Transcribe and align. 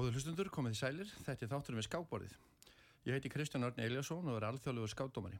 Góður 0.00 0.14
hlustundur, 0.16 0.48
komið 0.48 0.72
í 0.72 0.78
sælir, 0.78 1.08
þetta 1.26 1.44
er 1.44 1.48
þátturum 1.50 1.76
við 1.76 1.84
skákborðið. 1.84 2.36
Ég 3.04 3.16
heiti 3.18 3.28
Kristján 3.28 3.66
Örn 3.66 3.82
Eliasson 3.84 4.30
og 4.32 4.38
er 4.38 4.46
alþjóðlegur 4.48 4.88
skákdómari. 4.94 5.36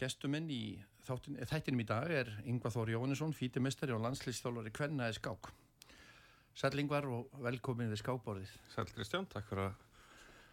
Gestur 0.00 0.32
minn 0.32 0.46
í 0.48 0.78
þáttin, 1.04 1.36
þættinum 1.50 1.82
í 1.82 1.86
dag 1.90 2.08
er 2.08 2.30
Yngvar 2.48 2.72
Þóri 2.72 2.94
Jónesson, 2.94 3.36
fítimestari 3.36 3.92
og 3.92 4.00
landslýstjálfari 4.06 4.72
Kvennaði 4.72 5.18
skák. 5.18 5.52
Sæl 6.56 6.80
Yngvar 6.80 7.10
og 7.12 7.36
velkomin 7.44 7.92
við 7.92 8.00
skákborðið. 8.06 8.56
Sæl 8.72 8.88
Kristján, 8.94 9.28
takk 9.28 9.50
fyrir 9.52 9.66
að 9.66 9.84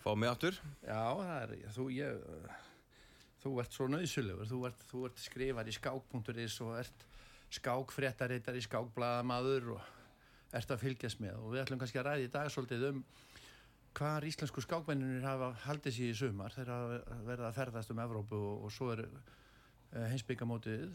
fá 0.04 0.12
mig 0.20 0.36
áttur. 0.36 0.60
Já, 0.84 1.00
það 1.16 1.40
er, 1.40 1.58
þú, 1.80 1.90
ég, 1.96 2.30
þú 3.46 3.58
ert 3.64 3.80
svo 3.80 3.92
nöðsulegur, 3.96 4.52
þú 4.52 4.64
ert, 4.74 4.88
þú 4.92 5.08
ert 5.08 5.24
skrifar 5.24 5.72
í 5.72 5.80
skák.is 5.80 6.62
og 6.68 6.76
ert 6.84 7.12
skákfréttarittar 7.62 8.60
í 8.60 8.68
skákbladamadur 8.68 9.78
og 9.78 9.95
ert 10.54 10.72
að 10.72 10.84
fylgjast 10.84 11.22
með. 11.24 11.40
Og 11.42 11.54
við 11.54 11.64
ætlum 11.64 11.82
kannski 11.82 12.02
að 12.02 12.08
ræði 12.10 12.28
í 12.28 12.34
dag 12.34 12.52
svolítið 12.54 12.88
um 12.92 13.02
hvar 13.96 14.28
íslensku 14.28 14.64
skákmenninir 14.64 15.24
hafa 15.26 15.54
haldið 15.66 15.98
sér 15.98 16.12
í 16.12 16.18
sumar. 16.20 16.54
Þegar 16.56 16.96
verða 17.28 17.50
að 17.50 17.58
ferðast 17.60 17.94
um 17.94 18.04
Evrópu 18.04 18.40
og, 18.40 18.68
og 18.68 18.76
svo 18.76 18.92
er 18.96 19.06
uh, 19.08 20.06
heimsbyggamótið 20.12 20.90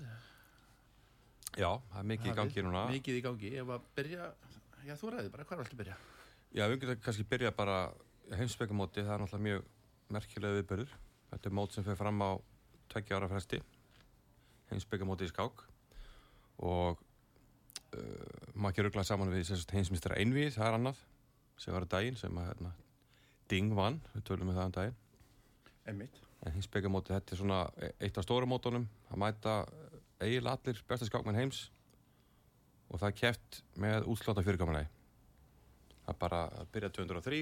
Já, 1.59 1.67
það 1.91 1.99
er 1.99 2.07
mikið 2.13 2.31
í 2.31 2.37
gangi 2.39 2.63
núna. 2.63 2.87
Mikið 2.93 3.17
í 3.19 3.23
gangi, 3.25 3.53
var 3.67 3.81
að 3.81 3.87
byrja 3.97 4.31
Já, 4.87 4.95
þú 4.97 5.13
ræði 5.17 5.33
bara, 5.33 5.45
alltaf 5.45 5.75
að 5.75 5.81
byrja? 5.83 5.97
Já, 6.55 6.65
við 6.71 6.77
getum 6.85 7.01
kannski 7.05 7.27
byrja 7.29 7.51
bara 7.57 7.79
heimsbyggamóti, 8.39 9.03
það 9.03 9.15
er 9.17 9.25
náttúrulega 9.25 9.47
mjög 9.49 9.67
merkilega 10.15 10.61
viðbörður 10.61 10.95
Þetta 11.31 11.47
er 11.47 11.55
mót 11.55 11.75
sem 11.75 11.87
fyrir 11.87 11.99
fram 11.99 12.23
á 12.27 12.31
tveggja 12.91 13.19
ára 13.21 13.29
fresti. 13.31 13.61
Heimsbyggamóti 14.71 15.29
í 15.29 15.31
skák. 15.31 15.63
Og 16.67 17.03
uh, 17.97 18.51
maður 18.55 18.71
ekki 18.73 18.87
rugglaði 18.87 19.11
saman 19.11 19.35
við 19.35 19.53
heimsmyndstra 19.75 20.19
einvið, 20.21 20.55
það 20.57 20.69
er 20.69 20.79
annað 20.79 21.05
sem 21.61 21.77
var 21.77 21.87
að 21.87 21.93
daginn 21.97 22.19
sem 22.21 22.41
að 22.41 22.51
hérna, 22.51 22.73
Ding 23.51 23.75
vann, 23.75 23.99
við 24.15 24.27
tölum 24.29 24.47
með 24.47 24.61
það 24.61 24.69
um 24.69 24.75
daginn. 24.77 24.99
Einmitt. 25.91 26.21
En 26.41 26.55
heimsbyggamóti, 26.55 27.13
þetta 27.13 27.35
er 27.35 27.41
svona 27.41 27.59
eitt 27.99 28.19
af 28.21 28.25
stóra 28.25 28.47
mótunum 28.49 28.87
að 29.11 29.21
mæta 29.21 29.57
eiginlega 30.21 30.57
allir 30.57 30.81
besta 30.89 31.09
skákmenn 31.09 31.39
heims 31.39 31.67
og 32.91 33.01
það 33.01 33.09
er 33.11 33.19
kæft 33.21 33.61
með 33.81 34.09
útsláta 34.11 34.45
fyrirkominni 34.45 34.87
það 36.05 36.13
er 36.15 36.19
bara 36.21 36.41
að 36.61 36.73
byrja 36.75 36.91
203 36.99 37.41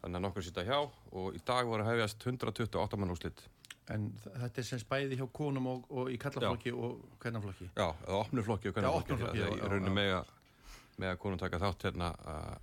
þannig 0.00 0.18
að 0.18 0.24
nokkur 0.26 0.46
sýta 0.46 0.66
hjá 0.66 0.78
og 0.80 1.36
í 1.36 1.40
dag 1.46 1.68
voru 1.68 1.84
að 1.84 1.92
hefjast 1.94 2.26
128 2.26 3.00
mann 3.00 3.14
úrslitt 3.14 3.42
En 3.90 4.06
þetta 4.22 4.62
er 4.62 4.66
sem 4.66 4.80
spæði 4.80 5.18
hjá 5.18 5.26
konum 5.34 5.66
og, 5.66 5.86
og 5.90 6.10
í 6.12 6.16
kallaflokki 6.20 6.72
og 6.74 7.00
hvernaflokki? 7.22 7.70
Já, 7.74 7.88
eða 8.06 8.18
opnuflokki 8.20 8.70
og 8.70 8.76
hvernaflokki. 8.76 9.18
Það 9.20 9.40
er 9.56 9.74
raunin 9.74 9.96
með, 9.96 10.32
með 11.00 11.14
að 11.14 11.20
konum 11.24 11.40
taka 11.40 11.60
þátt 11.62 11.86
hérna 11.88 12.10
uh, 12.22 12.56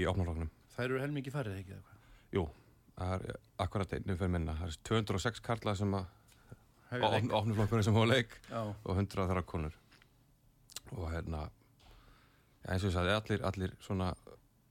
í 0.00 0.06
opnuflokknum. 0.08 0.52
Það 0.74 0.86
eru 0.88 1.00
helmingi 1.02 1.32
farið, 1.34 1.58
ekki? 1.60 1.80
Jú, 2.34 2.46
það 2.96 3.14
er 3.16 3.40
akkurat 3.66 3.96
einu 3.96 4.16
fyrir 4.16 4.32
minna. 4.38 4.56
Það 4.62 4.72
er 4.72 4.78
206 4.90 5.44
karlað 5.44 5.80
sem 5.82 5.98
að 5.98 6.08
opnuflokkurinn 7.02 7.86
sem 7.86 7.98
hóa 7.98 8.06
leik 8.08 8.38
Já. 8.48 8.62
og 8.62 8.94
100 8.94 9.28
þar 9.28 9.42
að 9.42 9.48
konur. 9.50 9.76
Og 10.94 11.10
hérna, 11.10 11.48
eins 12.68 12.84
og 12.84 12.90
ég 12.90 12.96
sagði, 12.96 13.14
allir, 13.18 13.44
allir 13.50 13.76
svona 13.82 14.12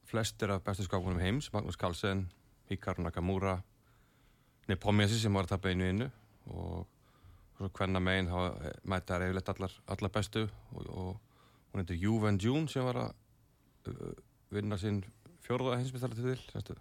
flestir 0.09 0.51
af 0.53 0.63
bestu 0.65 0.85
skákunum 0.87 1.21
heims, 1.21 1.49
Magnús 1.53 1.77
Carlsen, 1.79 2.27
Hikaru 2.69 3.03
Nakamura, 3.03 3.59
Nepomniachtchi 4.71 5.19
sem 5.21 5.35
var 5.35 5.47
að 5.47 5.55
tapja 5.55 5.73
einu 5.73 5.89
innu 5.89 6.09
og 6.53 6.85
svo 7.57 7.69
hvenna 7.77 8.01
meginn 8.03 8.31
þá 8.31 8.37
mæta 8.89 9.13
það 9.13 9.23
reyfilegt 9.23 9.51
allar, 9.53 9.75
allar 9.95 10.13
bestu 10.13 10.45
og, 10.45 10.87
og 10.89 11.09
hún 11.71 11.83
heitir 11.83 11.99
Yu 12.01 12.19
Wen 12.23 12.39
Jun 12.41 12.69
sem 12.71 12.85
var 12.87 13.01
að 13.03 13.91
uh, 13.91 14.13
vinna 14.53 14.79
sinn 14.79 15.03
fjórða 15.43 15.79
hinsmyndstæla 15.81 16.19
til 16.19 16.63
til 16.69 16.79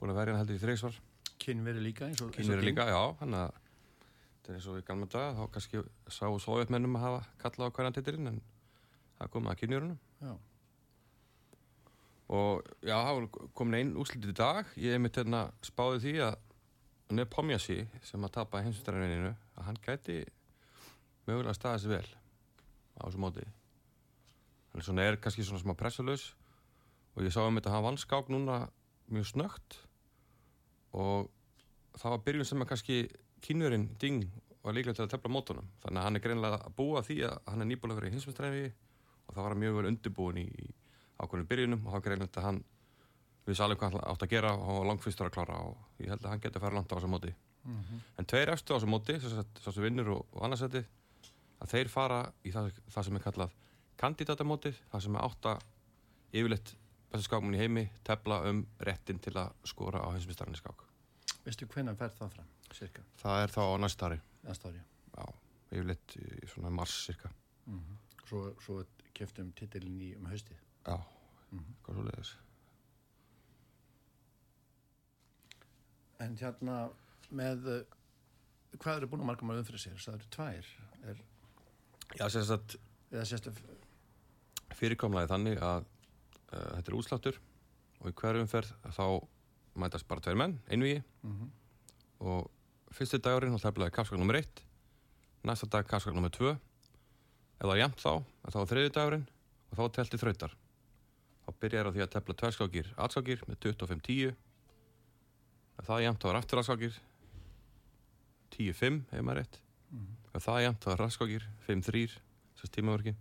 búin 0.00 0.14
að 0.14 0.20
verja 0.22 0.36
hann 0.36 0.44
heldur 0.44 0.60
í 0.60 0.62
þreysvar 0.62 1.00
Kynveri 1.40 1.82
líka 1.82 2.06
eins 2.06 2.22
og 2.24 2.32
Kynveri 2.34 2.70
líka, 2.70 2.86
já 2.88 3.02
hann 3.20 3.36
að 3.36 3.50
þetta 3.56 4.52
er 4.52 4.58
eins 4.58 4.70
og 4.70 4.80
í 4.80 4.86
gamla 4.86 5.10
dag 5.12 5.36
þá 5.36 5.44
kannski 5.54 5.84
sá 6.08 6.24
sovjetmennum 6.46 6.96
að 6.98 7.06
hafa 7.06 7.20
kallað 7.42 7.70
á 7.70 7.74
hverjan 7.76 7.98
titilinn 7.98 8.32
en 8.32 8.40
það 9.20 9.32
kom 9.34 9.50
að 9.50 9.58
kynjörunum. 9.60 9.98
Og 12.30 12.70
já, 12.86 12.94
það 12.94 13.26
kom 13.58 13.74
einn 13.74 13.96
úslitið 13.98 14.32
í 14.32 14.36
dag. 14.38 14.70
Ég 14.78 14.94
hef 14.94 15.02
mitt 15.02 15.18
hérna 15.18 15.42
spáðið 15.66 16.04
því 16.04 16.14
að 16.28 16.36
Nepomniachtchi 17.10 17.84
sem 18.06 18.26
að 18.26 18.34
tapa 18.36 18.60
heimsumstæðarvinninu 18.64 19.32
að 19.32 19.64
hann 19.66 19.78
gæti 19.84 20.20
mögulega 21.26 21.56
staðið 21.56 21.84
sér 21.84 21.94
vel 21.94 22.10
á 23.00 23.02
þessu 23.06 23.22
móti. 23.22 23.46
Þannig 24.70 24.86
svona 24.86 25.06
er 25.06 25.18
kannski 25.22 25.46
svona 25.46 25.62
smá 25.62 25.74
pressalus 25.78 26.28
og 27.16 27.24
ég 27.26 27.34
sá 27.34 27.42
um 27.42 27.58
þetta 27.58 27.72
að 27.72 27.76
hann 27.76 27.86
vann 27.88 28.00
skák 28.00 28.30
núna 28.30 28.60
mjög 29.10 29.30
snögt 29.32 29.80
og 30.94 31.30
það 31.98 32.14
var 32.14 32.22
byrjun 32.26 32.48
sem 32.50 32.62
að 32.62 32.70
kannski 32.72 33.00
kynurinn 33.42 33.88
Ding 34.00 34.28
var 34.62 34.76
líklega 34.76 34.98
til 34.98 35.06
að 35.06 35.14
tefla 35.14 35.32
mótunum. 35.32 35.70
Þannig 35.82 36.00
að 36.00 36.06
hann 36.06 36.18
er 36.18 36.24
greinlega 36.24 36.60
að 36.60 36.76
búa 36.76 37.02
því 37.04 37.16
að 37.26 37.38
hann 37.48 37.64
er 37.64 37.70
nýbúlega 37.70 38.06
í 38.06 38.14
heimsumstæðarvinni 38.14 38.72
og 39.26 39.34
það 39.34 39.46
var 39.46 39.58
mjög 39.62 39.78
vel 39.78 39.88
undirbúin 39.90 40.40
í, 40.42 40.48
ákveðinu 41.20 41.50
byrjunum 41.50 41.86
og 41.86 41.96
var 41.96 42.04
greinlega 42.04 42.40
að 42.40 42.46
hann 42.46 42.60
vissi 43.50 43.64
alveg 43.64 43.80
hvað 43.82 43.98
átt 44.02 44.24
að 44.26 44.32
gera 44.32 44.52
og 44.54 44.84
langfyrstur 44.88 45.28
að 45.28 45.36
klára 45.36 45.60
og 45.66 46.02
ég 46.02 46.12
held 46.12 46.24
að 46.24 46.30
hann 46.34 46.42
geti 46.44 46.58
að 46.58 46.66
fara 46.66 46.78
langt 46.78 46.92
á 46.92 46.96
þessu 46.96 47.10
móti 47.10 47.34
mm 47.64 47.80
-hmm. 47.80 48.00
en 48.18 48.26
tveir 48.32 48.52
eftir 48.54 48.74
á 48.74 48.76
þessu 48.78 48.90
móti 48.90 49.20
svo 49.20 49.72
sem 49.72 49.82
vinnur 49.82 50.08
og, 50.16 50.26
og 50.32 50.44
annarsæti 50.44 50.84
að 51.60 51.72
þeir 51.72 51.88
fara 51.88 52.20
í 52.44 52.52
það, 52.52 52.72
það 52.88 53.04
sem 53.04 53.16
er 53.16 53.22
kallað 53.22 53.50
kandidatamótið, 54.00 54.76
það 54.92 55.02
sem 55.04 55.16
er 55.16 55.26
átt 55.26 55.46
að 55.46 55.64
yfirleitt 56.32 56.76
bestu 57.10 57.26
skákmun 57.26 57.56
í 57.58 57.60
heimi 57.60 57.84
tefla 58.06 58.40
um 58.48 58.62
réttin 58.86 59.18
til 59.18 59.34
að 59.36 59.52
skora 59.64 60.00
á 60.00 60.08
heimsmyndstarinn 60.14 60.56
í 60.56 60.60
skák 60.60 60.86
Veistu 61.44 61.66
hvernig 61.66 61.96
fer 61.96 62.12
það 62.16 62.34
fram, 62.34 62.50
cirka? 62.76 63.02
Það 63.16 63.42
er 63.44 63.54
þá 63.54 63.62
á 63.66 63.76
næsta 63.82 64.06
ári 64.08 64.20
Næsta 64.44 64.68
ári 64.70 64.82
Já, 65.16 65.24
yfirleitt 65.72 66.16
í 66.16 66.50
svona 66.52 66.70
mars, 66.70 66.94
cirka 67.06 67.32
mm 67.66 67.80
-hmm. 67.80 67.96
Svo, 68.28 68.54
svo 68.60 68.84
keftum 69.14 69.52
titilin 69.52 70.00
í 70.00 70.14
um 70.16 70.26
haustið 70.26 70.56
Já, 70.86 70.96
mm 71.50 71.58
-hmm. 71.58 71.74
hvað 71.82 71.94
svo 71.94 72.02
leiðis 72.02 72.36
En 76.20 76.36
hérna 76.36 76.76
með 77.30 77.66
hvað 78.78 79.00
eru 79.00 79.10
búin 79.10 79.24
að 79.24 79.30
marka 79.30 79.46
maður 79.46 79.64
umfyrir 79.64 79.82
sér? 79.82 79.98
Það 79.98 80.16
eru 80.18 80.30
tvær 80.36 80.70
er, 81.10 81.22
Já, 82.18 82.26
sérst 83.26 83.48
að 83.50 83.60
fyrirkomlaði 84.78 85.30
þannig 85.30 85.60
að 85.64 85.84
uh, 85.84 86.70
þetta 86.76 86.90
er 86.90 86.96
útsláttur 86.98 87.40
og 88.00 88.08
í 88.10 88.16
hverjum 88.20 88.46
umferð 88.46 88.72
þá 88.96 89.04
mætast 89.80 90.08
bara 90.10 90.24
tveir 90.24 90.38
menn, 90.38 90.56
einvigi 90.70 91.00
mm 91.00 91.34
-hmm. 91.36 91.50
og 92.26 92.50
fyrstu 92.94 93.20
dagurinn 93.22 93.54
þá 93.56 93.68
teflaði 93.68 93.94
kapskak 93.94 94.18
nr. 94.18 94.40
1 94.40 94.64
næsta 95.46 95.66
dag 95.70 95.86
kapskak 95.86 96.14
nr. 96.14 96.30
2 96.30 96.56
eða 97.60 97.78
jæmt 97.78 98.00
þá, 98.00 98.24
þá 98.50 98.58
er 98.60 98.70
þriði 98.72 98.94
dagurinn 98.96 99.26
og 99.70 99.78
þá 99.78 99.84
telti 99.94 100.18
þrautar 100.18 100.56
þá 101.44 101.50
byrjar 101.60 101.88
á 101.88 101.94
því 101.94 102.02
að 102.02 102.12
tefla 102.14 102.34
tverskákir 102.34 102.94
aðskákir 102.96 103.44
með 103.46 103.56
25-10 103.66 104.34
það 105.86 105.96
er 105.96 106.04
jæmt 106.04 106.24
að 106.24 106.30
vera 106.30 106.42
afturraskakir 106.42 107.00
10-5 108.50 109.00
hefur 109.10 109.26
maður 109.26 109.40
rétt. 109.40 109.58
Mm 109.90 110.06
-hmm. 110.06 110.40
það 110.40 110.56
er 110.58 110.64
jæmt 110.66 110.86
að 110.86 110.92
vera 110.92 111.04
raskakir 111.04 111.48
5-3 111.66 112.06
þess 112.60 112.70
tímaverki 112.70 113.14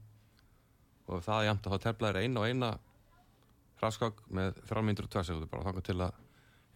og 1.08 1.24
það 1.24 1.40
er 1.40 1.48
jæmt 1.50 1.66
að 1.66 1.72
hafa 1.72 1.84
teflaðir 1.86 2.22
eina 2.22 2.40
og 2.40 2.48
eina 2.48 2.80
raskak 3.82 4.24
með 4.28 4.62
3 4.70 4.82
mindur 4.82 5.06
og 5.06 5.12
2 5.12 5.24
segundur 5.24 5.50
bara 5.50 5.64
þanga 5.64 5.82
til 5.82 6.02
að 6.02 6.14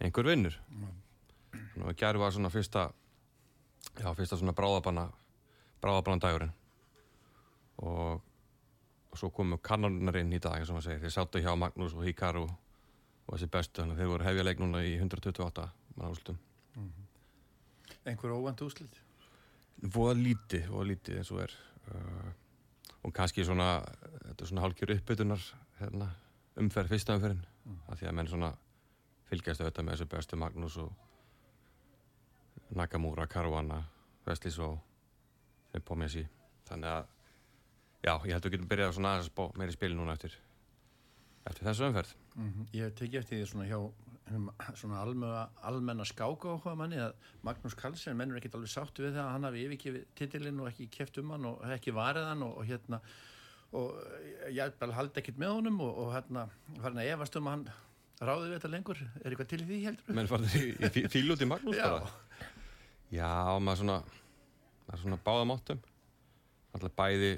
einhver 0.00 0.26
vinnur. 0.26 0.60
Mm. 0.68 0.86
-hmm. 0.86 1.84
og 1.84 1.96
gerði 1.96 2.18
var 2.18 2.30
svona 2.32 2.50
fyrsta 2.50 2.92
já 4.00 4.14
fyrsta 4.14 4.36
svona 4.36 4.52
bráðabanna 4.52 5.10
bráðabanna 5.80 6.20
dagurinn 6.20 6.52
og 7.76 8.22
og 9.14 9.18
svo 9.18 9.30
komu 9.30 9.60
kannanarinn 9.62 10.32
í 10.34 10.40
dag 10.42 10.62
og 10.62 10.74
maður 10.74 10.88
segir, 10.88 11.02
þeir 11.04 11.14
sáttu 11.14 11.38
hjá 11.38 11.52
Magnús 11.54 11.94
og 11.94 12.02
Hikaru 12.02 12.42
og 12.42 12.54
þessi 13.32 13.50
bestu, 13.50 13.80
þannig 13.80 13.96
að 13.96 14.02
þeir 14.02 14.12
voru 14.12 14.28
hefja 14.28 14.44
leik 14.44 14.60
núna 14.60 14.84
í 14.84 14.94
128 14.98 15.66
mannúslutum 15.96 16.38
mm 16.76 16.88
-hmm. 16.88 17.10
Einhver 18.04 18.30
óvænt 18.30 18.62
úslit? 18.62 19.00
Voða 19.80 20.14
lítið, 20.14 20.68
voða 20.68 20.88
lítið 20.92 21.16
eins 21.18 21.30
og 21.30 21.40
er 21.40 21.52
uh, 21.94 22.32
og 23.02 23.12
kannski 23.12 23.44
svona 23.44 23.84
þetta 24.28 24.44
er 24.44 24.48
svona 24.48 24.64
hálkjör 24.64 24.94
uppbytunar 24.96 25.42
hérna, 25.78 26.10
umferð, 26.56 26.88
fyrsta 26.88 27.16
umferðin 27.16 27.44
mm. 27.64 27.80
að 27.88 27.98
því 27.98 28.08
að 28.08 28.14
menn 28.18 28.30
svona 28.30 28.52
fylgjast 29.28 29.60
auðvitað 29.60 29.84
með 29.84 29.94
þessu 29.94 30.08
bestu 30.14 30.36
Magnús 30.36 30.76
og 30.76 30.92
Nakamura, 32.74 33.26
Caruana 33.26 33.82
Veslis 34.26 34.58
og 34.58 34.78
Nepomniachtchi 35.74 36.26
þannig 36.68 36.90
að 36.90 37.06
já, 38.04 38.12
ég 38.12 38.32
held 38.32 38.44
að 38.44 38.48
við 38.48 38.56
getum 38.56 38.68
byrjað 38.68 38.94
svona 38.96 39.14
aðeins 39.14 39.58
meiri 39.58 39.76
spil 39.76 39.94
núna 39.96 40.16
eftir 40.16 40.36
eftir 41.44 41.68
þessu 41.68 41.88
umferð 41.88 42.14
Mm 42.34 42.50
-hmm. 42.52 42.66
Ég 42.74 42.94
teki 42.94 43.16
eftir 43.18 43.38
því 43.38 43.46
svona 43.50 43.66
hjá 43.68 43.92
svona 44.74 45.00
almenna, 45.02 45.48
almenna 45.62 46.04
skáka 46.04 46.48
áhuga 46.48 46.74
manni 46.76 46.96
að 46.96 47.12
Magnús 47.42 47.74
Karlsson 47.76 48.16
mennur 48.16 48.36
ekkert 48.40 48.54
alveg 48.54 48.72
sáttu 48.72 49.04
við 49.04 49.12
það 49.18 49.26
að 49.26 49.32
hann 49.34 49.44
hafi 49.44 49.64
yfirkifið 49.66 50.04
titilinn 50.16 50.60
og 50.60 50.68
ekki 50.70 50.88
keft 50.90 51.18
um 51.18 51.30
hann 51.30 51.44
og 51.44 51.62
ekki 51.76 51.92
varið 51.92 52.24
hann 52.30 52.42
og, 52.42 52.56
og 52.58 52.64
hérna 52.64 53.00
og 53.74 53.94
ég 54.48 54.72
haldi 54.80 55.20
ekkert 55.20 55.38
með 55.38 55.48
honum 55.58 55.80
og, 55.80 55.98
og 55.98 56.12
hérna 56.14 56.48
farin 56.80 57.02
að 57.02 57.12
efast 57.12 57.36
um 57.36 57.46
að 57.50 57.50
hann 57.50 57.68
Ráðu 58.24 58.44
við 58.46 58.52
þetta 58.54 58.70
lengur? 58.70 58.98
Er 59.24 59.32
eitthvað 59.32 59.48
til 59.50 59.64
því 59.66 59.78
heldur? 59.84 60.14
menn 60.14 60.28
farið 60.30 60.52
í, 60.54 60.66
í 60.78 60.90
fí- 60.94 61.08
fíl 61.10 61.32
út 61.34 61.42
í 61.42 61.48
Magnús 61.50 61.76
Já. 61.76 61.88
bara 61.90 62.12
já, 63.10 63.58
maður 63.60 63.80
svona 63.82 63.96
maður 64.86 65.02
svona 65.02 65.18
báða 65.26 65.48
máttum 65.50 65.80
alltaf 66.74 66.94
bæði 66.96 67.32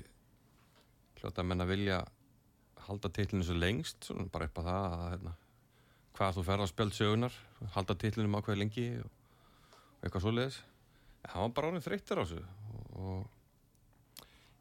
hljóta 1.21 1.43
menn 1.43 1.65
að 1.65 1.73
vilja 1.73 2.03
halda 2.87 3.11
titlinu 3.13 3.47
svo 3.47 3.57
lengst 3.59 4.11
bara 4.33 4.49
upp 4.49 4.61
á 4.61 4.63
það 4.69 4.87
að 4.87 5.05
hérna, 5.13 5.35
hvað 6.17 6.39
þú 6.39 6.47
ferð 6.49 6.67
á 6.67 6.73
spjöld 6.73 6.97
sögunar 6.97 7.39
halda 7.77 7.99
titlinum 8.01 8.39
á 8.39 8.45
hvað 8.47 8.61
lengi 8.63 8.87
og, 9.03 9.13
og 9.99 10.07
eitthvað 10.07 10.27
svoleiðis 10.27 10.59
en 11.23 11.31
hann 11.35 11.47
var 11.47 11.55
bara 11.59 11.73
orðin 11.73 11.87
þreyttur 11.87 12.23
á 12.23 12.25
þessu 12.25 12.43
og, 12.97 13.29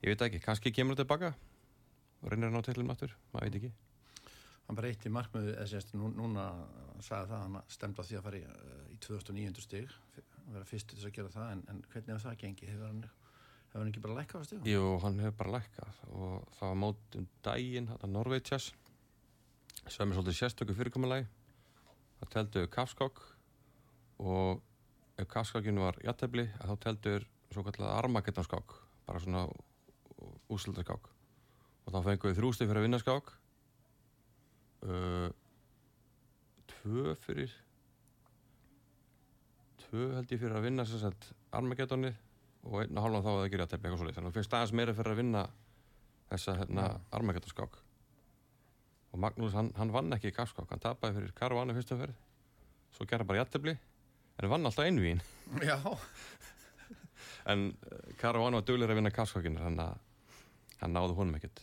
ég 0.04 0.14
veit 0.14 0.28
ekki, 0.28 0.44
kannski 0.44 0.74
kemur 0.76 0.98
það 0.98 1.06
tilbaka 1.06 1.34
og 2.22 2.32
reynir 2.32 2.50
hann 2.50 2.62
á 2.62 2.66
titlinum 2.66 2.96
aftur, 2.96 3.16
maður 3.34 3.50
veit 3.50 3.60
ekki 3.62 3.76
Hann 4.66 4.80
í 4.82 5.10
markmiðu, 5.14 5.52
sérst, 5.70 5.92
nú, 5.94 6.08
núna 6.18 6.48
sagði 7.06 7.30
það, 7.30 7.42
hann 7.44 7.58
stemdi 7.70 8.02
á 8.02 8.08
því 8.08 8.16
að 8.18 8.24
fara 8.26 8.40
í, 8.40 8.46
uh, 8.50 8.80
í 8.90 8.96
2009 9.06 9.62
stig, 9.62 9.92
að 10.16 10.56
vera 10.56 10.66
fyrst 10.66 10.90
til 10.90 10.98
þess 10.98 11.10
að 11.10 11.18
gera 11.20 11.34
það, 11.36 11.52
en, 11.54 11.62
en 11.70 11.82
hvernig 11.92 12.14
hefur 12.16 12.24
það 12.24 12.40
gengið? 12.42 12.72
Hefur 12.72 12.88
hann, 12.90 13.04
hefur 13.76 13.84
hann 13.84 13.92
ekki 13.92 14.04
bara 14.04 14.16
lækkað 14.22 14.40
á 14.40 14.46
stigum? 14.48 14.68
Jú, 14.72 14.84
hann 15.04 15.18
hefur 15.20 15.38
bara 15.42 15.54
lækkað 15.58 15.98
og 16.16 16.44
það 16.56 16.70
var 16.70 16.78
mót 16.80 17.18
um 17.20 17.26
daginn, 17.44 17.88
þetta 17.92 18.08
Norveitjas 18.08 18.68
sem 19.92 20.10
er 20.10 20.16
svolítið 20.16 20.38
sérstöku 20.40 20.76
fyrirkomulagi. 20.78 21.28
Það 22.22 22.32
teldu 22.36 22.64
kafskák 22.72 23.20
og 24.24 24.62
ef 25.20 25.28
kafskákinu 25.28 25.84
var 25.84 26.00
jættefli 26.04 26.48
þá 26.56 26.76
teldur 26.86 27.26
svo 27.52 27.64
kallar 27.68 28.00
armagetanskák 28.00 28.78
bara 29.06 29.22
svona 29.22 29.44
úsöldaskák 30.52 31.10
og 31.86 31.92
þá 31.92 32.00
fengum 32.08 32.32
við 32.32 32.40
þrjústi 32.40 32.68
fyrir 32.70 32.80
að 32.80 32.88
vinna 32.88 33.02
skák. 33.04 33.34
Uh, 34.86 35.28
tvö 36.72 37.16
fyrir 37.26 37.52
tvö 39.84 40.14
held 40.16 40.32
ég 40.32 40.40
fyrir 40.40 40.56
að 40.56 40.70
vinna 40.70 40.88
sem 40.88 41.02
sagt 41.02 41.34
armagetanið 41.56 42.16
og 42.66 42.82
einn 42.82 42.98
og 42.98 43.06
hálfan 43.06 43.26
þá 43.26 43.32
að 43.32 43.40
það 43.40 43.50
gerir 43.54 43.66
að 43.66 43.72
tefla 43.72 43.88
eitthvað 43.88 44.02
svolítið 44.02 44.18
þannig 44.20 44.30
að 44.30 44.36
þú 44.36 44.40
fyrst 44.40 44.56
aðeins 44.58 44.76
meira 44.80 44.96
fyrir 44.98 45.14
að 45.14 45.20
vinna 45.22 45.44
þessa 46.32 46.56
hérna 46.60 46.86
Já. 46.86 46.96
armagetanskák 47.20 47.78
og 49.16 49.22
Magnús 49.24 49.56
hann, 49.56 49.72
hann 49.78 49.94
vann 49.96 50.16
ekki 50.16 50.32
í 50.32 50.36
kafskák, 50.36 50.70
hann 50.72 50.84
tapaði 50.84 51.20
fyrir 51.20 51.36
Caruana 51.38 51.76
fyrstum 51.78 52.02
ferð 52.02 52.18
svo 52.96 53.08
gerði 53.10 53.30
bara 53.30 53.44
jættefli 53.44 53.76
en 53.76 54.52
vann 54.52 54.68
alltaf 54.68 54.90
einvíin 54.90 55.22
Já, 55.64 55.78
en 57.54 57.70
uh, 57.72 58.02
Caruana 58.22 58.60
var 58.60 58.68
duglir 58.68 58.92
að 58.92 59.00
vinna 59.00 59.14
kafskákinu 59.14 59.62
þannig 59.62 59.86
að 59.86 60.02
hann 60.82 60.92
náði 60.96 61.16
honum 61.18 61.38
ekkert. 61.38 61.62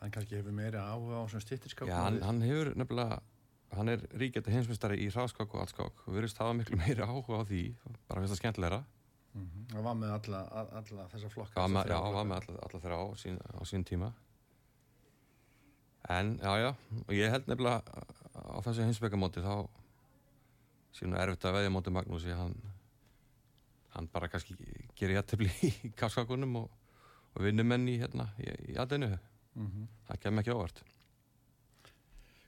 Hann 0.00 0.12
kannski 0.14 0.38
hefur 0.38 0.54
meira 0.56 0.86
áhuga 0.88 1.20
á 1.20 1.24
svona 1.28 1.44
stýttirskák. 1.44 1.90
Já, 1.90 1.98
hann, 2.06 2.22
hann 2.24 2.40
hefur 2.40 2.72
nefnilega 2.80 3.18
hann 3.76 3.92
er 3.92 4.02
ríkjandi 4.18 4.54
heimsmyndstari 4.54 4.98
í 5.04 5.10
hraðskák 5.12 5.52
og 5.54 5.64
allskák 5.64 6.06
og 6.06 6.14
virðist 6.14 6.40
hafa 6.42 6.54
miklu 6.58 6.78
meira 6.80 7.06
áhuga 7.06 7.42
á 7.42 7.44
því 7.46 7.62
bara 8.08 8.22
finnst 8.22 8.34
það 8.34 8.40
skemmtilegra 8.40 8.80
Mm 9.34 9.66
Hann 9.70 9.84
var 9.86 9.94
með 9.94 10.10
alla, 10.16 10.38
alla, 10.80 11.04
þessa 11.12 11.28
flokka. 11.30 11.62
Já, 11.62 11.82
þrjá 11.84 11.98
var 12.12 12.24
með 12.26 12.36
alla, 12.40 12.62
alla 12.66 12.80
þeirra 12.82 12.96
á 12.98 13.06
sín, 13.20 13.36
á 13.38 13.62
sín 13.70 13.84
tíma. 13.86 14.08
En, 16.10 16.32
já, 16.42 16.50
já 16.58 16.70
og 17.06 17.12
ég 17.14 17.30
held 17.30 17.46
nefnilega 17.46 18.02
á 18.34 18.58
þessu 18.64 18.82
heimsbyggamóti 18.86 19.44
þá 19.44 19.54
síðan 20.96 21.18
erfitt 21.22 21.44
að 21.46 21.54
veðja 21.58 21.70
móti 21.74 21.92
Magnúsi. 21.94 22.32
Hann, 22.34 22.56
hann 23.94 24.08
bara 24.10 24.28
kannski 24.32 24.56
gerir 24.98 25.20
jættefli 25.20 25.50
í 25.68 25.92
kasskakunum 25.98 26.56
og, 26.64 26.70
og 27.36 27.44
vinnumenn 27.46 27.86
í 27.92 27.98
hérna 28.02 28.30
í, 28.42 28.50
í 28.74 28.78
aðeinu, 28.80 29.12
Mhm. 29.54 29.86
það 30.06 30.20
kem 30.22 30.38
ekki 30.38 30.52
ávart 30.54 30.82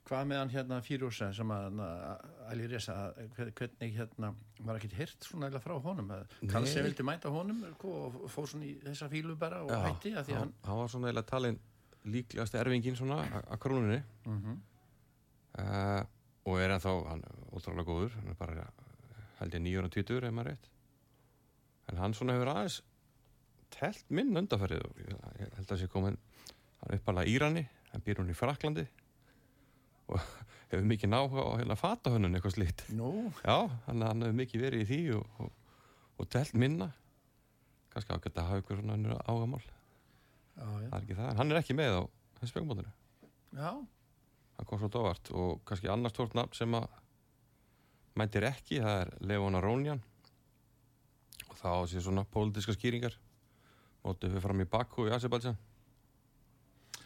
Hvað 0.03 0.25
með 0.27 0.41
hann 0.41 0.51
hérna 0.51 0.79
Fírúsa 0.83 1.29
sem 1.35 1.51
að 1.55 1.77
Æli 2.51 2.67
hver- 2.69 3.53
hvernig 3.55 3.93
hérna 3.97 4.33
var 4.67 4.79
ekkert 4.79 4.97
hirt 4.99 5.27
svona 5.29 5.47
eða 5.51 5.61
frá 5.63 5.77
honum 5.83 6.11
Nei. 6.11 6.83
vildi 6.87 7.07
mæta 7.07 7.31
honum 7.31 7.63
og 7.71 8.17
fór 8.31 8.49
svona 8.51 8.67
í 8.67 8.75
þessa 8.83 9.09
fílu 9.13 9.37
bara 9.39 9.63
og 9.63 9.71
hætti 9.71 10.15
að 10.17 10.27
því 10.27 10.39
hann, 10.41 10.55
hann 10.67 10.81
var 10.81 10.91
svona 10.91 11.09
eiginlega 11.09 11.31
talin 11.31 11.61
líklegast 12.05 12.59
erfingin 12.59 12.99
svona 12.99 13.21
að 13.47 13.59
krónunni 13.63 14.03
mm 14.27 14.39
-hmm. 14.43 14.59
uh, 15.63 16.05
og 16.45 16.61
er 16.61 16.75
ennþá 16.75 16.95
hann 17.09 17.23
ótrúlega 17.53 17.87
góður 17.87 18.17
hann 18.19 18.29
er 18.29 18.35
bara 18.35 18.71
held 19.39 19.55
ég 19.55 19.63
nýjur 19.63 19.85
og 19.85 19.93
tvítur 19.93 20.25
ef 20.25 20.33
maður 20.33 20.51
rétt 20.51 20.71
en 21.89 21.99
hann 21.99 22.15
svona 22.15 22.33
hefur 22.33 22.49
aðeins 22.49 22.83
telt 23.71 24.11
minn 24.11 24.37
undarferðið 24.37 24.85
og 24.87 24.99
ég, 24.99 25.55
held 25.57 25.73
að 25.73 25.79
sé 25.79 25.89
komin 25.89 26.19
hann 26.81 26.91
er 26.91 26.99
uppalega 26.99 27.31
Írani, 27.31 27.69
hann 27.93 28.03
býr 28.03 28.21
hún 28.21 28.31
í 28.31 28.35
Fraklandi 28.35 28.87
og 30.13 30.21
hefur 30.73 30.89
mikið 30.93 31.13
náhuga 31.13 31.45
á 31.45 31.51
hérna 31.61 31.77
fatahönnun 31.81 32.39
eitthvað 32.39 32.57
slíkt. 32.57 32.87
Nú, 32.97 33.13
já, 33.43 33.57
hann, 33.89 34.07
hann 34.07 34.27
hefur 34.27 34.39
mikið 34.41 34.67
verið 34.67 34.85
í 34.85 34.89
því 34.91 35.01
og, 35.19 35.39
og, 35.45 35.79
og 36.19 36.31
telt 36.33 36.57
minna. 36.59 36.93
Kannski 37.93 38.17
ágætt 38.17 38.41
að 38.41 38.51
hafa 38.51 38.63
ykkur 38.65 38.85
ágamál 39.29 39.63
já, 39.63 40.65
það 40.65 40.87
er 40.87 41.03
ekki 41.03 41.17
það, 41.17 41.35
hann 41.37 41.53
er 41.53 41.59
ekki 41.61 41.75
með 41.77 41.95
á 41.97 42.03
hensspjöngumótinu 42.41 42.91
já, 43.57 43.71
hann 44.57 44.69
kom 44.69 44.81
svo 44.81 44.89
dóvart 44.93 45.31
og 45.37 45.63
kannski 45.69 45.89
annars 45.93 46.17
tórt 46.17 46.37
nafn 46.37 46.57
sem 46.57 46.77
að 46.77 46.89
mæntir 48.19 48.47
ekki, 48.47 48.81
það 48.83 49.03
er 49.03 49.13
Leona 49.29 49.61
Rónjan. 49.63 50.03
Og 51.49 51.59
það 51.61 51.79
á 51.79 51.83
sér 51.91 52.05
svona 52.07 52.25
pólitíska 52.29 52.75
skýringar. 52.77 53.17
Mótið 54.03 54.37
við 54.37 54.45
fram 54.45 54.65
í 54.65 54.69
Baku 54.69 55.07
í 55.09 55.15
Azerbaijan. 55.15 55.59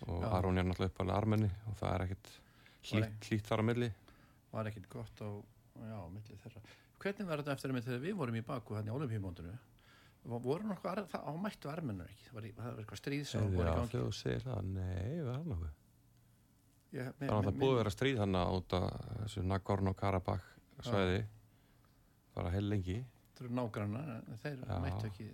Og. 0.06 0.24
Arónjan 0.28 0.64
er 0.64 0.70
náttúrulega 0.70 0.92
uppalega 0.92 1.20
armenni 1.20 1.50
og 1.70 1.78
það 1.80 1.94
er 1.94 2.04
Nei. 2.06 2.34
Hlýtt, 2.90 3.28
hlýtt 3.30 3.46
þar 3.50 3.62
á 3.62 3.64
milli. 3.70 3.88
Var 4.52 4.70
ekkert 4.70 4.88
gott 4.92 5.22
á, 5.22 5.28
já, 5.86 5.98
milli 6.12 6.36
þeirra. 6.42 6.62
Hvernig 7.02 7.26
var 7.28 7.42
þetta 7.42 7.52
eftir 7.56 7.70
að 7.74 7.82
þegar 7.86 8.04
við 8.06 8.14
vorum 8.16 8.36
í 8.40 8.44
Baku 8.46 8.74
hann 8.78 8.86
í 8.88 8.94
Olimpíumóndinu 8.96 9.56
voru 10.26 10.64
nokkuð, 10.66 10.90
ar- 10.90 11.06
það 11.06 11.26
ámættu 11.30 11.68
armennur 11.70 12.08
ekki? 12.10 12.24
Það 12.28 12.34
var, 12.34 12.46
það 12.56 12.70
var 12.72 12.80
eitthvað 12.82 12.98
stríð 13.02 13.26
sem 13.30 13.44
voru 13.52 13.68
í 13.68 13.70
Já, 13.70 13.74
gangi. 13.76 13.90
Þegar 13.92 14.06
þú 14.06 14.14
segir 14.20 14.40
það, 14.46 14.70
nei, 14.74 15.18
það 15.22 15.34
er 15.36 15.44
nokkuð. 15.52 15.74
Ég- 16.96 17.12
Það 17.12 17.22
er 17.26 17.30
náttúrulega 17.30 17.60
búið 17.60 17.72
að 17.74 17.78
vera 17.82 17.92
stríð 17.94 18.18
hann 18.22 18.34
út 18.40 18.72
af 18.72 18.86
þessu 19.20 19.42
Nagorno-Karabakh 19.52 20.48
svæði. 20.86 21.20
Bara 22.34 22.50
heil 22.50 22.68
lengi. 22.70 22.96
Það 23.36 23.44
eru 23.46 23.54
nágrannar, 23.54 24.10
þeir 24.42 24.58
Já. 24.66 24.78
mættu 24.82 25.06
ekki. 25.10 25.28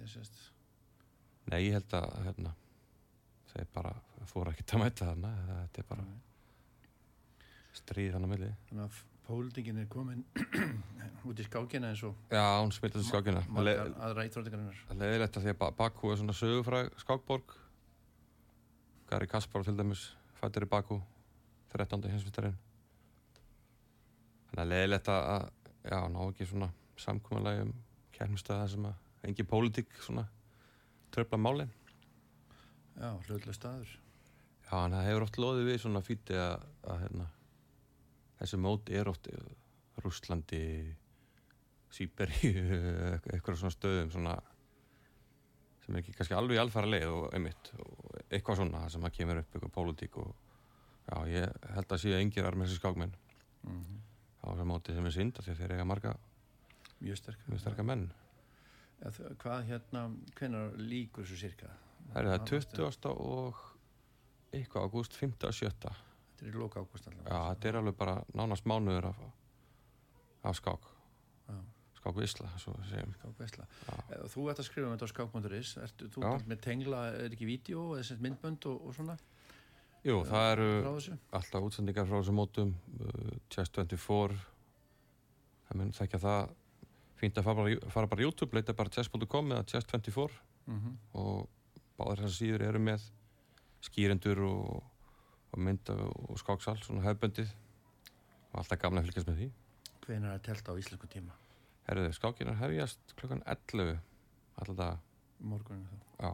Nei, 1.50 1.60
ég 1.68 1.72
held 1.72 1.88
að 1.98 2.08
hérna, 2.26 2.52
þeir 3.52 3.66
bara 3.74 3.94
fóru 4.26 4.50
ekkert 4.52 4.74
að 4.76 4.82
mæta 4.84 5.06
þarna. 5.08 5.32
Þetta 5.66 5.78
er 5.78 5.88
bara 5.88 6.04
stríð 7.76 8.12
hann 8.16 8.26
á 8.26 8.30
milli 8.32 8.50
Þannig 8.68 8.84
að 8.88 9.00
pólitingin 9.26 9.78
er 9.82 9.86
komin 9.92 10.24
út 11.30 11.38
í 11.40 11.44
skákina 11.46 11.92
eins 11.92 12.02
og 12.06 12.16
Já, 12.34 12.42
hún 12.60 12.72
smitast 12.74 13.06
í 13.06 13.08
skákina 13.08 13.42
aðra 13.48 14.24
íþróttingarinnar. 14.28 14.80
það 14.88 14.96
er 14.96 15.02
leiðilegt 15.06 15.38
að 15.38 15.46
því 15.46 15.52
að 15.54 15.60
Ba- 15.62 15.72
Bakú 15.78 16.10
er 16.12 16.18
svona 16.20 16.34
sögufræg 16.36 16.90
skákborg 17.04 17.54
Gary 19.12 19.28
Kasparov 19.30 19.68
til 19.68 19.76
dæmis 19.78 20.02
fættur 20.40 20.66
í 20.66 20.70
Bakú 20.72 20.98
13. 21.72 22.02
hinsvistarinn 22.12 22.58
Þannig 24.50 24.64
að 24.66 24.72
leiðilegt 24.74 25.08
að 25.12 25.28
að, 25.36 25.46
já, 25.88 25.98
ná 26.12 26.20
ekki 26.28 26.48
svona 26.50 26.68
samkominlega 27.00 27.64
um 27.66 27.72
kærnumstöða 28.12 28.66
sem 28.68 28.84
að 28.90 29.28
engin 29.30 29.48
pólitík 29.48 29.94
svona 30.04 30.26
tröfla 31.14 31.38
málin 31.40 31.70
Já, 32.92 33.08
hlutlega 33.24 33.54
staður. 33.56 33.88
Já, 34.68 34.74
en 34.84 34.92
það 34.92 35.06
hefur 35.06 35.24
oft 35.24 35.38
loðið 35.40 35.68
við 35.70 35.78
svona 35.80 36.02
fíti 36.04 36.36
að, 36.36 36.66
að 36.92 36.98
hérna, 37.06 37.26
þessi 38.40 38.58
mót 38.60 38.90
er 38.90 39.08
oft 39.10 39.28
í 39.30 39.36
Rússlandi, 40.02 40.62
Sýberi, 41.92 42.52
eitthvað 43.34 43.58
svona 43.60 43.74
stöðum 43.74 44.10
svona, 44.14 44.36
sem 45.84 45.94
er 45.94 46.00
ekki 46.00 46.14
kannski 46.16 46.36
alveg 46.38 46.60
alfæra 46.62 46.88
leið 46.88 47.10
og 47.12 47.26
einmitt 47.36 47.72
og 47.82 48.14
eitthvað 48.32 48.62
svona 48.62 48.86
sem 48.92 49.04
að 49.04 49.12
kemur 49.18 49.42
upp 49.42 49.52
eitthvað 49.58 49.74
pólitík 49.76 50.16
og 50.22 50.30
já, 51.10 51.16
ég 51.34 51.68
held 51.76 51.92
að 51.92 52.00
að 52.16 52.24
yngir 52.26 52.48
armessi 52.48 52.78
skákmenn 52.80 53.14
Mm 53.66 54.00
á 54.42 54.50
þessum 54.50 54.72
móti 54.72 54.90
sem 54.96 55.06
er 55.06 55.12
synd 55.14 55.36
því 55.46 55.52
þeir 55.54 55.72
eiga 55.76 55.84
marga 55.86 56.12
Mjög 56.98 57.18
sterk. 57.20 57.42
mjög 57.46 57.60
sterka 57.62 57.84
menn. 57.86 58.08
Ja, 58.98 59.10
þ- 59.14 59.36
hvað 59.38 59.60
hérna, 59.68 60.00
hvenær 60.34 60.72
líkur 60.82 61.22
þessu 61.22 61.38
cirka? 61.44 61.68
Það 62.08 62.18
er 62.18 62.26
það 62.32 62.48
20. 62.50 63.12
og 63.12 63.60
eitthvað 64.52 64.88
ágúst 64.88 65.14
5. 65.20 65.36
og 65.46 65.54
7. 65.54 65.92
Þetta 66.42 66.50
er 66.50 66.56
í 66.56 66.58
loka 66.58 66.80
ágúst 66.82 67.04
allavega. 67.06 67.30
Já, 67.30 67.42
þetta 67.54 67.68
er 67.70 67.76
alveg 67.78 67.96
bara 68.00 68.14
nánast 68.34 68.64
mánuður 68.66 69.04
af, 69.12 69.18
af 70.50 70.56
skák. 70.58 70.88
Já. 71.52 71.58
Skák 72.00 72.16
Ísla, 72.26 72.48
svo 72.58 72.72
við 72.80 72.88
segjum. 72.90 73.12
Skák 73.20 73.36
veistla. 73.38 73.66
Já. 73.86 73.98
Eh, 74.16 74.24
Þú 74.32 74.46
ert 74.50 74.58
að 74.58 74.66
skrifa 74.66 74.88
um 74.88 74.96
þetta 74.96 75.06
á 75.06 75.12
skák.is. 75.12 75.74
Ertu 75.84 76.08
þú 76.10 76.24
bara 76.24 76.48
með 76.50 76.62
tengla, 76.64 77.02
er 77.14 77.36
ekki 77.36 77.46
vídeo 77.46 77.84
eða 78.00 78.16
myndbönd 78.26 78.66
og, 78.72 78.88
og 78.88 78.96
svona 78.98 79.14
Jú, 80.02 80.16
það 80.26 80.48
eru 80.56 80.66
frá 80.82 80.90
þessu? 80.96 81.16
alltaf 81.38 81.62
útsendingar 81.68 82.08
frá 82.10 82.16
þessum 82.18 82.34
mótum, 82.40 82.72
uh, 82.98 83.36
Chess 83.54 83.70
24, 83.70 84.34
það 85.68 85.78
mun 85.78 85.92
þekkja 85.94 86.18
það, 86.24 86.56
fínt 87.22 87.38
að 87.38 87.46
fara 87.46 87.60
bara, 87.62 87.92
fara 87.94 88.10
bara 88.10 88.24
YouTube, 88.26 88.56
leita 88.58 88.74
bara 88.74 88.90
chess.com 88.90 89.54
eða 89.54 89.68
Chess 89.70 89.86
24 89.94 90.40
Mm 90.66 90.96
og 91.18 91.46
báðar 91.98 92.24
þessar 92.24 92.34
síður 92.34 92.62
eru 92.66 92.80
með 92.82 93.06
skýrendur 93.86 94.42
og, 94.46 94.82
og 95.52 95.58
mynda 95.60 95.94
og 96.08 96.38
skáksal, 96.40 96.78
svona 96.84 97.04
hefböndið 97.06 97.50
og 98.52 98.60
alltaf 98.62 98.80
gamla 98.82 99.02
að 99.02 99.10
fylgjast 99.10 99.28
með 99.30 99.40
því 99.42 99.50
Hvenær 100.02 100.32
er 100.32 100.38
að 100.38 100.44
telta 100.48 100.72
á 100.72 100.80
íslensku 100.80 101.08
tíma? 101.12 101.34
Herðu, 101.86 102.08
skákinar 102.16 102.56
hefjast 102.62 103.12
klukkan 103.18 103.42
11 103.46 103.98
alltaf 104.58 104.76
dag, 104.78 104.98
Morguninu 105.42 106.00
þá. 106.18 106.22
já 106.22 106.32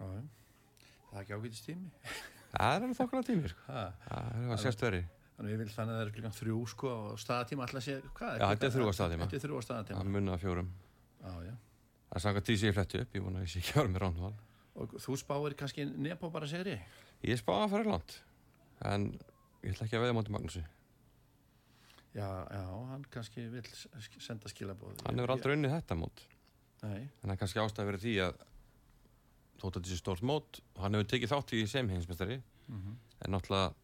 já. 0.00 0.22
Það 1.10 1.16
er 1.18 1.22
ekki 1.24 1.34
ágætist 1.38 1.66
tími. 1.66 1.90
það 2.50 2.74
er 2.74 2.84
alveg 2.84 2.98
þokkala 3.00 3.26
tími, 3.26 3.48
sko 3.52 3.72
Ha. 3.72 3.86
það 4.10 4.52
er 4.56 4.62
sérst 4.66 4.84
veri 4.86 5.02
Þannig 5.40 5.54
við 5.54 5.60
viljum 5.62 5.72
þannig 5.72 5.94
að 5.94 5.98
það 6.00 6.04
er 6.06 6.12
klukkan 6.14 6.34
þrjú 6.36 6.56
sko 6.68 6.88
og 6.92 7.18
staðatíma 7.22 7.64
alltaf 7.64 7.84
sé, 7.86 7.94
hvað 8.12 8.34
Já, 8.36 8.46
þetta 8.50 8.66
er 8.66 8.72
þrjú 8.74 8.84
á 8.84 8.92
staðartíma. 8.98 9.24
Þetta 9.30 9.36
er 9.38 9.44
þrjú 9.46 9.56
á 9.56 9.62
staðatíma. 9.64 10.00
að 10.04 10.10
munna 10.12 10.34
fjórum 10.42 10.68
Já, 11.24 11.32
já. 11.48 11.54
það 12.10 12.36
er 12.36 12.44
því 12.50 12.56
sem 12.60 12.68
ég 12.68 12.74
fletti 12.76 13.00
upp, 13.00 13.14
ég 13.16 13.24
vona 13.24 13.38
að 13.40 13.46
ég 13.46 13.52
sé 13.54 13.62
ekki 13.62 13.78
ára 13.80 13.88
með 13.94 14.02
rándval 14.04 14.34
Og 14.78 14.92
þú 15.02 15.16
spáir 15.18 15.56
kannski 15.58 15.84
nepo 15.84 16.30
bara 16.30 16.48
segri? 16.50 16.76
ég 17.26 17.40
spáði 17.40 17.64
að 17.66 17.72
fara 17.74 17.88
langt 17.90 18.20
en 18.88 19.08
ég 19.60 19.74
ætla 19.74 19.86
ekki 19.86 19.98
að 19.98 20.04
veða 20.06 20.16
móti 20.16 20.32
Magnúsi. 20.32 20.62
Já, 22.16 22.26
já, 22.48 22.62
hann 22.90 23.02
kannski 23.12 23.44
vil 23.52 23.64
senda 24.18 24.48
skilabóð. 24.48 25.02
hann 25.04 25.20
hefur 25.20 25.34
aldrei 25.34 25.56
unnið 25.56 25.74
þetta 25.76 25.98
mót. 26.00 26.22
Nei, 26.80 27.02
en 27.04 27.26
það 27.26 27.34
er 27.34 27.40
kannski 27.42 27.60
ástæði 27.60 27.90
verið 27.90 28.06
því 28.06 28.14
að 28.24 28.40
þótt 29.60 29.76
að 29.76 29.82
þetta 29.82 29.92
sé 29.92 30.00
stórt 30.00 30.24
mót 30.24 30.60
hann 30.80 30.96
hefur 30.96 31.10
tekið 31.12 31.32
þátt 31.34 31.54
í 31.56 31.62
sem 31.68 31.92
hinsmestari 31.92 32.40
mm 32.68 32.98
en 33.20 33.34
náttúrulega 33.34 33.74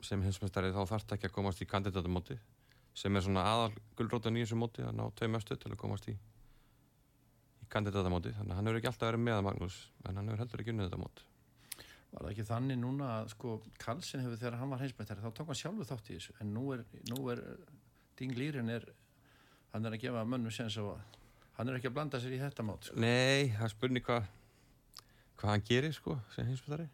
sem 0.00 0.22
hinsmestari 0.24 0.70
þá 0.72 0.86
þarf 0.88 1.04
það 1.04 1.16
ekki 1.18 1.28
að 1.28 1.34
komast 1.36 1.60
í 1.60 1.66
kandidatamóti 1.68 2.36
sem 2.96 3.16
er 3.16 3.24
svona 3.26 3.42
aðal 3.44 3.74
gullrótan 3.98 4.36
í 4.38 4.44
þessu 4.44 4.56
móti 4.56 4.84
að 4.84 4.94
ná 4.96 5.04
tvei 5.18 5.28
mestu 5.28 5.56
til 5.60 5.72
að 5.72 5.80
komast 5.82 6.08
í 6.08 6.14
í 6.14 6.16
kandidatamóti 7.74 8.32
þannig 8.38 8.54
að 8.54 8.58
hann 8.60 8.70
hefur 8.70 8.80
ekki 8.80 8.90
alltaf 8.90 9.08
verið 9.10 9.24
með 9.26 9.38
að 9.38 9.46
Magnús 9.48 9.78
en 10.08 10.18
hann 10.20 10.28
hefur 10.30 10.44
heldur 10.44 10.62
ekki 10.64 10.74
unnið 10.74 10.88
þetta 10.88 11.02
mót 11.02 11.24
var 12.14 12.22
það 12.22 12.30
ekki 12.30 12.46
þannig 12.50 12.78
núna 12.78 13.08
að 13.18 13.32
sko 13.34 13.54
Karlsson 13.82 14.22
hefur 14.22 14.40
þegar 14.40 14.58
hann 14.60 14.70
var 14.70 14.82
heimsmættari 14.84 15.24
þá 15.24 15.30
tók 15.34 15.50
hann 15.50 15.60
sjálfu 15.60 15.86
þátt 15.88 16.10
í 16.10 16.18
þessu 16.18 16.36
en 16.44 16.52
nú 16.54 16.64
er, 16.74 16.84
nú 17.10 17.20
er 17.32 17.42
Ding 18.18 18.36
Lýrin 18.38 18.70
er 18.70 18.86
hann 19.74 19.88
er 19.88 19.96
að 19.96 20.04
gefa 20.04 20.22
mönnum 20.28 20.54
á 20.54 20.66
að 20.70 21.20
hann 21.58 21.70
er 21.70 21.78
ekki 21.78 21.90
að 21.90 21.96
blanda 21.96 22.20
sér 22.22 22.34
í 22.34 22.40
þetta 22.42 22.64
mót 22.66 22.88
sko. 22.88 22.98
Nei, 23.02 23.50
það 23.54 23.66
er 23.66 23.72
spurning 23.74 24.06
hvað 24.06 24.28
hvað 25.38 25.50
hann 25.50 25.66
gerir 25.66 25.94
sko 25.94 26.16
sem 26.34 26.46
hinsmestari 26.48 26.86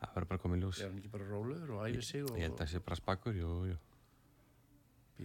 það 0.00 0.14
verður 0.14 0.30
bara 0.32 0.42
komið 0.44 0.64
ljós 0.64 0.80
er 0.80 0.90
hann 0.90 1.00
ekki 1.00 1.12
bara 1.12 1.28
rólegur 1.28 1.74
og 1.76 1.84
æfi 1.88 2.04
sig 2.04 2.24
og, 2.24 2.36
Ég 2.36 2.48
held 2.48 2.56
að 2.56 2.62
það 2.62 2.72
sé 2.74 2.82
bara 2.86 3.00
spakur, 3.00 3.36
jú, 3.36 3.50
jú. 3.70 3.78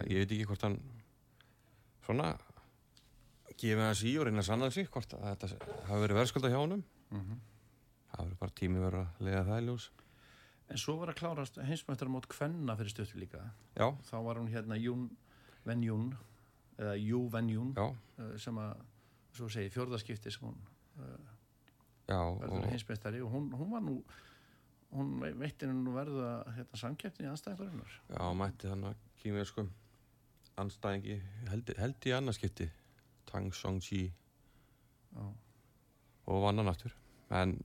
Ég 0.04 0.24
veit 0.24 0.32
ekki 0.36 0.48
hvort 0.50 0.66
hann 0.68 0.80
svona 2.06 2.34
gefið 3.62 3.86
hans 3.86 4.02
í 4.04 4.14
og 4.20 4.26
reyna 4.28 4.42
að 4.44 4.48
sanna 4.50 4.70
sig 4.72 4.90
hvort 4.92 5.14
að 5.18 5.26
þetta 5.32 5.68
hafi 5.90 6.02
verið 6.06 6.18
verðskulda 6.20 6.50
hjá 6.52 6.58
honum. 6.62 6.84
Mhm. 7.12 7.40
Það 8.16 8.26
verður 8.26 8.40
bara 8.40 8.52
tími 8.62 8.80
verið 8.84 9.02
að 9.06 9.24
lega 9.28 9.44
það 9.44 9.62
í 9.62 9.66
ljós. 9.70 9.90
en 10.70 10.78
svo 10.82 10.96
var 10.98 11.10
að 11.12 11.16
klárast 11.20 11.58
heimsmættari 11.62 12.10
mót 12.10 12.26
Kvenna 12.28 12.76
fyrir 12.76 12.90
stöttu 12.90 13.20
líka 13.22 13.38
Já, 13.78 13.92
þá 14.10 14.16
var 14.26 14.36
hún 14.40 14.48
hérna 14.50 14.76
Jún 14.82 15.10
Ven 15.66 15.84
Jún 15.84 16.08
eða 16.80 16.96
Jú 16.98 17.20
Ven 17.30 17.50
Jún 17.50 17.74
já, 17.76 17.86
uh, 18.18 18.38
sem 18.42 18.56
að 18.58 18.76
svo 19.34 19.46
segi 19.50 19.70
fjórðaskipti 19.70 20.32
sem 20.34 20.48
hún 20.48 20.58
já. 22.08 22.18
verður 22.40 22.64
Og, 22.64 22.70
heimsmeistari 22.72 23.22
og 23.22 23.30
hún, 23.36 23.52
hún 23.54 23.70
var 23.76 23.82
nú 23.86 24.04
hún 24.96 25.20
ve- 25.22 25.34
veitti 25.38 25.68
henni 25.68 25.84
nú 25.86 25.94
verða 25.94 26.32
hérna, 26.56 26.78
samkeppni 26.82 27.28
í 27.28 27.30
anstæðingarinnar 27.30 27.94
já, 28.10 28.34
mætti 28.34 28.68
hann 28.72 28.84
að 28.90 28.96
kýmið 29.22 29.46
sko 29.52 29.68
anstæðingi, 30.58 31.20
held, 31.52 31.74
held 31.78 32.10
í 32.10 32.14
annarskipti 32.18 32.70
Tang 33.32 33.52
Song 33.54 33.82
Chi 33.84 34.04
Já. 35.16 35.26
og 36.28 36.42
vann 36.44 36.58
hann 36.62 36.72
aftur. 36.72 36.94
En, 37.32 37.56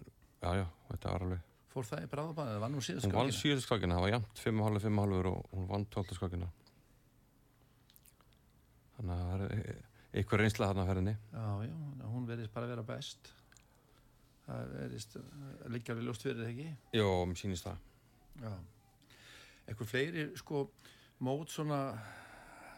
já, 0.42 0.50
já, 0.62 0.66
þetta 0.90 1.12
var 1.14 1.26
alveg 1.26 1.46
fór 1.70 1.86
það 1.86 2.02
í 2.02 2.08
bráðabæðið, 2.10 2.54
það 2.56 2.62
var 2.64 2.70
nú 2.74 2.80
síðast 2.82 3.06
Hún 3.06 3.12
vann 3.14 3.28
síðustu 3.36 3.62
skakina, 3.68 3.94
það 3.94 4.02
var 4.06 4.12
jæmt 4.16 4.40
5,5, 4.42 4.80
5,5 4.88 5.28
og 5.30 5.52
hún 5.54 5.68
vann 5.70 5.84
12 5.94 6.16
skakina. 6.18 6.48
Þannig 8.96 9.14
að 9.14 9.28
það 9.30 9.44
er 9.44 9.84
eitthvað 10.10 10.40
reynsla 10.42 10.66
þarna 10.70 10.82
að 10.82 10.90
ferðinni. 10.90 11.14
já, 11.30 11.44
já, 11.68 12.06
hún 12.10 12.26
verðist 12.26 12.52
bara 12.54 12.66
að 12.66 12.72
vera 12.74 12.84
best 12.88 13.30
það 14.48 14.72
verðist 14.74 15.14
líka 15.70 15.92
alveg 15.94 16.08
ljóst 16.08 16.24
fyrir 16.26 16.48
ekki 16.50 16.66
Jó, 16.98 17.06
mér 17.30 17.38
sýnist 17.38 17.68
það. 17.68 17.78
já 18.42 18.52
eitthvað 19.70 19.90
fleiri 19.92 20.24
sko 20.40 20.64
mót 21.22 21.52
svona 21.54 21.78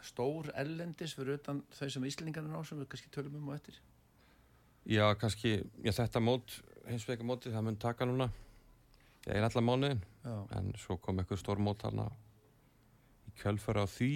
stór 0.02 0.50
ellendis 0.58 1.14
fyrir 1.16 1.38
utan 1.38 1.62
þau 1.76 1.88
sem 1.94 2.06
Íslingarnir 2.08 2.58
á 2.58 2.62
sem 2.66 2.80
við 2.80 2.88
kannski 2.92 3.10
tölum 3.14 3.38
um 3.38 3.50
og 3.52 3.58
eftir 3.58 3.78
Já, 4.82 5.04
kannski, 5.14 5.60
já, 5.84 5.92
þetta 5.94 6.18
mót, 6.18 6.56
hins 6.88 7.04
vegar 7.06 7.26
mótið, 7.28 7.52
það 7.54 7.66
mun 7.68 7.76
taka 7.78 8.06
núna. 8.08 8.26
Ég 9.28 9.36
er 9.38 9.44
allar 9.46 9.62
mánuðin, 9.62 10.00
en 10.58 10.72
svo 10.82 10.96
kom 10.98 11.20
eitthvað 11.22 11.38
stór 11.38 11.60
mót 11.62 11.84
þarna 11.84 12.08
í 13.30 13.34
kjölfara 13.38 13.84
á 13.86 13.92
því, 13.92 14.08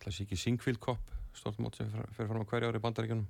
það 0.00 0.16
sé 0.16 0.24
ekki 0.24 0.38
Singfield 0.40 0.80
Cup, 0.80 1.10
stórt 1.36 1.60
mót 1.60 1.76
sem 1.76 1.90
fer 1.92 2.30
fram 2.30 2.40
á 2.40 2.48
hverju 2.48 2.70
ári 2.70 2.80
í 2.80 2.84
bandaríkjunum. 2.86 3.26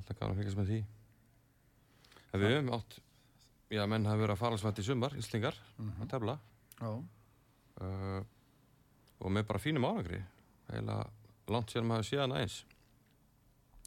Alltaf 0.00 0.16
gana 0.16 0.32
að 0.32 0.40
fylgjast 0.40 0.60
með 0.62 0.72
því. 0.72 0.78
En 2.30 2.40
við 2.40 2.54
höfum 2.54 2.72
átt, 2.78 2.96
já, 3.76 3.82
menn 3.84 4.08
hafa 4.08 4.22
verið 4.22 4.36
að 4.38 4.42
fara 4.46 4.62
svætt 4.62 4.80
í 4.80 4.86
sumar, 4.88 5.18
Íslingar, 5.20 5.60
mm 5.76 6.06
að 6.06 6.10
tefla. 6.14 6.38
já, 6.80 6.90
uh, 7.84 8.24
og 9.20 9.32
með 9.32 9.46
bara 9.52 9.60
fínum 9.60 9.84
árangri 9.88 10.22
eiginlega 10.70 11.52
langt 11.52 11.70
sér 11.70 11.86
maður 11.86 12.08
síðan 12.08 12.34
aðeins 12.34 12.62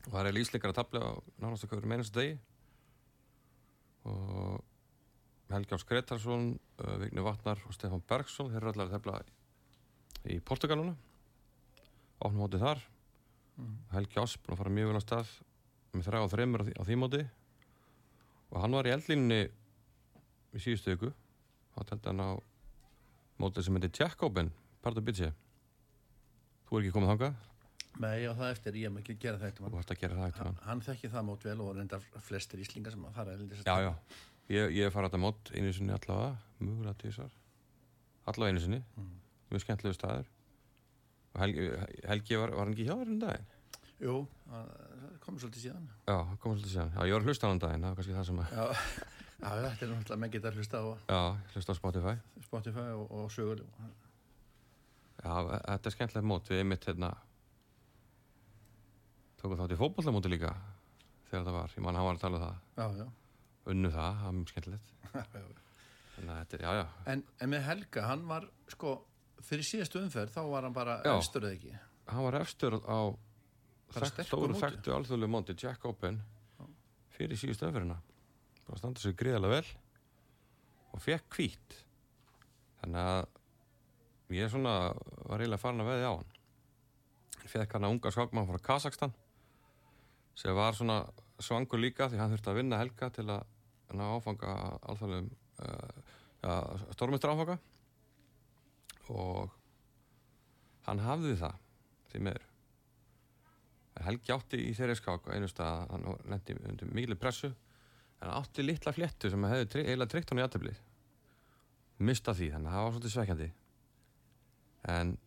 og 0.06 0.14
það 0.14 0.20
er 0.20 0.30
eiginlega 0.30 0.46
ísleikar 0.46 0.72
að 0.72 0.78
tafla 0.80 1.02
á 1.04 1.12
nánast 1.44 1.66
okkur 1.68 1.88
meinast 1.90 2.16
degi. 2.16 2.38
Og 4.08 4.62
Helgi 5.50 5.76
Ás 5.76 5.86
Gretarsson 5.90 6.46
uh, 6.56 6.96
Vigni 7.02 7.26
Vatnar 7.26 7.60
og 7.68 7.76
Stefán 7.76 8.04
Bergsson 8.08 8.52
þeir 8.52 8.62
eru 8.62 8.72
allar 8.72 8.88
að 8.88 8.96
tefla 8.96 9.20
í 10.30 10.40
Portugaluna 10.46 10.96
opnum 12.20 12.44
mótið 12.44 12.64
þar. 12.64 12.84
Mm. 13.60 13.76
Helgi 13.96 14.22
Ás 14.22 14.38
búin 14.40 14.56
að 14.56 14.62
fara 14.62 14.76
mjög 14.78 14.92
vel 14.92 15.02
á 15.02 15.04
stað 15.04 15.34
með 15.94 16.08
þrjá 16.08 16.22
og 16.22 16.32
þreymur 16.34 16.64
á, 16.64 16.82
því, 16.88 16.98
móti. 17.02 17.22
Og 18.50 18.64
hann 18.64 18.78
var 18.78 18.88
í 18.88 18.94
eldlínni 18.96 19.42
í 20.56 20.64
síðustu 20.64 20.96
viku. 20.96 21.12
Þá 21.76 21.80
teldi 21.92 22.12
hann 22.12 22.24
á 22.24 22.30
mótið 23.40 23.68
sem 23.68 23.78
heitir 23.78 24.50
Pardo 24.80 25.02
Bitsi 25.04 25.28
þú 26.70 26.78
er 26.80 26.86
ekki 26.86 26.96
komið 26.96 27.14
þangað? 27.14 27.46
Nei, 28.00 28.16
já, 28.24 28.30
það 28.38 28.54
eftir, 28.54 28.80
ég 28.80 28.92
hef 28.94 29.02
ekki 29.02 29.16
að 29.16 29.24
gera 29.26 29.42
þetta 29.42 29.66
þú 29.66 29.74
vart 29.76 29.92
að 29.92 30.02
gera 30.04 30.20
það 30.20 30.30
eftir 30.30 30.46
hann, 30.46 30.60
hann 30.62 30.70
hann 30.70 30.86
þekki 30.86 31.12
það 31.12 31.28
mót 31.28 31.46
vel 31.50 31.58
og 31.66 31.72
reyndar 31.76 32.06
flestir 32.24 32.62
Íslingar 32.64 32.96
sem 32.96 33.06
að 33.10 33.18
fara 33.18 33.34
ellendis 33.36 33.66
já, 33.66 33.76
já, 33.84 33.92
ég, 34.54 34.76
ég 34.78 34.94
fara 34.94 35.10
þetta 35.10 35.24
mót 35.26 35.52
einu 35.52 35.74
sinni 35.76 35.96
allavega, 35.98 36.38
mjögulega 36.62 36.96
tísar 37.02 37.34
allavega 38.30 38.54
einu 38.54 38.64
sinni. 38.64 38.82
Mm. 38.98 39.16
mjög 39.50 39.64
skemmtilegu 39.66 39.98
staður. 39.98 40.28
Og 41.34 41.42
Helgi, 41.44 41.70
Helgi 42.10 42.38
var, 42.42 42.52
var 42.58 42.68
hann 42.68 42.76
ekki 42.76 42.88
hjá 42.88 42.96
þér 42.98 43.14
um 43.14 43.22
daginn? 43.24 43.48
Jú, 44.00 44.18
það 44.50 44.68
það 45.00 45.16
kom 45.24 45.40
svolítið 45.42 45.64
síðan. 45.66 45.88
Já, 46.08 46.18
komið 46.44 46.60
svolítið 46.60 46.74
síðan, 46.76 46.92
já, 46.94 47.00
ég 47.10 47.16
var 47.16 47.24
að 47.24 47.30
hlusta 47.30 47.46
á 47.46 47.48
hann 47.50 47.58
um 47.58 47.64
daginn 47.64 47.86
það 47.86 47.90
var 47.90 48.00
kannski 48.00 48.18
það 48.18 48.28
sem 48.30 48.44
að, 48.44 48.54
Já, 48.54 48.66
já 49.40 49.50
þetta 49.50 49.86
er 49.86 49.92
náttúrulega 49.94 50.20
menn 50.24 50.34
geta 50.36 50.52
að 50.52 50.60
hlusta 50.60 50.80
á 50.80 50.86
já, 50.90 51.22
hlusta 51.56 51.76
á 51.76 51.80
Spotify. 51.80 52.16
Spotify 52.46 52.88
og, 52.96 53.06
og 53.20 53.34
sögur 53.34 53.64
Já, 55.20 55.34
þetta 55.52 55.90
er 55.90 55.96
skemmtilegt 55.96 56.28
mót. 56.32 56.50
Við 56.50 56.62
einmitt 56.64 56.88
hérna 56.88 57.10
tókum 59.40 59.60
þátt 59.60 59.76
í 59.76 59.80
fótbollamóti 59.80 60.32
líka 60.32 60.54
þegar 61.30 61.46
það 61.48 61.58
var, 61.58 61.74
ég 61.76 61.86
man 61.86 62.00
hann 62.00 62.08
var 62.08 62.18
að 62.18 62.24
tala 62.24 62.40
um 62.40 62.46
það. 62.46 62.62
Já, 62.80 63.04
já, 63.04 63.08
unnu 63.74 63.92
það, 63.94 64.10
það 64.20 64.26
var 64.30 64.38
mjög 64.40 64.54
skemmtilegt. 64.54 64.94
Þannig 66.16 66.34
að 66.34 66.40
þetta 66.42 66.58
er, 66.58 66.64
já, 66.66 66.72
já, 66.76 66.86
En, 67.14 67.24
en 67.40 67.52
með 67.54 67.66
Helga, 67.68 68.06
hann 68.10 68.26
var 68.28 68.48
sko, 68.74 68.96
fyrir 69.46 69.68
síðastu 69.68 70.02
umferð 70.02 70.34
þá 70.36 70.42
var 70.52 70.68
hann 70.68 70.76
bara 70.76 70.98
efstur 71.14 71.48
eða 71.48 71.56
ekki? 71.56 71.76
Hann 72.10 72.26
var 72.26 72.38
efstur 72.42 72.80
á 72.84 73.00
stóru 74.26 74.58
þekktu 74.60 74.94
alþjóðlegu 74.94 75.32
móti 75.32 75.56
Jack 75.58 75.86
Open 75.88 76.20
fyrir 77.16 77.40
síðustu 77.40 77.70
öfverina 77.70 77.98
bara 78.68 78.80
standa 78.82 79.02
sig 79.02 79.16
gríðarlega 79.18 79.62
vel 79.62 79.72
og 80.94 81.02
fekk 81.04 81.38
hvít 81.38 81.78
þannig 82.82 83.08
að 83.16 83.39
ég 84.36 84.52
svona 84.52 84.76
var 85.26 85.42
eiginlega 85.42 85.62
farin 85.62 85.84
að 85.84 85.90
veði 85.90 86.10
á 86.10 86.14
hann. 86.14 86.36
Fekk 87.50 87.76
hann 87.76 87.88
að 87.88 87.96
unga 87.96 88.12
skákmann 88.14 88.50
frá 88.50 88.60
Kazakstan 88.68 89.14
sem 90.38 90.56
var 90.56 90.78
svona 90.78 91.00
svangur 91.42 91.82
líka 91.82 92.10
því 92.10 92.20
hann 92.20 92.34
þurfti 92.34 92.52
að 92.52 92.60
vinna 92.60 92.80
helga 92.80 93.10
til 93.16 93.26
að 93.26 93.96
ná 93.98 94.04
áfanga 94.14 94.54
alþjóðlegum 94.92 95.32
uh, 95.64 96.12
ja, 96.44 96.54
stórmestur 96.94 97.34
áfanga 97.34 97.58
og 99.10 99.56
hann 100.86 101.02
hafði 101.02 101.34
það 101.40 101.58
því 102.12 102.24
meður 102.28 102.46
Helgi 104.00 104.32
átti 104.32 104.60
í 104.64 104.70
þeirri 104.78 104.96
skák 104.96 105.26
á 105.28 105.36
einu 105.36 105.50
stað 105.52 105.90
hann 105.92 106.06
lendi 106.32 106.54
undir 106.70 106.92
miklu 106.96 107.18
pressu. 107.20 107.50
En 108.22 108.30
hann 108.30 108.46
átti 108.46 108.64
litla 108.64 108.94
fléttu 108.96 109.28
sem 109.32 109.44
hefði 109.44 109.82
eiginlega 109.82 110.12
tryggt 110.14 110.32
hann 110.32 110.40
í 110.40 110.46
aðtöflið 110.46 110.78
mista 112.00 112.32
því, 112.36 112.54
þannig 112.54 112.70
að 112.70 112.76
það 112.76 112.86
var 112.86 112.94
svolítið 112.94 113.14
svekkjandi 113.16 113.48
en 114.88 115.18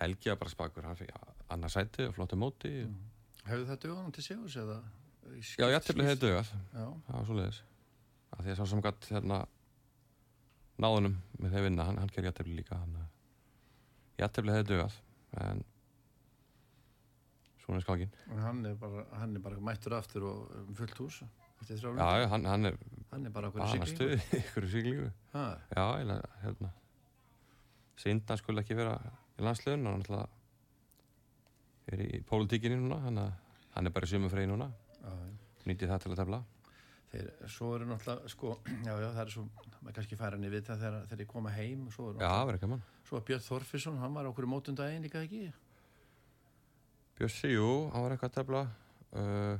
Helgi 0.00 0.32
spakur, 0.48 0.84
hann 0.84 0.96
fikk 0.96 1.12
annað 1.52 1.74
sæti 1.74 2.06
og 2.08 2.14
flottu 2.16 2.36
móti. 2.40 2.70
Mm. 2.86 3.00
Hefur 3.44 3.66
það 3.68 3.80
dögunum 3.84 4.12
til 4.16 4.24
séus 4.24 4.56
eða 4.56 4.78
í 5.36 5.40
já, 5.42 5.66
í 5.68 5.76
aðtöflið 5.76 6.08
hefði 6.10 6.22
dögað 6.26 6.52
Já, 6.52 6.84
það 7.06 7.16
var 7.16 7.26
svoleiðis. 7.28 7.62
Að 8.30 8.44
því 8.44 8.52
að 8.52 8.58
sá 8.60 8.70
sem 8.70 8.82
gætt 8.84 9.08
hérna 9.10 9.40
náðunum 10.80 11.16
með 11.40 11.54
þeir 11.56 11.66
vinna, 11.66 11.86
hann, 11.88 12.00
hann 12.00 12.12
gerir 12.14 12.30
jættefli 12.30 12.56
líka 12.56 12.78
hann, 12.80 12.96
jættefli 14.20 14.54
hefði 14.54 14.68
dögað 14.70 14.96
en 15.44 15.62
svona 17.64 17.80
er 17.80 17.86
skákin 17.86 18.14
En 18.30 18.42
hann 18.44 18.64
er 18.70 18.78
bara, 18.80 19.04
hann 19.20 19.36
er 19.36 19.44
bara 19.44 19.60
mættur 19.70 19.96
aftur 19.98 20.26
og 20.30 20.54
um 20.62 20.74
fullt 20.78 21.02
hús 21.02 21.20
já, 21.20 22.28
hann, 22.32 22.46
hann 22.48 22.70
er 22.70 22.78
Hann 23.10 23.26
er 23.26 23.34
bara 23.34 23.50
okkur 23.50 23.64
hann 23.66 23.82
er 23.82 23.90
siglingu. 23.90 24.30
stuð 24.54 24.80
í 24.80 25.10
Ha, 25.34 25.44
já, 25.76 25.84
hérna 26.44 26.72
Sindan 28.00 28.38
skulle 28.40 28.62
ekki 28.64 28.76
vera 28.78 28.94
í 29.36 29.44
landsliðun 29.44 29.86
hann 29.88 29.98
alltaf 30.00 30.38
er 31.90 32.02
í 32.06 32.20
pólitíkinni 32.28 32.78
núna 32.80 33.00
hann, 33.04 33.18
hann 33.74 33.88
er 33.90 33.92
bara 33.94 34.06
í 34.08 34.12
sumufrei 34.12 34.46
núna 34.48 34.70
já, 34.70 35.10
já. 35.10 35.30
nýtið 35.68 35.92
það 35.92 36.02
til 36.06 36.12
að 36.14 36.20
tefla 36.24 36.40
Þeir, 37.10 37.30
svo 37.50 37.68
eru 37.74 37.86
náttúrulega, 37.90 38.28
sko, 38.30 38.52
já, 38.86 38.92
já, 39.02 39.08
það 39.16 39.22
er 39.24 39.32
svo, 39.34 39.42
maður 39.80 39.96
kannski 39.96 40.18
færa 40.20 40.36
hann 40.38 40.46
í 40.46 40.50
vita 40.52 40.76
þegar 40.78 41.08
þeir 41.10 41.26
koma 41.32 41.50
heim 41.56 41.88
og 41.88 41.94
svo 41.96 42.04
er 42.12 42.12
já, 42.14 42.20
náttúrulega, 42.20 42.44
verður 42.50 42.60
ekki 42.60 42.70
mann 42.70 42.84
svo 43.08 43.18
er 43.18 43.24
Björn 43.30 43.42
Þorfisson, 43.48 43.98
hann 43.98 44.14
var 44.14 44.28
okkur 44.30 44.46
í 44.46 44.50
mótundaginn 44.52 45.02
líka 45.08 45.24
ekki? 45.26 45.40
Bjössi, 47.18 47.50
jú, 47.56 47.66
hann 47.92 48.04
var 48.06 48.14
eitthvað 48.14 48.30
að 48.30 48.36
tefla 48.38 48.62
uh, 48.62 49.56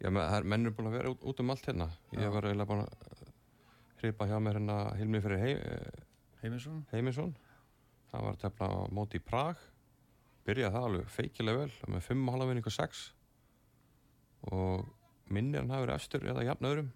já, 0.00 0.08
menn, 0.08 0.24
það 0.24 0.38
er- 0.40 0.48
menn 0.54 0.66
er 0.70 0.74
búin 0.78 0.88
að 0.90 0.96
vera 0.96 1.12
út, 1.12 1.26
út 1.34 1.44
um 1.44 1.52
allt 1.54 1.68
hérna 1.68 1.90
ég 2.16 2.24
Já. 2.24 2.32
var 2.34 2.48
eiginlega 2.48 2.70
búin 2.72 2.82
að 2.86 3.28
hripa 4.00 4.26
hjá 4.30 4.38
mér 4.42 4.58
hérna 4.58 4.78
Hilmi 4.98 5.20
fyrir 5.22 5.44
heim, 5.44 5.60
Heiminsson? 6.40 6.80
Heiminsson 6.94 7.36
hann 8.12 8.24
var 8.26 8.36
tefla 8.40 8.68
móti 8.90 9.18
í 9.20 9.24
Prag. 9.24 9.56
Byrjaði 10.46 10.74
það 10.74 10.86
alveg 10.88 11.10
feikilega 11.14 11.58
vel 11.66 11.94
með 11.94 12.06
5,5 12.08 12.48
vinningu 12.50 12.72
6 12.74 13.02
og 14.50 14.86
minnir 15.30 15.60
hann 15.62 15.70
hafi 15.74 15.84
verið 15.84 15.98
efstur 15.98 16.24
eða 16.32 16.44
jafn 16.48 16.68
öðrum. 16.70 16.88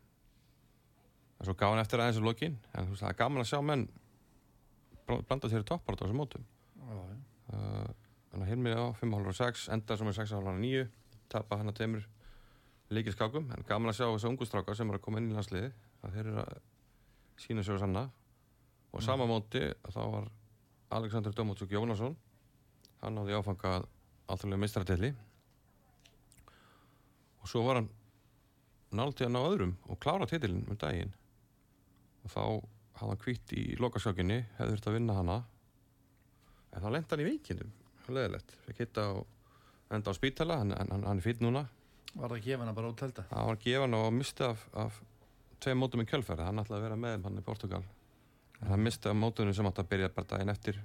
En 1.38 1.46
svo 1.48 1.54
gaf 1.58 1.74
hann 1.74 1.82
eftir 1.82 2.00
aðeins 2.02 2.20
í 2.22 2.24
lokin. 2.24 2.56
En 2.72 2.86
þú 2.88 2.94
veist 2.94 3.04
það 3.04 3.12
er 3.12 3.18
gaman 3.20 3.42
að 3.44 3.50
sjá 3.50 3.60
menn 3.68 3.84
bl- 5.06 5.22
blanda 5.28 5.50
sér 5.52 5.64
í 5.64 5.68
toppar 5.68 5.98
á 5.98 6.00
þessum 6.02 6.20
mótum. 6.22 6.46
Uh, 6.84 7.86
þannig 8.32 8.46
að 8.46 8.50
Hilmi 8.50 8.72
á 8.74 8.84
5,5 8.96 9.28
og 9.30 9.36
6 9.38 9.66
enda 9.76 9.96
sem 10.00 10.08
er 10.10 10.16
6,5 10.16 10.50
og 10.54 10.60
9 10.62 10.84
tapa 11.34 11.58
hann 11.60 11.70
að 11.70 11.78
teimur 11.82 12.06
leikir 12.94 13.14
skákum 13.14 13.50
en 13.54 13.64
gaman 13.68 13.90
að 13.92 13.98
sjá 14.00 14.06
þessu 14.08 14.30
ungu 14.30 14.46
strákar 14.48 14.76
sem 14.78 14.90
er 14.92 14.98
að 14.98 15.04
koma 15.04 15.20
inn 15.20 15.30
í 15.30 15.36
landsliði 15.36 15.70
að 16.04 16.16
þeir 16.16 16.26
eru 16.30 16.42
að 16.44 16.58
sína 17.44 17.64
sig 17.66 17.74
og 17.76 17.80
sanna. 17.84 18.06
Og 18.94 19.00
Mm. 19.00 19.04
sama 19.06 19.26
móti 19.26 19.60
þá 19.90 20.00
var 20.12 20.28
Alexander 20.94 21.34
Dómatsuk 21.34 21.72
Jónasson. 21.74 22.16
Hann 23.02 23.18
náði 23.18 23.36
áfanga 23.36 23.80
alltaf 24.30 24.48
meistaratelli 24.56 25.10
og 27.44 27.50
svo 27.50 27.60
var 27.66 27.76
hann 27.76 27.90
náttúrulega 28.94 29.26
að 29.28 29.34
ná 29.34 29.40
öðrum 29.44 29.72
og 29.90 29.98
klára 30.00 30.28
titilin 30.30 30.62
um 30.64 30.78
daginn. 30.80 31.10
Og 32.24 32.32
þá 32.32 32.40
hafði 33.00 33.10
hann 33.10 33.20
kvitt 33.20 33.52
í 33.52 33.64
lokaskákinni 33.82 34.38
hefði 34.56 34.70
þurft 34.70 34.88
að 34.88 34.96
vinna 34.96 35.16
hana. 35.18 35.36
En 36.72 36.80
þá 36.80 36.88
lenda 36.94 37.12
hann 37.12 37.24
í 37.24 37.28
vikindum 37.28 37.74
leðilegt, 38.08 38.54
fikk 38.66 38.80
hitta 38.84 39.04
á 39.08 39.12
enda 39.96 40.12
á 40.12 40.16
spítala, 40.16 40.58
hann, 40.60 40.72
hann, 40.76 41.04
hann 41.04 41.20
er 41.20 41.24
fýtt 41.24 41.44
núna. 41.44 41.66
Var 42.14 42.30
það 42.30 42.38
að 42.38 42.46
gefa 42.46 42.64
hann 42.64 42.78
bara 42.78 42.92
út 42.92 42.98
telta? 43.00 43.26
hann 43.30 43.50
var 43.50 43.60
gefan 43.60 43.98
og 43.98 44.08
misti 44.14 44.46
af, 44.46 44.64
af 44.72 44.98
tveim 45.60 45.80
mótum 45.80 46.04
í 46.04 46.08
kjölfæri, 46.08 46.44
hann 46.46 46.60
ætlaði 46.62 46.80
að 46.80 46.86
vera 46.88 46.98
með 47.00 47.28
hann 47.28 47.40
í 47.40 47.44
Portugal 47.44 47.84
misti 48.76 49.08
af 49.08 49.16
mótunum 49.16 49.54
sem 49.54 49.66
átti 49.66 49.82
að 49.82 49.90
byrja 49.92 50.12
bara 50.14 50.30
daginn 50.30 50.52
eftir 50.54 50.80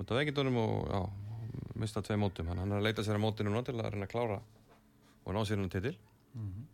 út 0.00 0.10
af 0.10 0.16
veikindunum 0.16 0.56
og 0.56 0.90
já, 0.90 1.00
misti 1.80 1.98
af 1.98 2.04
tveim 2.06 2.20
mótum. 2.24 2.48
Hann, 2.48 2.64
er 2.66 2.80
að 2.80 2.86
leita 2.88 3.04
sér 3.04 3.20
að 3.20 3.44
núna 3.44 3.62
til 3.64 3.76
að 3.78 3.92
reyna 3.92 4.08
að 4.08 4.12
klára 4.12 4.40
og 5.24 5.34
ná 5.34 5.44
sér 5.44 5.60
hann 5.60 5.72
titil. 5.72 5.96
Mm 6.34 6.68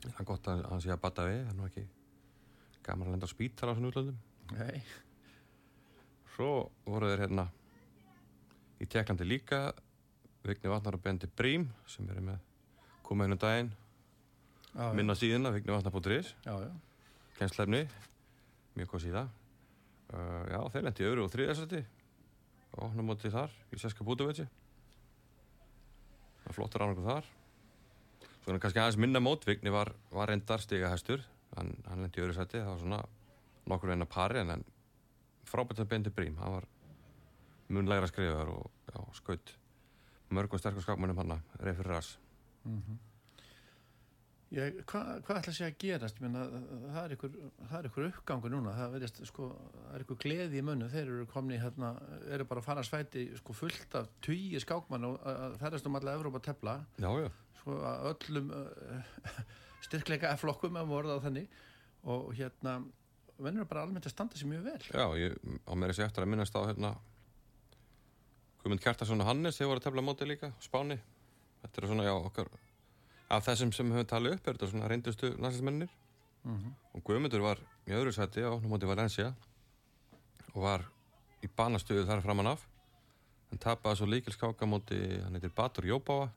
það 0.00 0.20
er 0.22 0.28
gott 0.28 0.48
að 0.48 0.62
hann 0.70 0.82
sé 0.82 0.92
að 0.94 1.02
bata 1.02 1.26
við 1.28 1.40
hann 1.44 1.52
er 1.52 1.58
nú 1.58 1.68
ekki 1.68 1.86
gaman 2.86 3.08
að 3.08 3.14
lenda 3.14 3.28
á 3.28 3.34
spítala 3.34 3.72
á 3.72 3.76
svona 3.76 3.90
útlöndum. 3.90 4.20
Nei, 4.56 4.82
Svo 6.34 6.70
voru 6.86 7.10
þeir 7.10 7.24
hérna 7.26 7.46
í 8.80 8.88
Tjekklandi 8.88 9.26
líka 9.26 9.60
Vigni 10.46 10.70
Vatnar 10.72 10.96
og 10.96 11.02
Bendi 11.04 11.28
Brím 11.28 11.66
sem 11.90 12.08
eru 12.08 12.22
með 12.24 12.38
koma 13.04 13.26
einu 13.26 13.36
daginn. 13.36 13.74
Já, 14.70 14.86
já. 14.86 14.92
minna 14.94 15.16
síðuna 15.18 15.50
vignivatnar.is 15.52 16.34
Já, 16.46 16.54
já. 16.62 16.70
kennslefni 17.36 17.82
mjög 18.80 18.94
góð 18.94 19.04
síða 19.06 19.26
uh, 19.28 20.44
Já, 20.50 20.60
þeir 20.72 20.86
lendi 20.86 21.04
í 21.04 21.10
öðru 21.10 21.26
og 21.26 21.34
þriðasætti 21.34 21.82
og 22.70 22.82
opnum 22.88 23.10
mótið 23.10 23.36
þar 23.36 23.54
í 23.70 23.80
Seska 23.82 24.06
Bútuveci 24.06 24.46
það 26.44 26.56
flottur 26.56 26.84
ánægur 26.84 27.06
þar. 27.06 27.30
Svo 28.40 28.54
er 28.54 28.60
kannski 28.62 28.80
aðeins 28.80 28.98
minna 29.00 29.20
mót. 29.22 29.44
Vigni 29.46 29.72
var, 29.74 29.92
var 30.14 30.30
reyndar 30.30 30.62
stiga 30.62 30.90
hestur 30.92 31.22
hann, 31.56 31.74
hann 31.86 32.04
lendi 32.04 32.20
í 32.20 32.24
öðru 32.24 32.36
sætti 32.36 32.60
það 32.60 32.72
var 32.72 32.82
svona 32.82 33.00
nokkur 33.70 33.92
eina 33.94 34.08
pari 34.08 34.40
en, 34.42 34.64
frábært 35.50 35.82
að 35.82 35.90
Bendi 35.92 36.14
Brím. 36.14 36.38
Hann 36.40 36.56
var 36.56 36.66
mun 37.70 37.90
lægra 37.90 38.08
skrifaðar 38.10 38.50
og 38.54 39.14
skaut 39.18 39.54
mörgum 40.30 40.62
sterkum 40.62 40.82
skakmannum 40.84 41.18
hann 41.22 41.38
reyð 41.60 41.80
fyrir 41.82 41.96
ras 41.96 42.16
Mm 42.64 43.09
Ég, 44.50 44.80
hvað 44.90 45.10
hva 45.28 45.34
ætla 45.38 45.52
að 45.52 45.54
sé 45.54 45.66
að 45.68 45.76
gerast? 45.78 46.16
Meina, 46.18 46.40
það 46.90 47.04
er 47.04 47.12
ykkur, 47.14 47.34
það 47.60 47.74
er 47.78 47.86
ykkur 47.86 48.06
uppgangur 48.08 48.50
núna, 48.50 48.72
það, 48.74 48.94
verðist, 48.96 49.18
sko, 49.28 49.50
það 49.76 49.92
er 49.94 50.04
ykkur 50.04 50.16
gleði 50.24 50.58
í 50.58 50.62
munnu, 50.66 50.88
þeir 50.90 51.02
eru 51.04 51.26
komni 51.30 51.58
hérna, 51.62 51.90
eru 52.34 52.46
bara 52.50 52.62
að 52.62 52.66
fara 52.66 52.82
svæti 52.86 53.28
sko, 53.38 53.54
fullt 53.54 53.94
af 54.00 54.08
tugi 54.26 54.58
skákmann 54.64 55.06
og 55.06 55.20
ferðast 55.60 55.86
um 55.86 55.98
alla 56.00 56.16
Evrópa 56.18 56.40
tefla, 56.42 56.74
sko, 57.60 57.76
öllum 58.10 58.50
uh, 58.56 59.20
styrkleika 59.86 60.32
flokkum 60.40 60.80
að 60.80 60.90
vorða 60.96 61.20
á 61.22 61.24
þannig. 61.28 61.46
Og 62.10 62.32
hérna 62.34 62.80
vennur 63.38 63.68
bara 63.70 63.84
almennt 63.86 64.08
að 64.08 64.16
standa 64.16 64.40
sér 64.40 64.50
mjög 64.50 64.66
vel. 64.66 64.80
Já, 64.90 65.06
ég 65.20 65.36
á 65.62 65.72
mér 65.78 65.92
þessi 65.92 66.08
eftir 66.08 66.26
að 66.26 66.32
minnast 66.32 66.58
á 66.58 66.60
hérna 66.64 66.90
Guðmund 68.64 68.82
Kjartarsson 68.82 69.22
og 69.22 69.30
Hannes 69.30 69.60
þeir 69.60 69.70
voru 69.70 69.80
að 69.84 69.86
tefla 69.86 70.04
móti 70.04 70.26
líka, 70.26 70.50
Spáni. 70.64 70.98
Þetta 71.62 71.80
er 71.80 71.88
svona, 71.92 72.08
já, 72.08 72.14
okkar 72.16 72.50
af 73.30 73.46
þessum 73.46 73.72
sem 73.72 73.90
höfum 73.92 74.08
talið 74.10 74.36
upp 74.36 74.48
er 74.48 74.56
þetta 74.56 74.70
svona 74.72 74.88
reyndustu 74.90 75.34
landslæsmennir 75.36 75.90
Mm 76.44 76.56
-hmm. 76.56 76.72
og 76.94 77.04
Guðmundur 77.04 77.40
var 77.40 77.58
í 77.86 77.92
öðru 77.92 78.12
sæti 78.12 78.40
á 78.40 78.48
opnum 78.48 78.72
móti 78.72 78.86
Valencia 78.88 79.34
og 80.54 80.62
var 80.62 80.84
í 81.42 81.48
banastuðu 81.56 82.06
þar 82.06 82.22
framan 82.22 82.46
af. 82.46 82.68
Hann 83.50 83.58
tapaði 83.58 83.96
svo 83.96 84.06
líkilskáka 84.06 84.66
móti 84.66 85.20
hann 85.22 85.34
heitir 85.34 85.52
Batur 85.52 85.84
Jóbáa 85.84 86.28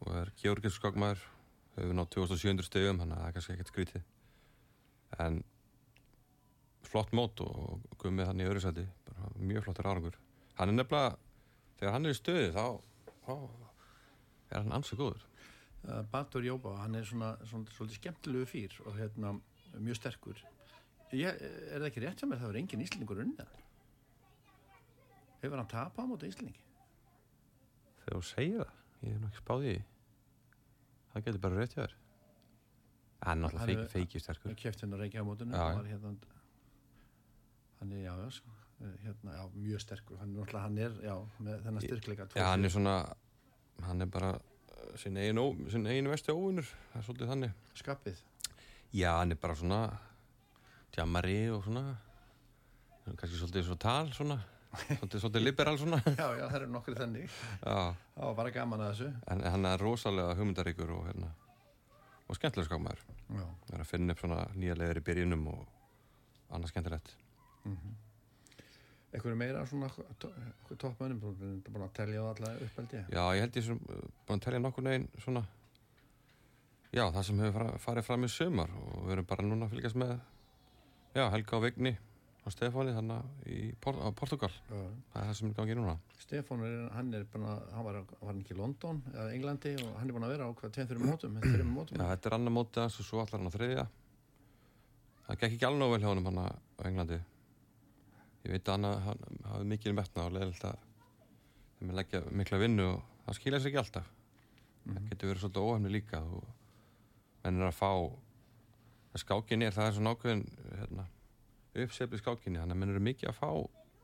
og 0.00 0.16
er 0.16 0.32
georgis 0.42 0.74
skákmaður 0.74 1.18
hefur 1.76 1.94
nátt 1.94 2.10
2700 2.10 2.62
stegum 2.66 2.98
þannig 2.98 3.16
að 3.16 3.20
það 3.20 3.28
er 3.28 3.32
kannski 3.32 3.52
ekkert 3.52 3.68
skrítið. 3.72 4.02
En 5.18 5.44
flott 6.82 7.12
mót 7.12 7.40
og 7.40 7.80
Guðmund 7.98 8.26
hann 8.26 8.40
í 8.40 8.44
öðru 8.44 8.60
sæti 8.60 8.88
bara 9.06 9.32
mjög 9.36 9.64
flottur 9.64 9.86
árangur. 9.86 10.18
Hann 10.54 10.68
er 10.68 10.74
nefnilega, 10.74 11.16
þegar 11.78 11.92
hann 11.92 12.06
er 12.06 12.10
í 12.10 12.20
stöðu 12.20 12.52
þá, 12.52 12.80
þá 13.26 13.34
er 14.50 14.58
hann 14.58 14.72
ansið 14.72 14.98
góður 14.98 15.29
Batur 16.12 16.44
Jóba, 16.44 16.74
hann 16.82 16.98
er 16.98 17.06
svona, 17.08 17.34
svona 17.48 17.72
svolítið 17.76 18.00
skemmtilegu 18.02 18.48
fýr 18.48 18.74
og 18.84 18.98
hérna 18.98 19.34
mjög 19.80 19.96
sterkur. 20.00 20.42
Ég, 21.16 21.40
er 21.40 21.80
það 21.80 21.88
ekki 21.88 22.02
rétt 22.04 22.20
hjá 22.20 22.28
mér, 22.28 22.42
það 22.42 22.52
er 22.52 22.60
engin 22.60 22.84
íslendingur 22.84 23.22
unnið 23.24 23.40
hann? 23.44 23.68
Hefur 25.40 25.56
hann 25.62 25.70
tapað 25.72 26.04
á 26.04 26.10
móti 26.10 26.28
íslendingi? 26.30 26.66
þegar 28.10 28.18
þú 28.18 28.26
segir 28.26 28.60
það, 28.60 28.76
ég 29.00 29.14
hef 29.14 29.20
nú 29.20 29.30
ekki 29.30 29.42
spáð 29.42 29.64
í 29.64 29.70
því. 29.70 29.82
það 31.12 31.24
getur 31.26 31.42
bara 31.44 31.58
rétt 31.60 31.74
hjá 31.74 31.80
þér 31.82 31.94
hann 31.94 32.00
er 32.00 33.28
Hann 33.30 33.42
náttúrulega 33.44 33.86
feik, 33.86 33.92
feikið 33.92 34.24
sterkur 34.24 34.50
Ég 34.50 34.60
kefti 34.60 34.86
hann 34.86 34.96
að 34.96 35.02
reykja 35.04 35.20
á 35.20 35.26
var 35.28 35.88
hérna 35.90 36.12
hann 37.80 37.92
er, 37.92 38.00
já, 38.04 38.12
já, 38.12 38.30
sko, 38.36 38.54
eh, 38.80 38.94
hérna, 39.04 39.34
já, 39.36 39.44
mjög 39.56 39.84
sterkur 39.84 40.20
hann 40.20 40.32
er 40.32 40.40
náttúrulega, 40.40 40.64
hann 40.66 40.78
er, 40.78 40.96
með 41.38 41.66
þennan 41.66 41.86
styrkleika 41.86 42.28
hann 42.36 42.64
er 42.64 42.74
svona 42.74 42.96
hann 43.86 44.04
er 44.04 44.10
bara 44.10 44.32
sinn 45.00 45.18
eigin, 45.20 46.10
vesti 46.10 46.34
óvinnur 46.34 46.68
það 46.68 47.00
er 47.00 47.06
svolítið 47.08 47.32
þannig. 47.34 47.58
Skapið 47.80 48.22
já, 48.96 49.10
hann 49.18 49.34
er 49.34 49.40
bara 49.42 49.58
svona 49.58 49.80
tjammari 50.94 51.42
og 51.54 51.66
svona 51.66 51.84
hann 53.04 53.18
kannski 53.20 53.38
svolítið 53.38 53.68
svo 53.68 53.76
tal 53.80 54.10
svona 54.16 54.40
svolítið, 55.00 55.18
svolítið 55.18 55.42
liberal 55.42 55.78
svona. 55.80 55.98
Já, 56.20 56.26
já, 56.38 56.44
það 56.46 56.56
eru 56.60 56.66
nokkur 56.70 56.94
þannig. 56.94 57.24
Já, 57.26 57.94
það 58.14 58.26
var 58.28 58.36
bara 58.38 58.52
gaman 58.54 58.82
að 58.84 58.92
þessu. 58.92 59.08
En 59.34 59.40
hann 59.42 59.66
er 59.66 59.82
rosalega 59.82 60.36
hugmyndaríkur 60.38 60.92
og 60.94 61.08
hérna 61.08 61.32
og 62.30 62.38
skemmtilega 62.38 62.68
skámaður 62.68 63.00
það 63.30 63.74
er 63.74 63.82
að 63.82 63.90
finna 63.90 64.14
upp 64.14 64.22
svona 64.22 64.44
nýja 64.54 64.76
leiðir 64.78 65.00
í 65.00 65.04
byrjunum 65.08 65.48
og 65.50 65.64
annað 66.54 66.72
skemmtilegt 66.72 67.16
eitthvað 69.10 69.38
meira 69.38 69.62
svona 69.66 69.88
toppmönnum, 70.78 71.18
þú 71.22 71.30
erum 71.34 71.62
búin 71.66 71.86
að 71.86 71.94
telja 71.98 72.22
á 72.22 72.26
alla 72.30 72.50
uppeldi 72.66 73.00
Já, 73.10 73.22
ég 73.34 73.42
held 73.44 73.56
ég 73.58 73.66
sem 73.66 73.80
búin 73.80 74.36
að 74.36 74.44
telja 74.44 74.60
nokkur 74.62 74.86
neginn 74.86 75.08
svona 75.18 75.42
Já, 76.90 77.04
það 77.06 77.24
sem 77.26 77.40
hefur 77.44 77.72
farið 77.82 78.06
fram 78.06 78.26
í 78.26 78.30
sömar 78.30 78.70
og 78.78 79.02
við 79.06 79.16
erum 79.16 79.26
bara 79.30 79.46
núna 79.46 79.66
að 79.66 79.74
fylgjast 79.74 79.98
með 79.98 80.14
Já, 81.16 81.24
Helga 81.34 81.58
og 81.58 81.66
Vigni 81.66 81.96
og 82.46 82.54
Stefáni 82.54 82.94
þannig 82.96 83.50
í 83.50 83.58
Por 83.82 83.98
á 83.98 84.08
Portugal 84.16 84.50
já. 84.50 84.78
það 85.12 85.18
er 85.20 85.26
það 85.26 85.34
sem 85.40 85.50
er 85.50 85.56
gangið 85.58 85.78
núna. 85.80 85.96
Stefán 86.22 86.62
er, 86.66 86.76
hann 86.94 87.10
er 87.14 87.26
að, 87.26 87.64
hann 87.74 87.86
var, 87.86 87.98
var 88.22 88.38
ekki 88.38 88.54
í 88.54 88.58
London 88.58 89.02
eða 89.12 89.26
Englandi 89.34 89.74
og 89.84 89.90
hann 89.98 90.08
er 90.08 90.16
búin 90.16 90.26
að 90.28 90.32
vera 90.36 90.46
á 90.48 90.50
hvað 90.56 90.74
tveim 90.76 90.88
fyrir 90.90 91.04
mótum, 91.04 91.36
tveim 91.42 91.74
mótum. 91.74 91.98
Já, 91.98 92.06
þetta 92.14 92.30
er 92.30 92.36
annar 92.38 92.54
mótið 92.56 92.84
hans 92.86 92.96
og 93.02 93.08
svo 93.10 93.20
allar 93.22 93.42
hann 93.42 93.50
á 93.50 93.56
þriðja. 93.58 93.86
Það 95.26 95.42
gekk 95.42 95.58
ekki 95.58 95.68
alveg 95.68 95.92
vel 95.94 96.00
hjá 96.06 96.10
hann 96.14 96.42
á 96.42 96.46
Englandi 96.90 97.20
ég 98.44 98.54
veit 98.54 98.68
að 98.68 98.76
hann, 98.76 99.02
hann 99.06 99.44
hafði 99.50 99.68
mikið 99.74 99.94
metna 99.98 100.24
og 100.26 100.32
leðilt 100.36 100.64
að 100.70 100.78
þeim 101.78 101.92
að 101.92 101.98
leggja 102.00 102.20
mikla 102.40 102.58
vinnu 102.62 102.86
og 102.94 103.02
það 103.26 103.38
skilja 103.40 103.60
sér 103.60 103.70
ekki 103.72 103.80
alltaf. 103.82 104.10
Það 104.90 105.08
getur 105.10 105.30
verið 105.30 105.42
svolítið 105.44 105.66
óhefni 105.68 105.92
líka 105.92 106.20
og 106.24 106.44
menn 107.44 107.60
er 107.60 107.68
að 107.70 107.78
fá 107.80 107.90
að 107.90 109.22
skákinni 109.24 109.66
er 109.68 109.74
það 109.76 109.88
er 109.90 109.96
svona 109.98 110.12
ákveðin 110.14 110.44
hérna, 110.80 111.04
uppseflið 111.84 112.22
skákinni 112.22 112.60
þannig 112.62 112.76
að 112.76 112.80
menn 112.82 112.94
eru 112.94 113.02
mikið 113.10 113.30
að 113.32 113.38
fá 113.40 113.50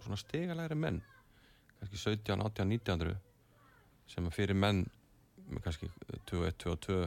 svona 0.04 0.18
stigalegri 0.20 0.76
menn. 0.78 1.00
Kannski 1.80 2.00
17, 2.00 2.42
18, 2.44 2.68
19 2.72 3.16
sem 4.12 4.28
að 4.28 4.36
fyrir 4.36 4.56
menn 4.58 4.84
með 5.46 5.62
kannski 5.66 5.88
21, 6.30 6.52
22 6.62 7.00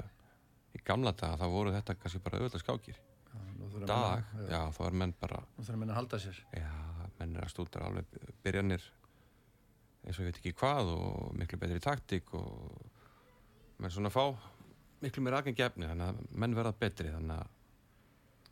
í 0.77 0.81
gamla 0.85 1.11
daga 1.17 1.39
þá 1.41 1.49
voru 1.53 1.71
þetta 1.73 1.95
kannski 1.99 2.21
bara 2.23 2.39
auðvitað 2.41 2.63
skákir. 2.65 2.99
Já, 3.29 3.85
dag, 3.85 4.23
að- 4.33 4.49
já, 4.49 4.59
þá 4.73 4.79
er 4.89 4.95
menn 5.03 5.13
bara 5.21 5.39
Nú 5.57 5.63
þurfa 5.65 5.79
menn 5.83 5.91
að 5.93 5.99
halda 5.99 6.19
sér. 6.23 6.37
já, 6.57 6.69
menn 7.19 7.35
er 7.35 7.45
að 7.45 7.53
stúdra 7.53 7.87
alveg 7.89 8.09
byrjanir 8.43 8.85
eins 10.05 10.15
og 10.15 10.23
ég 10.23 10.29
veit 10.29 10.39
ekki 10.39 10.55
hvað 10.59 10.93
og 10.93 11.35
miklu 11.37 11.59
betri 11.59 11.81
taktík 11.83 12.33
og 12.39 12.79
menn 13.79 13.91
svona 13.93 14.11
fá 14.13 14.23
miklu 15.03 15.23
meira 15.23 15.41
aðgengi 15.41 15.65
efni 15.65 15.89
þannig 15.89 16.09
að 16.09 16.39
menn 16.43 16.55
verða 16.57 16.75
betri 16.79 17.11
þannig 17.13 17.35
að 17.39 17.55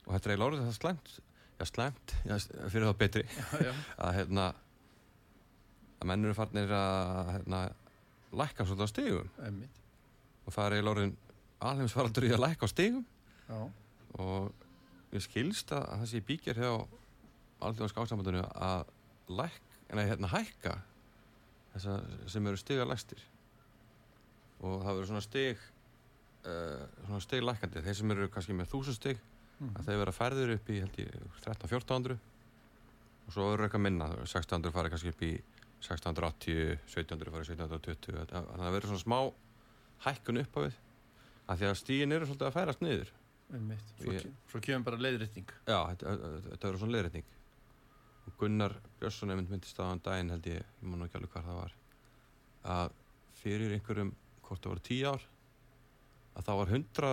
og 0.07 0.13
þetta 0.13 0.29
er 0.29 0.33
eiginlega 0.33 0.49
orðið 0.51 0.67
það 0.67 0.77
slæmt 0.77 1.13
já, 1.57 1.65
slæmt, 1.71 2.15
já, 2.27 2.35
fyrir 2.71 2.87
þá 2.87 2.97
betri 3.01 3.23
Já, 3.37 3.47
já. 3.67 3.73
að 4.07 4.17
hérna 4.19 4.45
að 5.97 6.09
menn 6.11 6.27
eru 6.27 6.37
farnir 6.37 6.71
að 6.77 7.31
hérna, 7.33 7.61
lækka 8.37 8.67
svolítið 8.67 8.87
á 8.87 8.93
stigum 8.93 9.31
Einmitt. 9.47 9.81
og 10.45 10.55
það 10.55 10.67
er 10.67 10.77
eiginlega 10.77 10.95
orðin 10.95 11.15
alheimsfaraldur 11.71 12.27
í 12.27 12.31
að 12.35 12.43
lækka 12.43 12.69
á 12.69 12.73
stigum 12.73 13.05
Já. 13.47 13.59
og 14.21 14.65
ég 15.15 15.23
skilst 15.25 15.73
að 15.73 15.87
það 15.95 16.09
sé 16.11 16.23
bíkjar 16.27 16.61
hjá 16.61 16.71
alþjóðan 17.61 17.91
skáksambandinu 17.93 18.43
að 18.53 18.85
læk, 19.37 19.57
nei, 19.93 20.05
hérna, 20.09 20.29
hækka 20.31 20.75
þessa 21.73 21.97
sem 22.29 22.47
eru 22.47 22.57
stiga 22.59 22.85
lægstir 22.87 23.21
og 24.61 24.81
það 24.83 24.93
verður 24.97 25.09
svona 25.11 25.25
stig 25.25 25.57
uh, 26.47 26.85
svona 27.07 27.21
stig 27.25 27.43
lækandi 27.45 27.83
þeir 27.85 27.97
sem 27.99 28.13
eru 28.15 28.29
kannski 28.33 28.55
með 28.57 28.71
þúsund 28.75 28.99
stig 29.01 29.25
Mhm. 29.57 29.71
að 29.73 29.87
þeir 29.87 29.97
vera 29.97 30.11
færður 30.13 30.51
upp 30.53 30.67
í 30.69 30.75
held 30.83 30.97
ég 31.01 31.13
13-1400 31.41 32.11
og 33.25 33.31
svo 33.33 33.45
verður 33.49 33.65
eitthvað 33.65 33.81
minna 33.87 34.05
1600 34.21 34.69
farið 34.75 34.91
kannski 34.93 35.09
upp 35.15 35.23
í 35.25 35.29
1680, 35.81 36.75
1700 36.85 37.31
farið 37.33 37.49
1720 37.55 38.19
þannig 38.29 38.51
að 38.53 38.61
það 38.61 38.75
verður 38.75 38.91
svona 38.91 39.01
smá 39.01 39.17
hækkun 40.05 40.41
upp 40.43 40.53
á 40.53 40.59
við 40.67 40.77
að 41.49 41.57
því 41.63 41.67
að 41.71 41.79
stíin 41.81 42.13
eru 42.13 42.27
svolítið 42.29 42.47
að 42.51 42.53
færast 42.59 42.81
niður. 42.85 43.09
Svo, 43.49 44.11
Ég- 44.13 44.21
ke- 44.27 44.31
svo 44.51 44.61
kemur 44.61 44.85
bara 44.91 45.01
leiðrétting. 45.07 45.49
Já, 45.65 45.79
þetta, 45.89 46.13
verður 46.61 46.79
svona 46.83 46.95
leiðrétning 46.99 47.25
og 48.27 48.37
Gunnar 48.39 48.75
Björnsson 48.99 49.33
einmitt 49.33 49.51
myndist 49.51 49.79
á 49.79 49.87
hann 49.87 50.03
daginn 50.03 50.31
held 50.33 50.47
ég, 50.51 50.61
ég 50.61 50.87
man 50.87 51.05
ekki 51.05 51.19
alveg 51.19 51.33
hvað 51.33 51.49
það 51.49 51.59
var 51.61 51.75
að 52.77 52.95
fyrir 53.41 53.75
einhverjum 53.77 54.13
hvort 54.47 54.63
það 54.63 54.73
voru 54.73 54.85
tíu 54.87 55.11
ár 55.11 55.27
að 56.37 56.47
það 56.47 56.61
var 56.61 56.73
hundra 56.75 57.11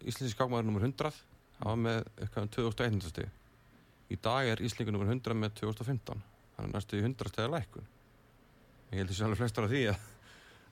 Íslenski 0.00 0.32
skákmaður 0.32 0.66
nummer 0.68 0.86
100 0.86 1.12
það 1.58 1.70
var 1.70 1.80
með 1.84 2.00
eitthvað 2.16 2.44
um 2.44 2.52
2100 2.56 3.14
stig 3.14 4.10
í 4.10 4.18
dag 4.18 4.50
er 4.50 4.62
Íslingur 4.64 4.94
nummer 4.94 5.10
100 5.12 5.36
með 5.38 5.56
2015 5.62 6.22
hann 6.56 6.68
er 6.68 6.74
næstu 6.74 6.98
í 6.98 7.04
100 7.04 7.30
stegar 7.30 7.52
lækkun. 7.54 7.86
Ég 8.90 9.00
held 9.00 9.12
þessi 9.12 9.26
alveg 9.26 9.40
flestar 9.40 9.66
af 9.66 9.72
því 9.72 9.82
að, 9.92 10.08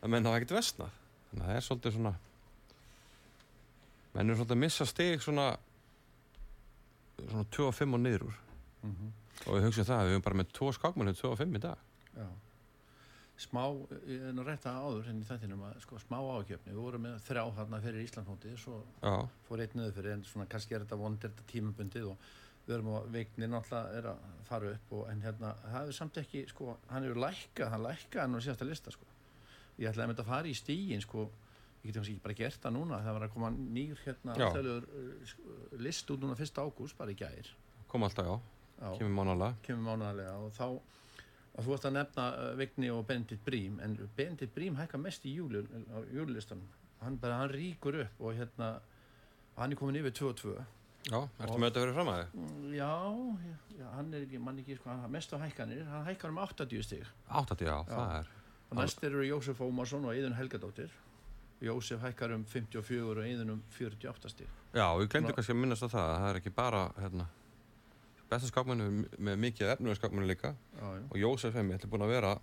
að 0.02 0.12
menn 0.12 0.26
hafa 0.26 0.40
ekkert 0.40 0.57
vestnað 0.59 0.96
þannig 1.28 1.44
að 1.44 1.50
það 1.50 1.59
er 1.59 1.66
svolítið 1.66 1.94
svona 1.96 2.14
menn 4.14 4.24
eru 4.26 4.38
svolítið 4.38 4.57
að 4.57 4.62
missa 4.64 4.88
stig 4.88 5.22
svona 5.22 5.46
svona 7.24 7.44
25 7.50 7.94
og 7.98 8.04
niður 8.04 8.28
úr 8.28 8.44
Mm 8.78 8.94
-hmm. 8.94 9.48
og 9.50 9.54
við 9.57 9.64
hugsaum 9.64 9.85
það, 9.85 10.04
við 10.04 10.12
höfum 10.12 10.22
bara 10.22 10.37
með 10.38 10.52
tvo 10.52 10.72
skákmann 10.72 11.14
25 11.14 11.57
í 11.57 11.59
dag 11.59 11.78
Já. 12.14 12.28
Smá, 13.38 13.62
ég 14.11 14.22
er 14.28 14.33
nú 14.35 14.42
rétt 14.42 14.66
að 14.66 14.78
áður 14.83 15.04
henni 15.07 15.22
í 15.22 15.28
þættinum 15.28 15.61
að 15.62 15.76
sko 15.85 15.98
smá 16.02 16.18
ákjöfni. 16.18 16.72
Við 16.72 16.81
vorum 16.83 17.04
með 17.07 17.20
þrjá 17.22 17.44
þarna 17.54 17.81
fyrir 17.85 18.02
Íslandsmótið, 18.02 18.57
svo 18.59 18.81
já, 19.02 19.28
fór 19.46 19.62
einn 19.62 19.76
niður 19.78 19.92
fyrir 19.94 20.12
en 20.16 20.24
svona 20.24 20.46
kannski 20.50 20.74
er 20.74 20.81
þetta 20.81 20.98
vond, 20.98 21.24
er 21.24 21.31
þetta 21.31 21.46
tímabundið 21.52 22.09
og 22.11 22.16
við 22.66 22.74
erum 22.74 22.90
á 22.90 22.98
veikni 23.14 23.46
náttúrulega 23.46 24.00
er 24.00 24.09
að 24.11 24.24
fara 24.48 24.72
upp 24.72 24.92
og 24.98 25.04
en 25.12 25.22
hérna, 25.22 25.52
það 25.62 25.76
hefur 25.76 25.98
samt 26.00 26.18
ekki 26.24 26.42
sko, 26.50 26.76
hann 26.88 27.07
hefur 27.07 27.22
lækkað, 27.22 27.70
hann 27.70 27.87
lækkað 27.87 28.20
hann 28.24 28.35
á 28.35 28.40
síðasta 28.42 28.68
lista 28.68 28.90
sko. 28.90 29.07
Ég 29.78 29.92
ætlaði 29.92 30.04
að 30.04 30.11
mynda 30.11 30.26
að 30.26 30.33
fara 30.33 30.50
í 30.50 30.59
stígin 30.59 31.07
sko, 31.07 31.28
ég 31.82 31.88
geti 31.92 31.98
kannski 31.98 32.20
bara 32.22 32.34
gert 32.34 32.60
það 32.62 32.74
núna, 32.76 32.98
það 33.04 33.16
var 33.18 33.26
að 33.28 33.32
koma 33.34 33.50
nýr 33.54 33.98
hérna 34.04 34.34
Já. 34.36 34.48
uh, 34.50 35.24
sk- 35.24 35.78
list 35.84 36.10
út 36.10 36.20
núna 36.24 36.34
1. 36.38 36.58
ágúst, 36.64 36.96
bara 36.98 37.10
í 37.14 37.18
gær. 37.18 37.50
kom 37.88 38.02
alltaf 38.02 38.26
já, 38.26 38.38
Já. 38.78 38.92
Kemur 38.98 39.14
mánalega 39.24 39.54
kemur 39.66 39.84
mánaðarlega 39.90 40.34
og 40.38 40.52
þá 40.54 40.64
og 41.58 41.64
þú 41.66 41.72
ert 41.74 41.86
að 41.88 41.92
nefna 41.96 42.24
uh, 42.38 42.50
Vigni 42.58 42.90
og 42.94 43.06
Benedikt 43.08 43.44
Brím 43.44 43.80
en 43.82 43.96
Benedikt 44.16 44.54
Brím 44.54 44.76
hækka 44.78 44.98
mest 45.02 45.24
í 45.26 45.32
júli, 45.34 45.62
á 45.64 45.98
júlilistanum 46.14 46.68
hann, 47.02 47.16
bara, 47.18 47.38
hann 47.40 47.50
ríkur 47.50 47.98
upp 48.04 48.20
og 48.20 48.34
hérna 48.38 48.80
hann 49.56 49.72
er 49.72 49.76
komin 49.80 49.96
yfir 49.98 50.14
2-2 50.14 50.52
já, 51.08 51.18
ertu 51.40 51.58
með 51.58 51.70
þetta 51.70 51.82
verið 51.82 51.94
fram 51.98 52.10
að 52.12 52.20
þið? 52.20 52.38
Mm, 52.38 52.74
já, 52.76 52.92
já, 53.80 53.86
hann 53.96 54.14
er 54.14 54.26
ekki, 54.26 54.38
mann 54.44 54.58
ekki 54.62 54.76
sko, 54.78 54.90
hann 54.90 55.10
mest 55.14 55.32
á 55.34 55.36
hækkanir, 55.42 55.82
hann 55.88 56.04
hækkar 56.06 56.30
um 56.34 56.38
80 56.42 56.82
stig. 56.84 57.06
80, 57.30 57.64
já, 57.66 57.76
það 57.88 58.14
er. 58.20 58.28
Og 58.68 58.76
næst 58.76 59.02
eru 59.08 59.22
Jósef 59.24 59.60
Ómarsson 59.64 60.04
og 60.04 60.12
Eðun 60.14 60.34
Helgadóttir 60.36 60.90
Jósef 61.60 62.02
hækkar 62.04 62.34
um 62.36 62.44
54 62.46 63.08
og 63.18 63.24
Eðun 63.24 63.50
um 63.56 63.62
48 63.74 64.30
stig. 64.30 64.50
Já, 64.74 64.84
við 64.94 65.08
glemdum 65.10 65.32
Ná- 65.32 65.38
kannski 65.38 65.54
að 65.56 65.60
minnast 65.62 65.82
á 65.82 65.88
það 65.90 66.04
að 66.12 66.18
það 66.22 66.28
er 66.30 66.38
ekki 66.40 66.52
bara 66.54 66.82
hérna, 67.00 67.26
besta 68.30 68.50
skákmann 68.52 68.84
með 69.18 69.40
mikið 69.42 69.72
efnulega 69.74 69.98
skákmann 69.98 70.28
líka. 70.30 70.54
Já, 70.78 70.86
já, 70.94 71.02
og 71.10 71.18
Jósef 71.18 71.58
ætli 71.58 71.90
búin 71.90 72.06
að 72.06 72.14
vera 72.14 72.36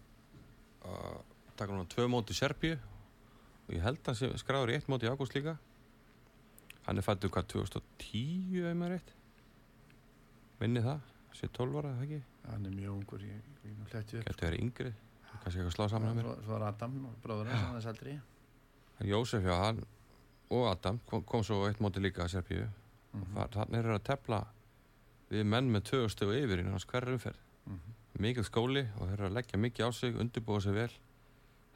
að 0.84 1.22
taka 1.56 1.72
núna 1.72 1.88
tvö 1.88 2.10
mót 2.12 2.30
í 2.34 2.36
Serbíu. 2.36 2.76
Og 3.66 3.74
ég 3.74 3.82
held 3.82 4.04
að 4.04 4.20
hann 4.22 4.38
skráður 4.38 4.74
í 4.74 4.78
eitt 4.78 4.88
mót 4.92 5.04
í 5.06 5.10
ágúst 5.10 5.34
líka. 5.34 5.56
Hann 6.86 7.00
er 7.02 7.06
fættur 7.06 7.32
hvað 7.34 7.48
2010 7.56 8.60
ef 8.62 8.76
maður 8.78 8.94
rétt? 8.98 9.14
Minni 10.60 10.84
það, 10.86 11.00
sé 11.34 11.48
12 11.56 11.80
ára 11.82 11.96
eða 11.96 12.06
ekki? 12.06 12.20
Hann 12.52 12.68
er 12.70 12.76
mjög 12.76 12.92
ungur 13.00 13.24
ég, 13.26 13.40
ég, 13.66 13.72
ég 13.72 13.90
hlætti 13.92 14.20
upp 14.20 14.28
getur 14.30 14.46
verið 14.46 14.62
yngri, 14.62 14.92
kannski 15.42 15.60
eitthvað 15.64 15.76
slá 15.76 15.88
saman 15.90 16.12
að 16.12 16.20
mér. 16.20 16.30
Svo, 16.46 16.56
er 16.60 16.66
Adam, 16.70 16.94
bróður 17.24 17.50
hans, 17.50 17.66
hann 17.66 17.80
er 17.80 17.86
saldri 17.88 18.14
En 18.14 18.22
Jósef, 19.04 19.44
já, 19.44 19.56
hann 19.60 19.84
og 20.50 20.68
Adam 20.72 21.00
kom, 21.10 21.24
kom 21.24 21.44
svo 21.44 21.66
eitt 21.68 21.82
móti 21.84 22.00
líka 22.00 22.24
að 22.24 22.38
Serbíu. 22.38 22.68
Mm 23.14 23.22
og 23.22 23.28
þar, 23.34 23.50
þannig 23.54 23.80
er 23.80 23.96
að 23.96 24.04
tefla 24.04 24.40
við 25.30 25.44
menn 25.46 25.72
með 25.72 25.84
tvö 25.90 26.08
stegu 26.10 26.36
yfir 26.36 26.62
í 26.62 26.70
hans 26.70 26.86
hverju 26.86 27.18
umferð. 27.18 27.42
-hmm. 27.66 27.96
mikið 28.20 28.46
skóli 28.48 28.86
og 29.00 29.10
þeir 29.10 29.18
eru 29.18 29.28
að 29.30 29.36
leggja 29.38 29.60
mikið 29.60 29.88
á 29.88 29.90
sig 29.92 30.16
undirbúa 30.16 30.62
sig 30.62 30.74
vel. 30.74 30.92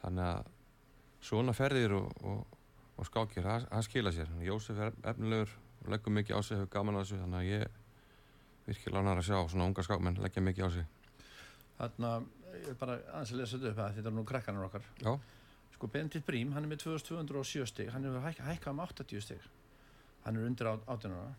Þannig 0.02 0.24
að 0.24 0.46
svona 1.20 1.52
ferðir 1.52 1.92
og, 1.92 2.12
og, 2.24 2.46
og 2.96 3.06
skákir, 3.06 3.44
það, 3.44 3.66
það 3.68 3.82
skila 3.88 4.12
sér. 4.12 4.30
Jósef 4.40 4.78
er 4.78 4.92
efnilegur 5.04 5.52
og 5.82 5.90
leggur 5.92 6.12
mikið 6.12 6.36
á 6.36 6.40
sig 6.42 6.56
hefur 6.56 6.72
gaman 6.72 6.96
á 6.96 7.00
þessu, 7.02 7.20
þannig 7.20 7.40
að 7.40 7.50
ég 7.50 7.68
virkilega 8.66 9.02
ánægður 9.02 9.22
að 9.22 9.28
sjá 9.28 9.48
svona 9.50 9.68
unga 9.68 9.82
skákmenn 9.82 10.22
leggja 10.22 10.42
mikið 10.42 10.64
á 10.64 10.70
sig. 10.70 10.86
Þarna, 11.80 12.10
ég 12.54 12.70
er 12.72 12.80
bara 12.80 12.96
aðeins 13.12 13.32
að 13.32 13.40
lesa 13.40 13.58
þetta 13.58 13.70
upp 13.70 13.84
að 13.84 13.94
þetta 13.96 14.10
er 14.10 14.16
nú 14.16 14.24
krakkanur 14.24 14.66
okkar. 14.68 14.88
Já, 15.00 15.12
sko 15.74 15.86
Benedikt 15.86 16.26
Brím, 16.26 16.52
hann 16.52 16.64
er 16.64 16.68
með 16.68 16.82
2207 16.84 17.66
stig. 17.66 17.90
Hann 17.92 18.04
hefur 18.04 18.20
hæk, 18.26 18.38
hækkað 18.44 18.72
um 18.74 18.80
80 18.84 19.20
stig. 19.20 19.48
Hann 20.24 20.36
er 20.36 20.46
undir 20.46 20.66
18 20.66 21.12
ára. 21.12 21.34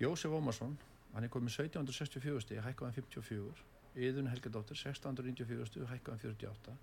Jósef 0.00 0.32
Ómarsson, 0.32 0.78
hann 1.14 1.24
er 1.24 1.28
komið 1.28 1.50
með 1.50 1.58
1764 1.68 2.40
stig, 2.46 2.62
hækkað 2.64 2.88
um 2.88 2.92
54 2.92 3.64
Yðun 3.94 4.26
Helgadóttir, 4.32 4.76
1694 4.76 5.66
stig 5.70 5.86
hækkað 5.86 6.14
um 6.16 6.18
48 6.18 6.78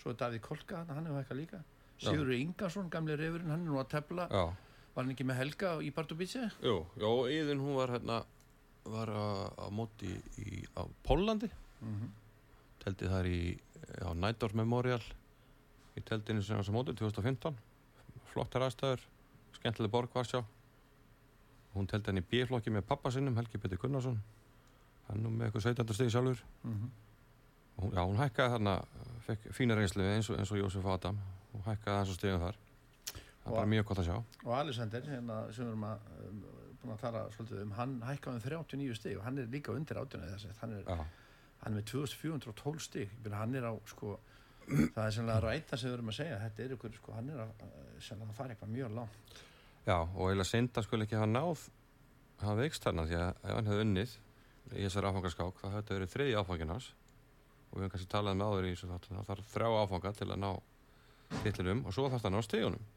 svo 0.00 0.10
er 0.12 0.16
Davíð 0.16 0.40
Kolka, 0.44 0.84
hann 0.88 1.06
hefur 1.06 1.20
hækkað 1.20 1.40
líka. 1.40 1.60
Sigurður 2.00 2.36
Ingarsson, 2.38 2.88
gamli 2.92 3.16
reyfurinn, 3.20 3.50
hann 3.52 3.64
er 3.66 3.68
nú 3.68 3.80
að 3.80 3.90
tefla. 3.92 4.26
Já, 4.32 4.44
var 4.94 5.04
hann 5.04 5.12
ekki 5.12 5.26
með 5.28 5.40
Helga 5.42 5.72
í 5.84 5.90
Bardubíci? 5.92 6.44
jú, 6.64 6.76
já, 6.96 7.10
Íðin 7.36 7.60
hún 7.60 7.76
var 7.76 7.92
hérna 7.92 8.22
var 8.90 9.12
á, 9.12 9.68
móti 9.70 10.14
í, 10.40 10.64
á 10.76 10.88
Pólandi 11.04 11.50
Mm 11.80 11.94
-hmm. 11.96 12.08
teldi 12.84 13.06
þar 13.08 13.26
í 13.26 13.58
á 14.04 14.12
Nædorf 14.12 14.54
Memorial 14.54 15.00
í 16.00 16.06
teldinu 16.08 16.42
sem 16.44 16.58
var 16.58 16.66
sem 16.66 16.76
móti 16.76 16.96
2015 16.96 17.58
flottar 18.32 18.64
aðstæður 18.66 19.04
skemmtileg 19.60 19.92
borg 19.92 20.14
var 20.14 20.28
sjá. 20.28 20.40
Hún 21.74 21.86
teldi 21.90 22.10
hann 22.10 22.20
í 22.20 22.26
B-flokki 22.26 22.72
með 22.74 22.86
pappa 22.88 23.12
sinnum 23.14 23.36
Helgi 23.38 23.60
Petur 23.60 23.78
Gunnarsson. 23.82 24.16
Hann 25.08 25.22
nú 25.22 25.32
með 25.34 25.48
eitthvað 25.50 25.66
17. 25.68 25.94
stegi 25.94 26.14
sjálfur. 26.14 26.40
Og 26.64 27.84
hún, 27.84 27.92
já, 27.94 28.00
hún 28.02 28.18
hækkaði 28.18 28.54
þarna 28.56 28.74
fekk 29.26 29.46
fína 29.56 29.76
reynslu 29.78 30.06
eins 30.06 30.30
og, 30.32 30.40
eins 30.40 30.50
og 30.54 30.60
Jósef 30.60 30.88
Adam. 30.90 31.20
Hún 31.52 31.66
hækkaði 31.66 32.00
hans 32.00 32.14
og 32.14 32.18
stegum 32.18 32.42
þar. 32.44 32.58
Það 33.44 33.54
bara 33.56 33.70
mjög 33.72 33.86
gott 33.90 34.02
að 34.02 34.10
sjá. 34.10 34.16
og 34.44 34.56
Alexander, 34.58 35.06
hérna, 35.14 35.38
sem 35.54 35.64
við 35.64 35.70
erum 35.70 35.86
að 35.88 36.10
um, 36.26 36.42
búin 36.80 36.94
að 36.94 37.04
tala 37.04 37.22
svolítið 37.36 37.62
um, 37.62 37.72
hann 37.78 37.94
hækkaði 38.08 38.40
um 38.40 38.44
39 38.44 38.98
stig 38.98 39.16
og 39.16 39.24
hann 39.24 39.40
er 39.40 39.48
líka 39.52 39.72
undir 39.72 40.00
átjuna 40.00 40.28
þess 40.34 40.60
hann 40.60 40.74
er, 40.76 40.90
hann 41.62 41.72
er 41.72 41.78
með 41.78 41.86
2412 41.92 42.84
stig. 42.84 43.14
Ég 43.14 43.24
meina, 43.24 43.40
hann 43.44 43.56
er 43.60 43.70
á, 43.70 43.72
sko 43.88 44.18
það 44.70 45.02
er 45.04 45.14
sennilega 45.16 45.36
að 45.36 45.46
ræta 45.46 45.78
sem 45.78 45.90
við 45.90 45.96
erum 45.96 46.12
að 46.12 46.18
segja. 46.20 46.38
Þetta 46.44 46.64
er 46.64 46.74
ykkur, 46.76 46.96
sko, 47.00 47.14
hann 47.16 47.30
er 47.34 47.42
að, 47.44 47.52
sennilega 47.98 48.30
að 48.30 48.38
fara 48.40 48.54
eitthvað 48.54 48.72
mjög 48.76 48.96
langt. 48.96 49.42
Já 49.86 49.96
og 49.98 50.22
eiginlega 50.26 50.48
synda 50.50 50.84
skulle 50.86 51.06
ekki 51.06 51.18
hafa 51.18 51.30
náð 51.30 51.66
hann 52.40 52.58
veikst 52.60 52.84
þarna 52.86 53.06
því 53.08 53.18
að 53.20 53.30
ef 53.30 53.54
hann 53.56 53.70
hefði 53.70 53.84
unnið 53.86 54.16
í 54.70 54.84
þessari 54.84 55.10
áfangaskák 55.10 55.60
þá 55.60 55.66
hefði 55.66 55.80
þetta 55.80 55.96
verið 55.98 56.14
þriði 56.14 56.38
áfangin 56.40 56.74
hans. 56.74 56.90
Og 57.70 57.78
við 57.78 57.84
hefum 57.84 57.94
kannski 57.94 58.12
talað 58.14 58.38
með 58.40 58.50
áður 58.50 58.68
í 58.68 58.72
þessu 58.74 58.90
þáttu 58.90 59.16
það 59.16 59.28
þarf 59.30 59.52
þrjá 59.54 59.68
áfanga 59.80 60.14
til 60.20 60.30
að 60.30 60.40
ná 60.40 60.50
titlinum 61.44 61.84
og 61.86 61.94
svo 61.94 62.08
þarf 62.10 62.24
það 62.24 62.30
að 62.30 62.36
ná 62.36 62.46
stegunum 62.46 62.88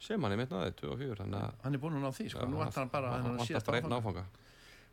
sem 0.00 0.22
hann 0.24 0.32
er 0.32 0.40
mitt 0.40 0.52
naðið 0.52 0.76
24 0.80 1.18
þannig 1.20 1.42
að 1.44 1.64
hann 1.64 1.76
er 1.76 1.82
búin 1.82 1.96
að 1.98 2.04
ná 2.06 2.16
því 2.16 2.26
sko, 2.32 2.46
nú 2.48 2.60
vantar 2.60 2.82
hann 2.82 2.92
bara 2.92 3.10
hann 3.12 3.26
hann 3.26 3.34
vantar 3.36 3.48
síðast 3.50 3.68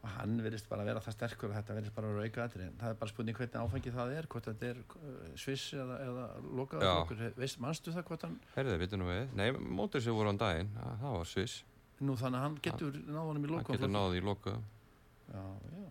og 0.04 0.10
hann 0.14 0.36
verðist 0.46 0.68
bara 0.70 0.84
að 0.84 0.90
vera 0.92 1.02
það 1.04 1.16
sterkur 1.16 1.50
og 1.52 1.56
þetta 1.58 1.76
verðist 1.78 1.96
bara 1.96 2.10
að 2.10 2.18
vera 2.18 2.28
auka 2.30 2.44
aðri 2.46 2.66
en 2.68 2.76
það 2.82 2.92
er 2.94 3.00
bara 3.02 3.12
spurning 3.12 3.38
hvernig 3.40 3.64
áfengi 3.64 3.94
það 3.96 4.12
er 4.18 4.28
hvort 4.34 4.50
þetta 4.50 4.70
er 4.70 4.82
uh, 4.84 5.16
sviss 5.42 5.66
eða, 5.74 5.98
eða 6.06 6.28
Já. 6.28 6.92
flokkur, 6.92 7.24
veist, 7.42 7.60
manstu 7.66 7.94
það 7.96 8.08
hvort 8.12 8.28
hann 8.28 8.38
Herðið, 8.54 8.78
vitum 8.84 9.06
við, 9.10 9.24
nei, 9.40 9.48
mótur 9.82 10.06
sem 10.06 10.18
voru 10.18 10.34
á 10.34 10.42
daginn, 10.44 10.70
að 10.84 11.02
það 11.02 11.18
var 11.18 11.32
Sviss. 11.34 11.58
Nú 11.98 12.14
þannig 12.20 12.38
að 12.40 12.46
hann 12.46 12.58
getur 12.68 13.00
náð 13.08 13.24
honum 13.32 13.48
í 13.48 13.50
hann 13.50 13.56
lokaða 13.58 13.78
getur 13.80 13.94
náðið 13.96 14.20
í 14.20 14.26
loku. 14.28 14.54
Já, 15.34 15.44
já, 15.82 15.88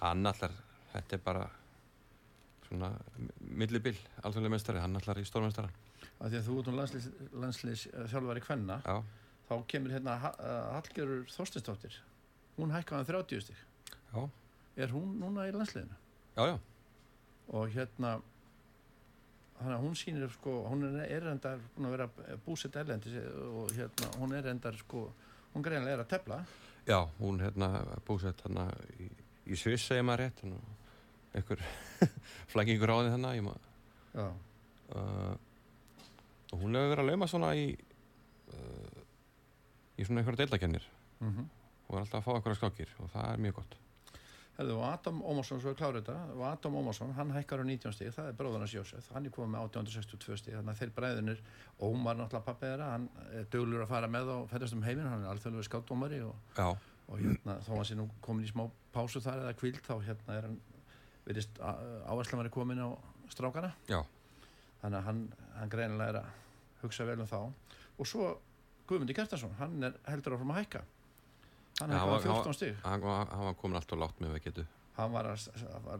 hann 0.00 0.32
allar, 0.32 0.56
þetta 0.94 1.18
er 1.18 1.24
bara 1.28 1.44
svona 2.66 2.88
millibill, 3.52 3.98
alþjóðlega 4.24 4.56
mestari, 4.56 4.80
hann 4.82 4.96
allar 4.98 5.20
í 5.20 5.26
stórmestara 5.28 5.70
að 6.24 6.38
þú 6.46 6.58
út 6.62 6.68
um 6.70 6.78
landslis 6.80 7.86
þjálfari 8.10 8.42
kvenna 8.44 8.78
já, 8.84 8.96
þá 9.48 9.54
kemur 9.70 9.94
hérna 9.96 10.16
Ha- 10.22 10.34
uh, 10.40 10.68
Hallgerður 10.76 11.26
Þorstinsdóttir 11.34 11.98
hún 12.56 12.72
hækkaði 12.74 13.02
hann 13.02 13.10
30 13.10 13.44
stig. 13.44 13.60
Já, 14.12 14.22
er 14.76 14.94
hún 14.94 15.16
núna 15.20 15.46
í 15.48 15.54
landsliðinu? 15.54 15.98
Já, 16.36 16.42
já, 16.52 16.56
og 17.48 17.68
hérna 17.72 18.16
þannig 19.56 19.76
að 19.76 19.84
hún 19.86 19.96
sýnir 19.96 20.32
sko 20.34 20.56
hún 20.68 20.86
er, 21.00 21.28
endar 21.32 21.60
búin 21.76 21.88
að 21.88 21.94
vera 21.96 22.38
búsett 22.44 22.76
erlendis 22.76 23.14
og 23.48 23.70
hérna 23.76 24.10
hún 24.20 24.34
er 24.36 24.50
endar 24.52 24.76
sko 24.76 25.06
hún 25.54 25.64
greinlega 25.64 25.96
er 25.96 26.04
að 26.04 26.10
tefla. 26.12 26.40
Já, 26.86 26.98
hún 27.20 27.40
hérna 27.40 27.70
búsett 28.06 28.42
hérna 28.44 28.68
í, 29.00 29.08
í 29.48 29.58
Sviss 29.58 29.88
segir 29.88 30.04
maður 30.06 30.26
rétt 30.26 30.44
einhver 31.36 31.64
flækingur 32.52 32.92
á 32.92 32.96
því 33.00 33.14
þannig 33.14 33.50
já, 34.16 34.28
uh, 34.96 35.34
og 36.52 36.62
hún 36.62 36.78
hefur 36.78 36.92
verið 36.94 37.02
að 37.02 37.10
lauma 37.10 37.28
svona 37.28 37.52
í 37.58 37.66
uh, 37.74 39.02
í 39.96 40.06
svona 40.06 40.22
einhverja 40.22 40.44
deildakennir 40.44 40.88
mm 41.20 41.32
og 41.88 41.96
er 41.96 42.04
alltaf 42.04 42.20
að 42.20 42.24
fá 42.26 42.36
einhverja 42.36 42.60
skákir 42.60 42.94
og 43.02 43.10
það 43.12 43.32
er 43.32 43.42
mjög 43.44 43.58
gott. 43.60 43.76
Hefðu, 44.56 44.76
og 44.78 44.86
Adam 44.88 45.18
Ómarsson, 45.20 45.58
svo 45.60 45.72
er 45.74 45.76
klárið 45.76 46.06
þetta. 46.06 46.32
Og 46.32 46.42
Adam 46.48 46.76
Ómarsson, 46.80 47.10
hann 47.12 47.32
hækkar 47.34 47.60
á 47.60 47.64
19 47.68 47.92
stig 47.92 48.12
það 48.16 48.30
er 48.30 48.36
bróðarnas 48.38 48.72
Jósef, 48.72 49.10
hann 49.12 49.28
er 49.28 49.34
komið 49.34 49.50
með 49.52 49.66
862 49.66 50.38
stig 50.40 50.56
þannig 50.56 50.72
að 50.72 50.80
þeir 50.80 50.92
bræðinir, 50.96 51.42
Ómar 51.84 52.16
náttúrulega 52.16 52.46
pappi 52.46 52.70
þeirra, 52.70 52.86
hann 52.94 53.04
er 53.36 53.50
döglur 53.52 53.84
að 53.84 53.92
fara 53.92 54.08
með 54.08 54.32
og 54.32 54.48
ferðast 54.48 54.78
um 54.78 54.86
heiminn, 54.86 55.10
hann 55.10 55.26
er 55.26 55.34
alþjóðlega 55.34 55.68
skáttdómari 55.68 56.22
og, 56.24 56.56
og 56.64 57.20
hérna, 57.20 57.58
þó 57.66 57.70
hann 57.74 57.86
sé 57.90 57.98
nú 58.00 58.08
komin 58.24 58.48
í 58.48 58.54
smá 58.54 58.64
pásu 58.96 59.20
þar 59.20 59.44
eða 59.44 59.54
kvíld, 59.60 59.82
þá 59.84 59.94
hérna 60.08 60.38
er 60.38 60.48
hann 60.48 60.58
verðist 61.28 61.60
áherslan 61.60 62.40
var 62.40 62.52
komin 62.56 62.80
á 62.80 62.88
strákana. 63.28 63.74
Já, 63.92 64.00
þannig 64.80 65.02
að 65.02 65.08
hann, 65.10 65.24
hann 65.60 65.76
greinilega 65.76 66.14
er 66.14 66.22
að 66.22 66.82
hugsa 66.86 67.04
vel 67.04 67.20
um 67.20 67.28
þá. 67.28 67.40
Og 68.00 68.08
svo 68.08 68.36
Guðmundi 68.88 69.12
Kertarsson, 69.18 69.52
hann 69.60 69.82
er 69.84 69.96
heldur 70.06 70.38
áfram 70.38 70.54
að 70.54 70.62
hækka 70.62 70.86
hann 71.80 71.90
Já, 71.92 71.98
hann 71.98 72.08
var- 72.10 72.22
14 72.24 72.54
stig. 72.54 72.74
hann, 72.84 73.02
hann 73.02 73.44
var 73.50 73.54
komin 73.60 73.76
alltaf 73.80 73.98
látt 74.00 74.20
með 74.20 74.36
við 74.38 74.44
getu 74.48 74.66
hann 74.96 75.12
var 75.12 75.26
að, 75.28 75.42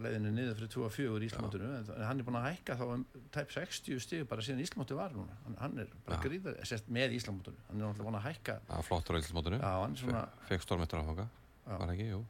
leiðinu 0.00 0.30
niður 0.32 0.54
fyrir 0.56 0.70
2 0.72 0.84
og 0.86 0.92
4 0.94 1.18
í 1.20 1.26
Íslamótinu 1.28 1.66
en 1.68 2.04
hann 2.08 2.20
er 2.20 2.24
búin 2.24 2.38
að 2.40 2.46
hækka 2.48 2.76
þá 2.80 2.84
um 2.94 3.02
tæp 3.34 3.50
60 3.52 4.00
stig 4.00 4.22
bara 4.30 4.40
síðan 4.40 4.62
Íslamóti 4.64 4.96
var 4.96 5.10
núna. 5.12 5.34
Hann, 5.44 5.56
hann 5.60 5.78
er 5.82 5.90
bara 6.06 6.16
Já. 6.16 6.22
gríðar, 6.24 6.56
sérst 6.64 6.88
með 6.88 7.12
Íslamótinu. 7.18 7.60
Hann 7.68 7.76
er 7.76 7.84
náttúrulega 7.84 8.08
búin 8.08 8.16
að 8.22 8.24
hækka 8.30 8.54
var 8.70 8.82
flottur 8.88 9.16
á 9.16 9.20
já, 9.20 9.74
er 9.90 9.96
svona, 10.00 10.22
fekk 10.48 10.62
stórmestara 10.64 11.02
áfanga, 11.04 11.28
Já. 11.68 11.76
var 11.76 11.92
ekki, 11.92 12.08
jú. 12.08 12.22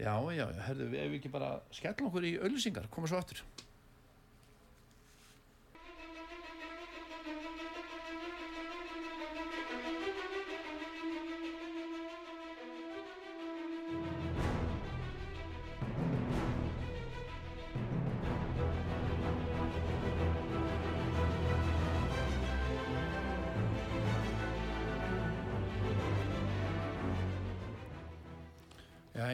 Já, 0.00 0.14
já, 0.32 0.46
herðu 0.64 0.86
ef 0.96 1.10
við 1.12 1.18
ekki 1.20 1.30
bara 1.34 1.50
skellum 1.76 2.08
okkur 2.08 2.24
í 2.24 2.32
auðlýsingar, 2.40 2.88
koma 2.88 3.06
svo 3.10 3.18
aftur 3.20 3.42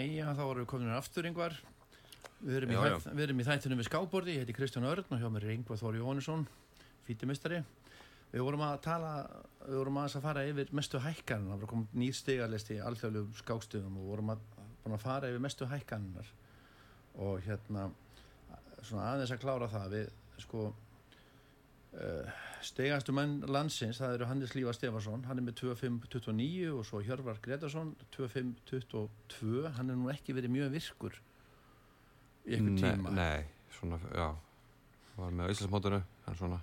Jæja, 0.06 0.34
þá 0.38 0.44
erum 0.44 0.60
við 0.62 0.68
komin 0.70 0.94
aftur 0.94 1.26
yngvar 1.26 1.56
Við 2.44 2.58
erum, 2.60 2.70
í 2.70 2.76
Já, 2.76 2.82
þætt, 2.84 3.06
við 3.16 3.24
erum 3.24 3.40
í 3.40 3.44
þættunum 3.46 3.80
við 3.80 3.88
skábordi, 3.88 4.34
ég 4.36 4.44
heiti 4.44 4.54
Kristján 4.54 4.86
Örn 4.86 5.14
og 5.14 5.20
hjá 5.22 5.28
mér 5.32 5.46
er 5.46 5.54
Yngvar 5.56 5.78
Þóri 5.80 6.02
Jóhannesson, 6.02 6.44
fítimistari. 7.06 7.62
Við 8.32 8.44
vorum 8.44 8.64
að 8.66 8.74
tala, 8.84 9.12
við 9.62 9.78
vorum 9.80 10.00
að 10.02 10.18
fara 10.22 10.44
yfir 10.46 10.72
mestu 10.76 11.00
hækkanina, 11.00 11.56
það 11.56 11.70
komið 11.72 11.96
nýr 12.02 12.18
stigalisti 12.18 12.76
í 12.76 12.82
alþjóðlegum 12.84 13.38
skákstöðum 13.40 13.96
og 14.02 14.10
vorum 14.12 14.34
að, 14.34 14.42
að 14.90 14.98
fara 15.00 15.30
yfir 15.32 15.44
mestu 15.46 15.70
hækkaninar 15.70 16.32
og 17.26 17.40
hérna, 17.46 17.86
svona 18.82 19.08
aðeins 19.14 19.32
að 19.32 19.42
klára 19.46 19.70
það, 19.72 19.96
við 19.96 20.42
sko, 20.44 20.66
uh, 21.96 22.45
stegastu 22.64 23.12
menn 23.16 23.40
landsins, 23.52 23.98
það 24.00 24.14
eru 24.16 24.28
Hannes 24.30 24.54
Lífa 24.56 24.72
Stefansson, 24.76 25.24
hann 25.28 25.40
er 25.40 25.44
með 25.46 25.58
2529 25.60 26.72
og 26.72 26.84
svo 26.88 27.00
Hjörvar 27.04 27.40
Gretarsson 27.44 27.94
2522, 28.16 29.66
hann 29.76 29.90
er 29.92 29.98
nú 30.00 30.10
ekki 30.12 30.36
verið 30.36 30.54
mjög 30.54 30.70
virkur 30.76 31.18
í 32.46 32.56
einhver 32.56 32.78
tíma. 32.80 33.12
nei, 33.16 33.44
svona, 33.78 33.98
já 34.14 34.28
var 35.16 35.34
með 35.34 35.52
Íslandsmótinu 35.56 36.00
en 36.02 36.38
svona 36.38 36.62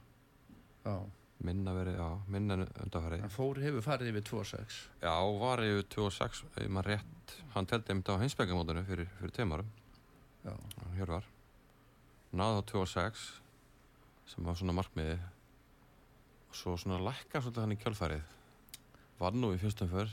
Já, 0.83 0.97
minna 1.43 1.73
verið, 1.75 1.95
já, 1.99 2.09
minna 2.27 2.57
en 2.57 2.65
undanfæri 2.67 3.21
hann 3.21 3.33
fór, 3.33 3.61
hefur 3.63 3.85
farið 3.85 4.11
yfir 4.13 4.25
2.6 4.29 4.81
já, 5.03 5.13
var 5.39 5.63
yfir 5.63 5.87
26, 5.95 6.43
ef 6.57 6.67
maður 6.69 6.91
rétt 6.93 7.37
hann 7.55 7.69
teldi 7.69 7.93
einmitt 7.93 8.11
á 8.11 8.19
heimsbyggamótinu 8.21 8.83
fyrir, 8.87 9.09
fyrir 9.21 9.63
hann 10.43 10.97
hjörvar. 10.97 11.23
Náði 12.33 12.59
á 12.59 12.63
26 12.73 13.23
sem 14.27 14.45
var 14.47 14.57
svona 14.57 14.75
markmiði 14.75 15.17
og 16.53 16.59
svo 16.59 16.75
svona 16.77 16.99
lækka 17.01 17.41
svolítið 17.41 17.63
hann 17.65 17.73
í 17.73 17.79
kjölfærið 17.81 18.33
var 19.17 19.33
nú 19.33 19.49
í 19.55 19.57
fyrstum 19.61 19.89
fyrr 19.89 20.11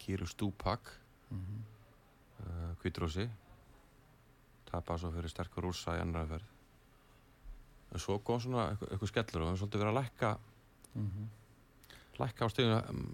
Kýru 0.00 0.26
Stúpak 0.30 0.88
mm 1.28 1.60
uh, 2.42 2.70
Kvítrósi 2.80 3.28
tapaði 4.70 5.02
svo 5.04 5.10
fyrir 5.12 5.30
sterkur 5.30 5.68
rúsa 5.68 5.98
í 5.98 6.00
annar 6.00 6.24
ferð 6.30 6.48
en 7.92 8.00
svo 8.00 8.16
kom 8.24 8.40
svona 8.40 8.70
eitthvað, 8.72 9.10
skellur 9.10 9.44
og 9.44 9.52
við 9.52 9.60
svolítið 9.60 9.84
verið 9.84 9.92
að 9.92 10.00
lækka 10.00 10.32
Mhm. 10.92 11.28
lækka 12.20 12.44
á 12.44 12.48
stíðinu 12.52 12.80
um, 12.90 13.04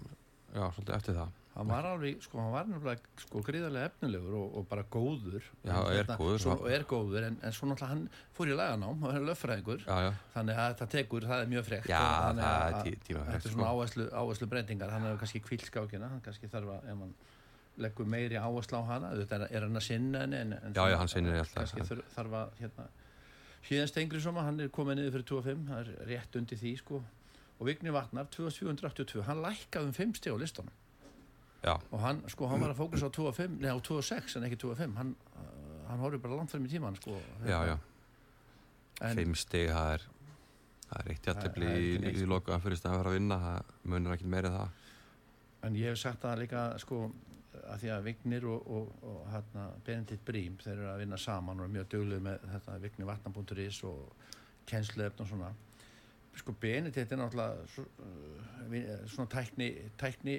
já, 0.54 0.64
svolítið 0.74 0.94
eftir 0.96 1.14
það 1.14 1.28
hann 1.58 1.68
var 1.72 1.86
alveg, 1.90 2.20
sko, 2.22 2.38
hann 2.38 2.52
var 2.54 2.66
nefnilega 2.70 3.22
sko 3.24 3.40
gríðarlega 3.48 3.88
efnilegur 3.90 4.34
og, 4.38 4.56
og 4.60 4.66
bara 4.70 4.84
góður 4.94 5.42
Já, 5.66 5.74
En 5.74 5.96
er 5.98 6.10
góður. 6.12 6.38
svo, 6.44 6.54
og 6.62 6.68
er 6.70 6.84
góður, 6.90 7.26
en, 7.28 7.38
en 7.42 7.52
svo 7.56 7.66
náttúrulega 7.70 7.90
hann 7.92 8.04
fór 8.38 8.52
í 8.52 8.56
laganám, 8.58 9.00
hann 9.04 9.16
er 9.18 9.26
löffræðingur 9.28 9.82
þannig 10.36 10.60
að 10.62 10.68
þetta 10.72 10.88
tekur, 10.94 11.26
það 11.28 11.42
er 11.44 11.50
mjög 11.54 11.66
frekt 11.68 11.90
og 11.90 12.38
það 12.38 12.78
þetta 12.92 13.34
er 13.34 13.40
sko. 13.42 13.52
svona 13.56 13.72
áherslu, 13.74 14.06
áherslu 14.22 14.48
breytingar 14.54 14.94
hann 14.94 15.08
hefur 15.08 15.20
kannski 15.24 15.42
kvílskákina, 15.48 16.12
hann 16.14 16.22
kannski 16.24 16.50
þarf 16.54 16.72
að 16.78 16.88
ef 16.94 17.02
hann 17.04 17.14
leggur 17.78 18.08
meiri 18.10 18.38
áherslu 18.38 18.78
á 18.78 18.82
hana 18.94 19.12
þetta 19.18 19.36
er, 19.42 19.46
er 19.58 19.66
hann 19.68 19.76
að 19.82 19.86
sinna 19.90 20.24
henni 20.24 20.40
en, 20.46 20.56
en 20.62 20.74
Já, 20.78 20.84
já, 20.90 20.96
hann 21.02 21.10
sinnir 21.12 21.34
henni 21.36 21.44
alltaf. 21.44 21.60
kannski 21.74 21.86
þurf, 21.92 22.08
þarf 22.16 22.38
að 22.40 22.56
hérna, 22.62 22.88
síðan 23.68 23.90
stengri 23.90 24.20
soma, 24.22 24.42
hann 24.46 24.58
er 24.64 24.70
komið 24.74 24.98
niður 25.02 25.14
fyrir 25.18 25.28
2.5 25.30 25.62
það 25.68 25.78
er 25.82 26.10
rétt 26.14 26.38
undir 26.40 26.58
því 26.62 26.72
sko 26.80 27.02
og 27.58 27.66
Vigni 27.66 27.90
Vatnar, 27.94 28.26
2482 28.34 29.24
hann 29.26 29.40
lækkaði 29.42 29.88
um 29.90 29.94
5 29.96 30.12
stíð 30.20 30.36
á 30.38 30.42
listunum 30.42 30.74
já, 31.64 31.74
og 31.74 32.02
hann, 32.04 32.22
sko, 32.30 32.50
hann 32.50 32.62
var 32.62 32.74
að 32.74 32.82
fókusa 32.82 33.08
á 33.08 33.12
2.5 33.14 33.58
nei, 33.62 33.70
á 33.72 33.78
2.6 33.78 34.38
en 34.38 34.46
ekki 34.48 34.60
2.5 34.64 34.98
hann, 35.00 35.14
uh, 35.34 35.48
hann 35.88 36.04
horfði 36.04 36.22
bara 36.24 36.38
langt 36.38 36.54
frem 36.54 36.66
í 36.68 36.72
tíman 36.72 36.98
sko, 37.00 37.16
já, 37.48 37.58
já. 37.72 37.76
en, 39.02 39.20
fimm 39.22 39.36
stig, 39.38 39.72
það 39.72 39.96
er 39.96 40.06
það 40.88 41.00
er 41.00 41.10
eitt 41.12 41.28
jættibli 41.28 41.70
í, 41.70 41.88
neitt, 42.02 42.16
í 42.16 42.22
sko. 42.22 42.30
loka 42.32 42.58
fyrir 42.64 42.80
stæðan 42.80 42.96
að 42.96 43.02
fara 43.02 43.12
að 43.12 43.18
vinna 43.18 43.38
það 43.44 43.72
munir 43.92 44.14
ekki 44.16 44.30
meira 44.34 44.52
það. 44.54 44.84
En 45.66 45.76
ég 45.76 45.92
hef 45.92 46.00
sagt 46.00 46.22
það 46.24 46.42
líka 46.44 46.64
sko, 46.80 47.00
að 47.58 47.82
því 47.82 47.92
að 47.92 48.04
Vignir 48.06 48.46
og, 48.48 48.68
og, 48.78 48.90
og 49.10 49.22
hérna, 49.32 49.64
Benedikt 49.84 50.24
Brím 50.24 50.58
þeir 50.62 50.76
eru 50.76 50.90
að 50.92 51.00
vinna 51.02 51.20
saman 51.20 51.60
og 51.60 51.66
er 51.66 51.74
mjög 51.76 51.88
dugluð 51.94 52.22
með 52.24 52.46
þetta 52.54 52.76
vignirvatnan.is 52.84 53.80
og 53.88 54.28
kennsluefn 54.68 55.24
og 55.24 55.30
svona 55.32 55.50
sko 56.36 56.52
Benedikt 56.60 57.12
er 57.12 57.18
náttúrulega 57.18 57.64
uh, 57.82 58.68
vi- 58.70 58.84
svona 59.08 59.28
tækni, 59.32 59.70
tækni 59.98 60.36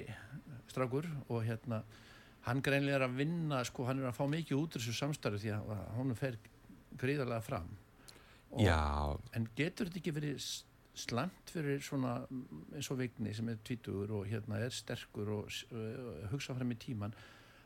strákur 0.70 1.06
og 1.28 1.42
hérna 1.44 1.82
hann 2.46 2.62
greinlega 2.64 2.96
er 3.00 3.04
að 3.08 3.16
vinna 3.18 3.64
sko 3.68 3.84
hann 3.88 3.98
er 4.00 4.08
að 4.08 4.16
fá 4.16 4.24
mikið 4.30 4.56
út 4.62 4.76
þessu 4.78 4.94
samstarfi 4.96 5.42
því 5.42 5.50
að 5.58 5.80
honum 5.98 6.16
fer 6.16 6.38
gríðarlega 7.00 7.42
fram. 7.44 7.68
Og, 8.50 8.62
en 9.36 9.44
getur 9.56 9.86
þetta 9.90 10.00
ekki 10.00 10.14
verið 10.16 10.38
s- 10.40 10.64
slæmt 11.04 11.52
fyrir 11.52 11.82
svona 11.84 12.16
mm, 12.26 12.72
eins 12.74 12.88
og 12.90 12.98
Vigni 12.98 13.34
sem 13.36 13.48
er 13.52 13.60
tvítugur 13.64 14.10
og 14.18 14.24
hérna 14.26 14.58
er 14.64 14.72
sterkur 14.74 15.28
og 15.36 15.52
uh, 15.70 16.24
hugsa 16.32 16.54
frem 16.56 16.72
í 16.74 16.78
tíman 16.82 17.14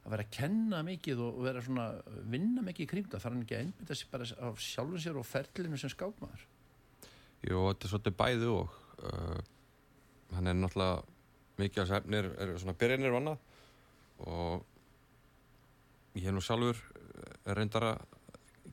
að 0.04 0.10
vera 0.12 0.26
að 0.26 0.34
kenna 0.36 0.82
mikið 0.84 1.22
og 1.24 1.38
vera 1.46 1.62
svona 1.64 1.86
vinna 2.28 2.60
mikið 2.66 2.84
í 2.84 2.90
kring 2.90 3.06
það? 3.08 3.22
Þarf 3.22 3.32
hann 3.32 3.46
ekki 3.46 3.56
að 3.56 3.62
einbynda 3.64 3.96
sér 3.96 4.10
bara 4.12 4.26
af 4.50 4.60
sjálfum 4.60 5.00
sér 5.06 5.16
og 5.22 5.24
ferlinu 5.30 5.78
sem 5.80 5.92
skákmaður 5.94 6.44
Jú, 7.44 7.60
þetta 7.68 7.86
er 7.86 7.92
svolítið 7.92 8.16
bæði 8.20 8.48
og 8.52 8.76
uh, 9.04 9.40
hann 10.36 10.48
er 10.48 10.56
náttúrulega 10.56 11.02
mikið 11.60 11.82
af 11.82 11.90
sefnir, 11.90 12.30
er 12.40 12.54
svona 12.60 12.76
byrjanir 12.80 13.12
og 13.12 13.20
annað. 13.20 13.38
Og 14.24 14.64
ég 16.16 16.24
hef 16.24 16.34
nú 16.34 16.42
sjálfur 16.44 16.80
uh, 16.80 17.52
reyndar 17.58 17.90
að 17.90 18.18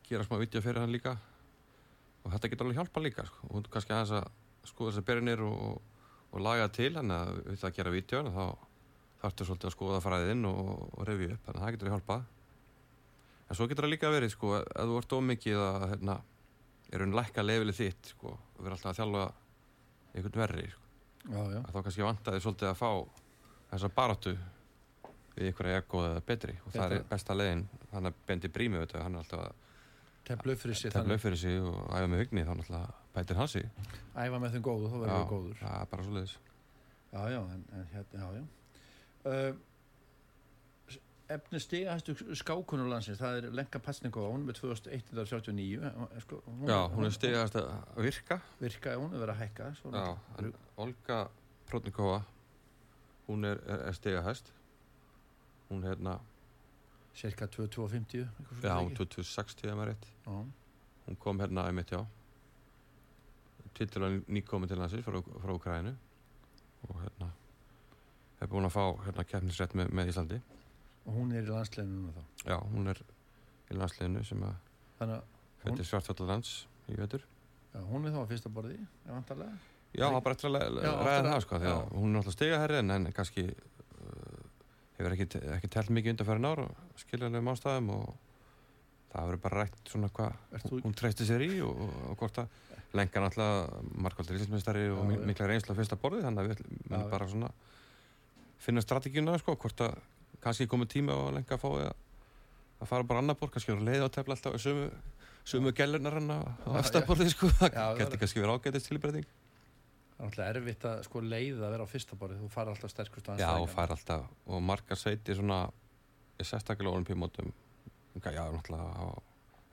gera 0.07 0.27
smá 0.27 0.37
vitja 0.39 0.63
fyrir 0.63 0.81
hann 0.83 0.93
líka. 0.93 1.17
Og 2.23 2.31
þetta 2.31 2.51
getur 2.51 2.67
alveg 2.67 2.79
hjálpa 2.79 3.03
líka 3.03 3.27
sko. 3.27 3.49
og 3.49 3.69
kannski 3.73 3.95
aðeins 3.95 4.15
að 4.21 4.29
skoða 4.69 4.91
þessar 4.91 5.07
byrjanir 5.09 5.45
og, 5.45 5.79
og 6.31 6.43
laga 6.45 6.69
til 6.71 6.93
hann 6.95 7.11
að 7.11 7.41
við 7.41 7.57
það 7.61 7.71
að 7.71 7.77
gera 7.79 7.95
vitja 7.95 8.25
þá 8.29 8.45
þarftu 9.21 9.47
svolítið 9.47 9.69
að 9.69 9.75
skoða 9.75 10.01
fræðinn 10.01 10.47
og, 10.49 10.69
og 10.97 11.07
revja 11.09 11.35
upp, 11.35 11.43
þannig 11.45 11.59
að 11.59 11.65
það 11.65 11.75
getur 11.75 11.91
hjálpað. 11.93 12.29
En 13.47 13.57
svo 13.57 13.67
getur 13.67 13.85
það 13.85 13.93
líka 13.93 14.13
verið 14.13 14.31
sko, 14.33 14.53
að 14.63 14.91
þú 14.91 14.99
ert 15.01 15.15
ómikið 15.17 15.61
að 15.61 15.85
hérna, 15.91 16.15
er 16.91 17.03
hún 17.03 17.15
lækka 17.15 17.45
lefilið 17.45 17.79
þitt 17.79 18.11
sko, 18.13 18.35
og 18.35 18.61
verður 18.61 18.77
alltaf 18.77 18.91
að 18.91 18.99
þjálfa 18.99 19.25
einhvern 20.11 20.41
verri 20.43 20.67
sko. 20.71 20.87
já, 21.31 21.41
já. 21.55 21.59
að 21.61 21.71
þá 21.71 21.81
kannski 21.87 22.07
vantaði 22.07 22.43
svolítið 22.45 22.71
að 22.71 22.79
fá 22.81 22.91
þessa 23.71 23.91
baráttu 23.95 24.35
við 25.35 25.49
einhverja 25.49 25.81
ekko 25.81 26.05
eða 26.09 26.23
betri. 26.27 26.55
Og 26.65 26.75
það 26.75 26.95
er 26.97 27.03
besta 27.09 27.35
leiðin. 27.37 27.65
Þannig 27.91 28.11
að 28.11 28.23
Bendi 28.27 28.51
Brími 28.51 28.81
veit, 28.81 28.95
hann 28.99 29.15
er 29.15 29.23
alltaf 29.23 29.45
að 29.45 29.59
tefla 30.27 30.53
upp 30.53 30.61
fyrir 30.61 30.77
sér 30.77 30.91
tefla 30.91 31.05
þannig. 31.05 31.19
upp 31.19 31.25
fyrir 31.25 31.39
sig 31.41 31.59
og 31.63 31.83
æfa 31.87 32.09
með 32.11 32.23
hugni 32.25 32.43
þá 32.45 32.53
náttúrulega 32.59 32.95
bætir 33.15 33.39
hann 33.39 33.51
sig. 33.51 33.69
Æfa 34.11 34.41
með 34.43 34.55
þeim 34.57 34.65
góðu, 34.67 34.91
þá 34.91 34.97
verður 34.97 35.15
það 35.15 35.29
góður. 35.31 35.63
er 35.71 35.91
bara 35.93 36.07
svolítið 36.07 36.39
já, 37.11 37.29
já, 37.29 37.39
en, 37.53 37.65
en 37.75 37.87
hérna, 37.91 38.19
já, 38.19 38.27
já. 38.35 38.43
Uh, 39.21 39.55
efni 41.35 41.59
stigahæstu 41.61 42.15
skákunur 42.37 42.89
landsins 42.91 43.19
það 43.21 43.37
er 43.39 43.55
Lenka 43.55 43.79
er 43.79 44.11
með 44.45 44.59
2179 44.59 45.91
sko, 46.25 46.41
hún, 46.45 46.69
Já, 46.69 46.79
hún 46.93 47.07
er 47.07 47.15
stigast 47.15 47.55
að 47.59 47.71
virka. 47.97 48.39
Virka, 48.59 48.95
hún 48.99 49.13
er 49.13 49.23
verið 49.23 49.33
að 49.35 49.41
hækka 49.41 49.69
Já, 49.95 50.17
en 50.39 50.53
Olga 50.77 51.19
Protnikova 51.69 52.21
hún 53.27 53.45
er, 53.45 53.61
er, 53.65 53.87
er 53.87 53.91
stigahæst. 53.91 54.53
Hún 55.69 55.83
hérna 55.87 56.17
cirka 57.15 57.47
2250 57.47 58.25
eitthvað 58.25 58.63
já, 58.63 58.75
hún 58.77 58.91
ekki? 58.91 58.97
2060 59.03 59.69
ef 59.69 59.77
maður 59.77 59.93
rétt. 59.93 60.07
Já. 60.25 60.45
hún 61.07 61.19
kom 61.19 61.39
hérna 61.39 61.67
einmitt 61.67 61.91
já. 61.91 62.05
Titilega 63.73 64.23
nýkomin 64.27 64.67
til 64.67 64.77
landsins 64.77 65.05
frá, 65.05 65.21
frá 65.21 65.53
Ukraínu 65.55 65.95
og 66.89 66.97
hérna 67.03 67.31
hefur 68.39 68.55
búin 68.55 68.67
að 68.67 68.75
fá 68.75 68.83
hérna 69.05 69.25
keppnisrætt 69.27 69.75
með, 69.77 69.93
með 69.95 70.11
Íslandi 70.11 70.41
og 71.05 71.13
hún 71.17 71.31
er 71.35 71.43
í 71.47 71.51
landsleginu 71.51 72.13
þá 72.15 72.21
já, 72.51 72.57
hún 72.73 72.87
er 72.93 73.01
í 73.71 73.77
landsliðinu 73.79 74.23
sem 74.27 74.43
að 74.47 74.55
þannig 74.99 75.15
að 75.17 75.23
hún, 75.65 75.75
fyrir 75.77 75.89
svartfjallalands 75.91 76.51
í 76.91 76.97
vetur 76.99 77.23
já, 77.73 77.79
hún 77.89 78.05
er 78.09 78.15
þá 78.15 78.21
á 78.21 78.29
fyrsta 78.31 78.51
borði 78.53 78.77
vantarlega 79.07 79.57
já, 79.91 80.05
það 80.07 80.17
er 80.17 80.25
bara 80.27 80.35
eftir 80.37 80.49
að 80.49 80.81
Já, 80.81 80.91
ræða 80.91 81.19
að- 81.21 81.29
það 81.31 81.41
sko, 81.45 81.55
að 81.61 81.67
já. 81.67 81.75
hún 81.97 82.09
er 82.09 82.15
náttúrulega 82.17 82.37
stigaherri 82.37 82.79
en, 82.81 82.91
en 82.95 83.07
kannski 83.17 83.45
uh, 83.51 84.43
hefur 84.99 85.15
ekki, 85.17 85.27
ekki 85.57 85.71
telt 85.73 85.89
mikið 85.97 86.13
undanfærin 86.15 86.49
ár 86.51 86.61
og 86.67 86.99
skiljanlegum 87.01 87.51
ástæðum 87.55 87.89
og 87.97 88.11
það 89.11 89.25
verður 89.27 89.41
bara 89.43 89.63
rætt 89.65 89.89
svona 89.91 90.07
hvað 90.15 90.77
hún 90.85 90.93
treysti 90.95 91.25
sér 91.27 91.43
í 91.43 91.49
og, 91.65 91.81
og 92.11 92.15
hvort 92.21 92.37
að 92.45 92.53
lenga 92.95 93.23
náttúrulega 93.23 93.81
markvöldur 94.05 94.37
íslensmestari 94.39 94.85
og 94.91 95.01
Já, 95.01 95.07
mi- 95.09 95.17
já. 95.19 95.25
mikla 95.31 95.49
reynsla 95.51 95.75
fyrsta 95.75 95.97
borði 95.99 96.23
þannig 96.25 96.41
að 96.45 96.49
við 96.53 96.63
Já, 96.63 96.95
já. 96.95 97.09
bara 97.11 97.27
svona 97.31 97.49
finna 98.61 98.83
strategíuna 98.85 99.35
sko, 99.41 99.55
hvort 99.59 99.83
að 99.87 99.99
kannski 100.43 100.67
komið 100.71 100.89
tíma 100.95 101.15
og 101.17 101.33
lenga 101.35 101.55
að 101.57 101.61
fái 101.63 101.85
að, 101.85 101.93
að 102.81 102.89
fara 102.91 103.07
bara 103.11 103.21
annar 103.23 103.37
borð, 103.39 103.53
kannski 103.55 103.73
vera 103.73 103.85
leið 103.87 104.05
á 104.05 104.09
tefla 104.17 104.35
alltaf 104.37 104.57
sömu, 104.61 104.87
sömu 105.47 105.73
gellunar 105.77 106.17
hann 106.19 106.31
á 106.33 106.39
Já, 106.41 106.71
efstaborði 106.81 107.29
sko, 107.33 107.49
það 107.59 107.77
er- 108.05 108.17
kannski 108.21 108.41
verið 108.43 108.55
ágætist 108.57 108.89
tilbreyting. 108.91 109.27
Það 110.21 110.21
er 110.21 110.27
alltaf 110.29 110.49
erfitt 110.61 110.85
að 110.85 111.03
sko 111.07 111.21
leið 111.25 111.61
að 111.65 111.71
vera 111.75 111.85
á 111.85 111.93
fyrsta 111.93 112.17
borði 112.17 112.39
þú 112.41 112.49
fara 112.53 112.73
alltaf 112.75 112.93
sterkust 112.93 113.29
á 113.29 113.33
Já, 113.41 113.49
og 113.57 113.69
fær 113.73 113.93
alltaf, 113.95 114.25
og 114.45 114.61
margar 114.61 114.99
sveiti 115.01 115.33
svona, 115.37 115.63
ég 116.41 116.45
sérstaklega 116.49 116.93
olimpíumótum, 116.93 117.53
já, 118.21 118.43
náttúrulega 118.53 118.89
á 118.97 119.05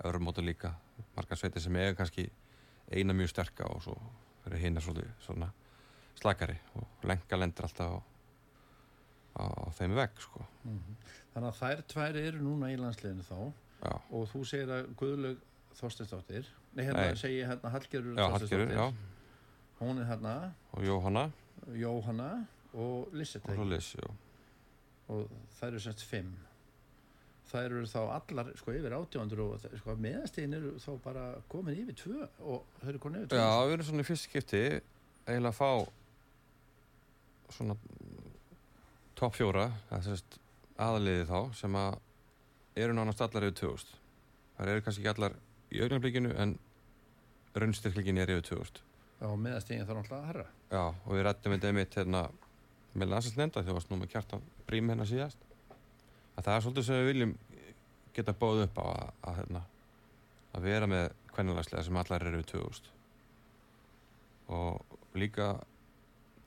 öðrum 0.09 0.29
mótum 0.29 0.47
líka, 0.47 0.75
margar 1.17 1.37
sveiti 1.41 1.61
sem 1.61 1.77
eiga 1.77 1.97
kannski 1.99 2.29
eina 2.93 3.13
mjög 3.13 3.33
sterka 3.35 3.67
og 3.69 3.83
svo 3.85 3.97
eru 4.49 4.57
hinna 4.57 4.81
svolítið 4.81 5.11
svona 5.27 5.51
slakari 6.19 6.57
og 6.79 7.05
lenga 7.07 7.37
lendur 7.37 7.67
alltaf 7.69 7.93
á, 7.93 7.99
á, 9.39 9.47
á 9.47 9.65
þeim 9.79 9.95
vegg, 9.95 10.11
sko. 10.21 10.45
Mhm. 10.65 10.97
þannig 11.35 11.49
að 11.53 11.59
þær 11.63 11.83
tvær 11.93 12.17
eru 12.27 12.39
núna 12.43 12.71
í 12.73 12.77
landsleginu 12.81 13.23
þá. 13.23 13.53
Já, 13.85 13.93
og 14.11 14.25
þú 14.33 14.41
segir 14.45 14.69
að 14.75 14.89
Guðlaug 14.99 15.37
Þorsteinsdóttir 15.79 16.47
nei, 16.75 16.85
hérna 16.85 17.05
Nei. 17.07 17.15
segi 17.15 17.45
hérna 17.47 17.71
Hallgerður 17.71 18.17
já, 18.75 18.93
hún 19.79 20.01
er 20.03 20.09
hérna. 20.09 20.33
Og 20.75 20.83
Jóhanna. 20.83 21.31
Jóhanna 21.79 22.47
og 22.75 23.09
Lisset 23.15 23.47
og 23.49 23.67
Liss, 23.71 23.95
og 25.09 25.29
þær 25.61 25.69
eru 25.69 25.79
semst 25.81 26.03
fimm. 26.11 26.33
Þær 27.49 27.65
eru 27.71 27.87
þá 27.87 28.01
allar 28.19 28.51
sko 28.59 28.73
yfir 28.75 28.93
átjándur 28.99 29.41
og 29.41 29.61
þær- 29.63 29.79
sko, 29.79 29.95
meðastegin 29.97 30.55
eru 30.59 30.73
þá 30.83 30.91
bara 31.05 31.23
komin 31.49 31.79
yfir 31.79 31.95
tvö 32.03 32.29
og 32.41 32.65
þau 32.83 32.89
eru 32.91 32.99
komin 32.99 33.23
yfir 33.23 33.29
tvö 33.31 33.39
Já, 33.39 33.67
við 33.69 33.73
erum 33.79 33.87
svona 33.89 34.03
í 34.03 34.09
fyrst 34.11 34.27
skipti 34.29 34.65
eiginlega 35.29 35.55
að 35.55 35.61
fá 35.63 35.71
svona 37.55 37.77
topp 39.19 39.35
fjóra, 39.35 39.69
það 39.91 40.05
sést 40.07 40.39
aðaliði 40.79 41.25
þá 41.29 41.39
sem 41.59 41.79
að 41.79 41.97
eru 42.79 42.95
nánast 42.95 43.23
allar 43.25 43.49
yfir 43.49 43.57
2000. 43.65 43.97
Það 44.59 44.73
eru 44.73 44.85
kannski 44.87 45.03
ekki 45.03 45.13
allar 45.15 45.39
í 45.75 45.81
augnablikinu 45.85 46.35
en 46.39 46.55
raunstyrklingin 47.59 48.21
er 48.23 48.35
yfir 48.37 48.47
2000. 48.53 48.85
og 49.27 49.39
meðastegin 49.43 49.87
þá 49.87 49.95
náttúrulega 49.97 50.19
að 50.23 50.27
herra 50.29 50.45
Já, 50.71 50.83
og 50.95 51.11
við 51.11 51.25
rættum 51.27 51.55
þetta 51.55 51.71
einmitt 51.73 51.97
hérna 51.99 52.21
með 52.95 53.11
landsinsnefnda 53.13 53.63
þegar 53.65 53.77
varst 53.79 53.91
nú 53.91 53.99
með 53.99 54.13
kjartan 54.13 54.45
brím 54.69 54.93
hérna 54.93 55.07
síðast. 55.09 55.41
Að 56.37 56.45
það 56.45 56.55
er 56.55 56.65
svolítið 56.65 56.87
sem 56.87 57.01
við 57.01 57.09
viljum 57.09 57.33
geta 58.15 58.35
bóð 58.39 58.63
upp 58.67 58.79
á 58.79 58.85
að, 58.85 59.11
að, 59.23 59.41
hérna, 59.41 59.63
að 60.55 60.69
vera 60.69 60.91
með 60.91 61.09
kvennulegslega 61.35 61.87
sem 61.89 61.99
allar 61.99 62.27
eru 62.29 62.39
yfir 62.39 62.53
2000 62.55 62.95
og 64.59 64.99
líka 65.19 65.49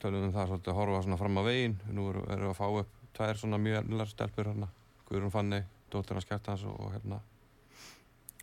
tölum 0.02 0.28
um 0.28 0.34
það 0.34 0.48
svolítið 0.50 0.72
að 0.72 0.80
horfa 0.80 1.02
svona 1.06 1.20
fram 1.20 1.38
á 1.38 1.42
veginn. 1.46 1.76
Nú 1.94 2.08
erum 2.10 2.28
við 2.28 2.48
að 2.50 2.56
fá 2.58 2.66
upp 2.82 2.96
tvær 3.16 3.40
svona 3.40 3.60
mjög 3.62 3.82
efnilegar 3.82 4.10
stelpur 4.12 4.50
hérna 4.50 4.70
Guðrún 5.08 5.34
Fanni, 5.34 5.60
dóttir 5.92 6.16
hans 6.16 6.28
Kjartans 6.28 6.64
og, 6.68 6.88
hérna 6.94 7.20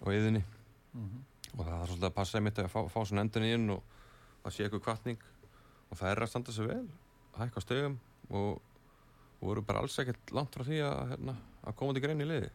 og 0.03 0.13
yðinni 0.13 0.43
mm 0.93 1.25
og 1.57 1.65
það 1.65 1.75
er 1.75 1.89
svolítið 1.89 2.07
að 2.09 2.15
passa 2.15 2.39
einmitt 2.39 2.61
að 2.61 2.71
fá, 2.71 2.79
fá 2.91 2.99
svona 3.01 3.25
endurinn 3.25 3.55
inn 3.55 3.73
og 3.73 3.95
það 4.43 4.55
sé 4.55 4.65
eitthvað 4.65 4.85
kvartning 4.85 5.23
og 5.89 5.99
það 5.99 6.11
er 6.11 6.23
að 6.23 6.31
standa 6.31 6.55
sig 6.55 6.69
vel 6.69 6.85
hækka 7.39 7.63
á 7.63 7.65
stegum 7.65 7.97
og, 8.29 8.61
og 9.39 9.43
voru 9.49 9.65
bara 9.65 9.83
alls 9.83 9.97
ekkert 10.01 10.33
langt 10.35 10.55
frá 10.55 10.65
því 10.67 10.81
að, 10.85 11.01
hérna, 11.13 11.35
að 11.63 11.77
koma 11.79 11.95
til 11.95 12.03
grein 12.03 12.23
í 12.23 12.27
liði. 12.27 12.49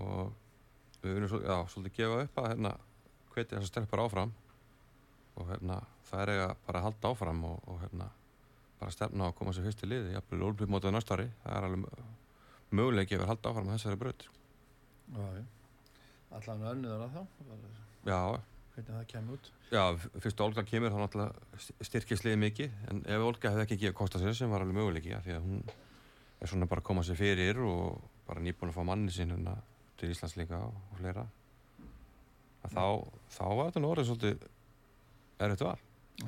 Og 0.00 0.32
við 1.04 1.26
já, 1.28 1.56
svolítið 1.70 1.96
gefa 1.98 2.22
upp 2.24 2.40
að 2.42 2.48
hérna, 2.54 2.74
hveti 3.34 3.56
þessar 3.56 3.70
stelpur 3.70 4.04
áfram 4.04 4.34
og 5.40 5.48
hérna, 5.50 5.78
það 6.10 6.22
er 6.24 6.32
eiga 6.34 6.48
bara 6.66 6.80
að 6.82 6.86
halda 6.88 7.12
áfram 7.14 7.44
og, 7.48 7.62
og 7.70 7.80
hérna, 7.84 8.08
bara 8.80 8.94
stefna 8.94 9.26
á 9.26 9.28
að 9.30 9.36
koma 9.40 9.54
sér 9.56 9.66
fyrst 9.68 9.84
í 9.84 9.90
liði 9.90 10.14
jafnvel 10.16 10.44
ólbyrð 10.50 10.72
mótið 10.74 10.94
næsta 10.96 11.16
ári. 11.16 11.26
Það 11.44 11.56
er 11.58 11.66
alveg 11.68 12.04
möguleiki 12.80 13.16
að 13.18 13.24
að 13.24 13.32
halda 13.34 13.52
áfram 13.52 13.72
þessari 13.74 14.00
já. 14.00 14.28
allan 16.38 16.66
önnuðar 16.74 17.04
að 17.08 17.16
þá. 17.16 17.22
Já, 18.06 18.20
hvernig 18.74 18.92
það 18.94 19.06
kemur 19.10 19.36
út. 19.38 19.50
Já, 19.70 19.82
fyrst 20.24 20.40
Olga 20.44 20.64
kemur 20.66 20.94
þá 20.94 21.00
náttúrulega 21.02 21.58
st- 21.64 21.76
styrkist 21.88 22.24
liðið 22.26 22.40
mikið. 22.44 22.76
En 22.92 23.02
ef 23.06 23.24
Olga 23.26 23.50
hefði 23.52 23.64
ekki 23.66 23.80
gefið 23.84 23.98
kosta 24.00 24.20
sér 24.22 24.36
sem 24.38 24.50
var 24.52 24.64
alveg 24.64 24.78
möguleiki 24.78 25.12
af 25.16 25.26
því 25.26 25.34
að 25.36 25.44
hún 25.48 25.60
er 26.40 26.48
svona 26.50 26.68
bara 26.70 26.80
að 26.84 26.88
koma 26.88 27.04
sér 27.06 27.18
fyrir 27.20 27.60
og 27.66 28.00
bara 28.28 28.40
nýbúin 28.44 28.70
að 28.72 28.78
fá 28.78 28.86
manni 28.86 29.12
sín 29.12 29.34
hérna 29.34 29.56
til 30.00 30.10
Íslands 30.14 30.38
líka 30.40 30.62
og, 30.64 30.78
og 30.94 31.02
fleira. 31.02 31.26
Að 32.64 32.74
þá, 32.76 32.84
þá 33.36 33.44
var 33.58 33.68
þetta 33.70 33.82
orðið 33.90 34.08
svolítið 34.10 34.48
erfitt 35.46 35.64
val? 35.66 35.78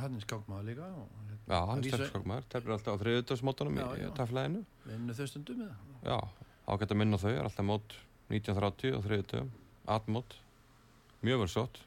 Hann 0.00 0.16
er 0.16 0.24
skákmaður 0.24 0.68
líka 0.70 0.88
hérna, 0.88 1.38
Já, 1.42 1.58
hann 1.68 1.82
er 1.82 1.90
sterkskokmaður, 1.92 2.48
tefnir 2.54 2.74
alltaf 2.76 2.96
á 2.96 3.00
þriðutöðsmótunum 3.02 3.80
í, 3.82 3.86
taflæðinu 4.16 4.62
vinnu 4.86 5.16
þau 5.18 5.26
stundum 5.28 5.62
með 5.62 5.72
það 5.72 6.10
Já, 6.12 6.18
ágætt 6.72 6.94
að 6.94 7.00
minna 7.02 7.20
þau, 7.20 7.32
er 7.32 7.48
alltaf 7.48 7.68
mót 7.68 7.96
1930 8.32 8.96
og 8.96 9.02
þriðutöðum, 9.04 9.50
atmót. 9.92 10.36
Mjög 11.26 11.42
vel 11.42 11.50
sott 11.52 11.82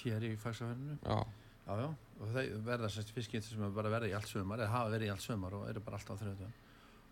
tér 0.00 0.24
í 0.24 0.32
fagsafærinu 0.40 0.96
Já, 1.04 1.18
já, 1.66 1.74
já, 1.82 1.88
og 2.20 2.34
þau 2.34 2.42
verða 2.66 2.90
sérst 2.92 3.12
fiskinn 3.14 3.44
sem 3.44 3.62
er 3.66 3.72
bara 3.76 3.92
verða 3.92 4.10
í 4.10 4.16
allt 4.16 4.30
sömar 4.30 4.62
eða 4.62 4.74
hafa 4.74 4.92
verið 4.94 5.10
í 5.10 5.14
allt 5.14 5.24
sömar 5.26 5.56
og 5.58 5.68
eru 5.70 5.82
bara 5.84 6.00
alltaf 6.00 6.16
á 6.16 6.20
þrjóðum 6.22 6.54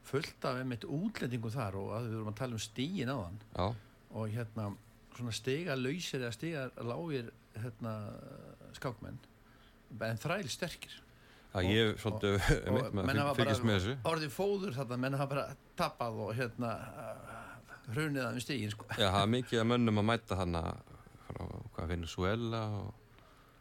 fullt 0.09 0.47
af 0.49 0.61
einmitt 0.62 0.87
útlendingu 0.89 1.51
þar 1.53 1.77
og 1.81 1.91
að 1.99 2.07
við 2.09 2.16
vorum 2.16 2.33
að 2.33 2.39
tala 2.41 2.57
um 2.57 2.64
stígin 2.64 3.12
á 3.12 3.16
hann 3.19 3.41
já, 3.45 3.66
og 4.16 4.31
hérna 4.33 4.69
svona 5.19 5.35
stiga 5.37 5.77
lausir 5.77 6.23
eða 6.23 6.37
stiga 6.37 6.62
lágir 6.81 7.33
hérna 7.59 7.95
skákmenn 8.79 9.19
en 10.09 10.20
þræl 10.22 10.51
sterkir. 10.53 10.97
Já, 11.49 11.62
ég 11.64 11.95
er 11.95 11.99
svolítið 12.03 12.36
og 12.68 12.78
mitt 12.99 13.09
með 13.09 13.22
að 13.24 13.43
þessu. 13.64 13.97
orðið 14.11 14.34
fóður 14.34 14.76
þarna, 14.76 15.01
menn 15.05 15.16
hafa 15.18 15.30
bara 15.32 15.47
tappað 15.80 16.20
og 16.26 16.30
hérna 16.36 16.74
hrunið 17.89 18.20
það 18.20 18.30
um 18.36 18.45
stígin 18.45 18.74
sko. 18.74 18.89
Já, 18.93 19.09
það 19.09 19.22
er 19.22 19.32
mikið 19.39 19.62
að 19.62 19.68
mönnum 19.72 20.03
að 20.03 20.09
mæta 20.11 20.39
hana 20.39 20.62
frá 21.28 21.43
hvað 21.76 21.93
Venezuela 21.95 22.62
og 22.82 22.95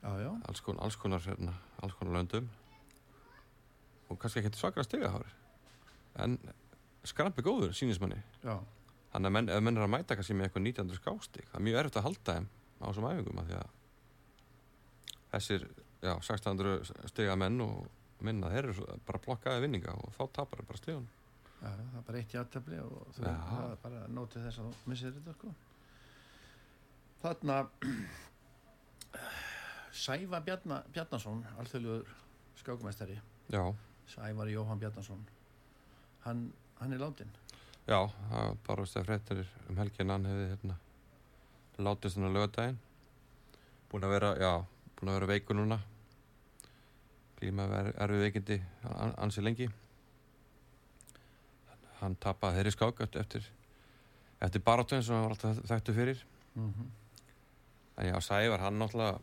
já, 0.03 0.11
já, 0.25 0.32
alls 0.51 0.63
konar, 0.65 0.84
alls 0.84 0.99
konar, 0.99 1.23
hérna, 1.23 1.55
alls 1.80 1.95
konar 1.99 2.19
löndum. 2.19 2.51
Og 4.11 4.19
kannski 4.19 4.43
ekki 4.43 4.59
svakara 4.59 4.88
stigahári 4.88 5.32
en 6.23 6.38
skrampi 7.07 7.43
góður 7.45 7.73
sínismanni 7.78 8.19
þannig 8.43 9.30
að 9.30 9.34
menn, 9.36 9.51
menn 9.63 9.80
er 9.80 9.86
að 9.86 9.91
mæta 9.93 10.17
kannski 10.17 10.36
með 10.38 10.49
eitthvað 10.49 10.69
1900 10.71 11.01
skástík 11.01 11.49
það 11.51 11.59
er 11.59 11.65
mjög 11.67 11.80
erfitt 11.82 11.99
að 11.99 12.07
halda 12.07 12.38
þeim 12.38 12.47
á 12.82 12.86
þessum 12.88 13.09
æfingum 13.11 13.41
af 13.41 13.49
því 13.49 13.59
að 13.59 13.75
þessir 15.34 15.67
já, 16.02 16.14
1600 16.14 17.10
stiga 17.12 17.36
menn 17.39 17.62
og 17.64 17.88
minna, 18.26 18.50
þeir 18.54 18.72
eru 18.72 18.86
bara 19.06 19.22
blokkaði 19.26 19.64
vinninga 19.66 19.93
og 19.93 20.14
þá 20.18 20.24
tapar 20.39 20.62
þeir 20.62 20.70
bara 20.72 20.82
stigun 20.82 21.08
já, 21.62 21.70
það 21.70 21.98
er 22.00 22.06
bara 22.10 22.22
eitt 22.22 22.36
játtabli 22.38 22.80
og 22.84 23.16
þú, 23.18 23.26
er 23.28 23.82
bara 23.84 24.04
nótið 24.14 24.48
þess 24.48 24.62
að 24.62 24.70
þú 24.70 24.91
missir 24.93 25.16
þetta 25.18 25.36
sko. 25.38 25.54
þarna 27.24 27.60
Sæfa 29.98 30.41
Bjarna, 30.45 30.84
Bjarnason 30.93 31.41
alþjóðlugur 31.58 32.10
skákumæstari 32.60 33.18
Já, 33.50 33.64
Sævar 34.12 34.50
Jóhann 34.52 34.80
Bjarnason. 34.80 35.22
Hann, 36.26 36.52
hann 36.82 36.93
er 36.93 37.00
látin 37.02 37.30
já, 37.88 38.02
það 38.30 38.58
bara 38.68 38.84
veist 38.84 38.98
að 39.00 39.08
fréttir 39.08 39.43
um 39.72 39.78
helgin 39.80 40.12
hann 40.12 40.28
hefði 40.28 40.48
hérna 40.52 40.76
látist 41.88 42.18
hann 42.18 42.28
á 42.28 42.36
lögadaginn 42.36 42.80
búin 43.91 44.04
að 44.04 44.14
vera, 44.18 44.32
já, 44.41 44.52
búin 44.98 45.12
að 45.12 45.20
vera 45.20 45.30
veikur 45.34 45.58
núna. 45.58 45.80
Glíma 47.38 47.68
er, 47.80 47.91
erfið 48.06 48.24
veikindi 48.26 48.58
an, 48.89 49.14
ansi 49.18 49.43
lengi. 49.45 49.70
Hann 52.02 52.18
tapaði 52.22 52.60
þeirri 52.60 52.76
skák 52.76 53.06
eftir 53.08 53.45
eftir, 54.38 54.62
barátöðin 54.62 55.06
sem 55.06 55.16
hann 55.16 55.24
var 55.26 55.34
alltaf 55.34 55.64
þekktu 55.66 55.93
fyrir. 55.93 56.26
Mm 56.56 56.74
-hmm. 56.74 56.89
en 57.98 58.08
já, 58.08 58.22
Sævar, 58.22 58.60
hann 58.60 58.80
náttúrulega 58.80 59.20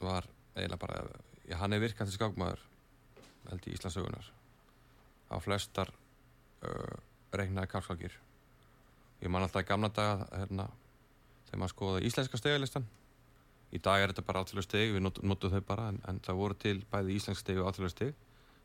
var 0.00 0.24
eiginlega 0.56 0.76
bara 0.76 1.08
já, 1.48 1.56
hann 1.56 1.72
er 1.72 1.80
virkandi 1.80 2.12
skákmaður 2.12 2.60
held 3.50 3.66
í 3.66 3.74
Íslandsögunar 3.76 4.32
á 5.30 5.36
flestar 5.40 5.92
uh, 6.62 6.98
reiknaði 7.32 7.66
kapskákir 7.72 8.18
ég 9.22 9.30
man 9.30 9.42
alltaf 9.42 9.62
í 9.62 9.68
gamla 9.68 9.88
daga 9.88 10.26
hérna, 10.32 10.68
þegar 11.46 11.58
maður 11.58 11.74
skoða 11.74 12.04
íslenska 12.08 12.40
stegalistan 12.40 12.86
í 13.72 13.80
dag 13.80 14.02
er 14.02 14.12
þetta 14.12 14.26
bara 14.28 14.42
alþjóðlega 14.42 14.68
steg 14.68 14.92
við 14.94 15.04
not, 15.04 15.22
notum 15.22 15.52
þau 15.54 15.62
bara 15.66 15.88
en, 15.92 16.02
en 16.08 16.20
það 16.24 16.40
voru 16.42 16.58
til 16.60 16.76
bæði 16.92 17.16
íslensk 17.16 17.40
steg 17.40 17.60
og 17.60 17.70
alþjóðlega 17.70 17.96
steg 17.96 18.14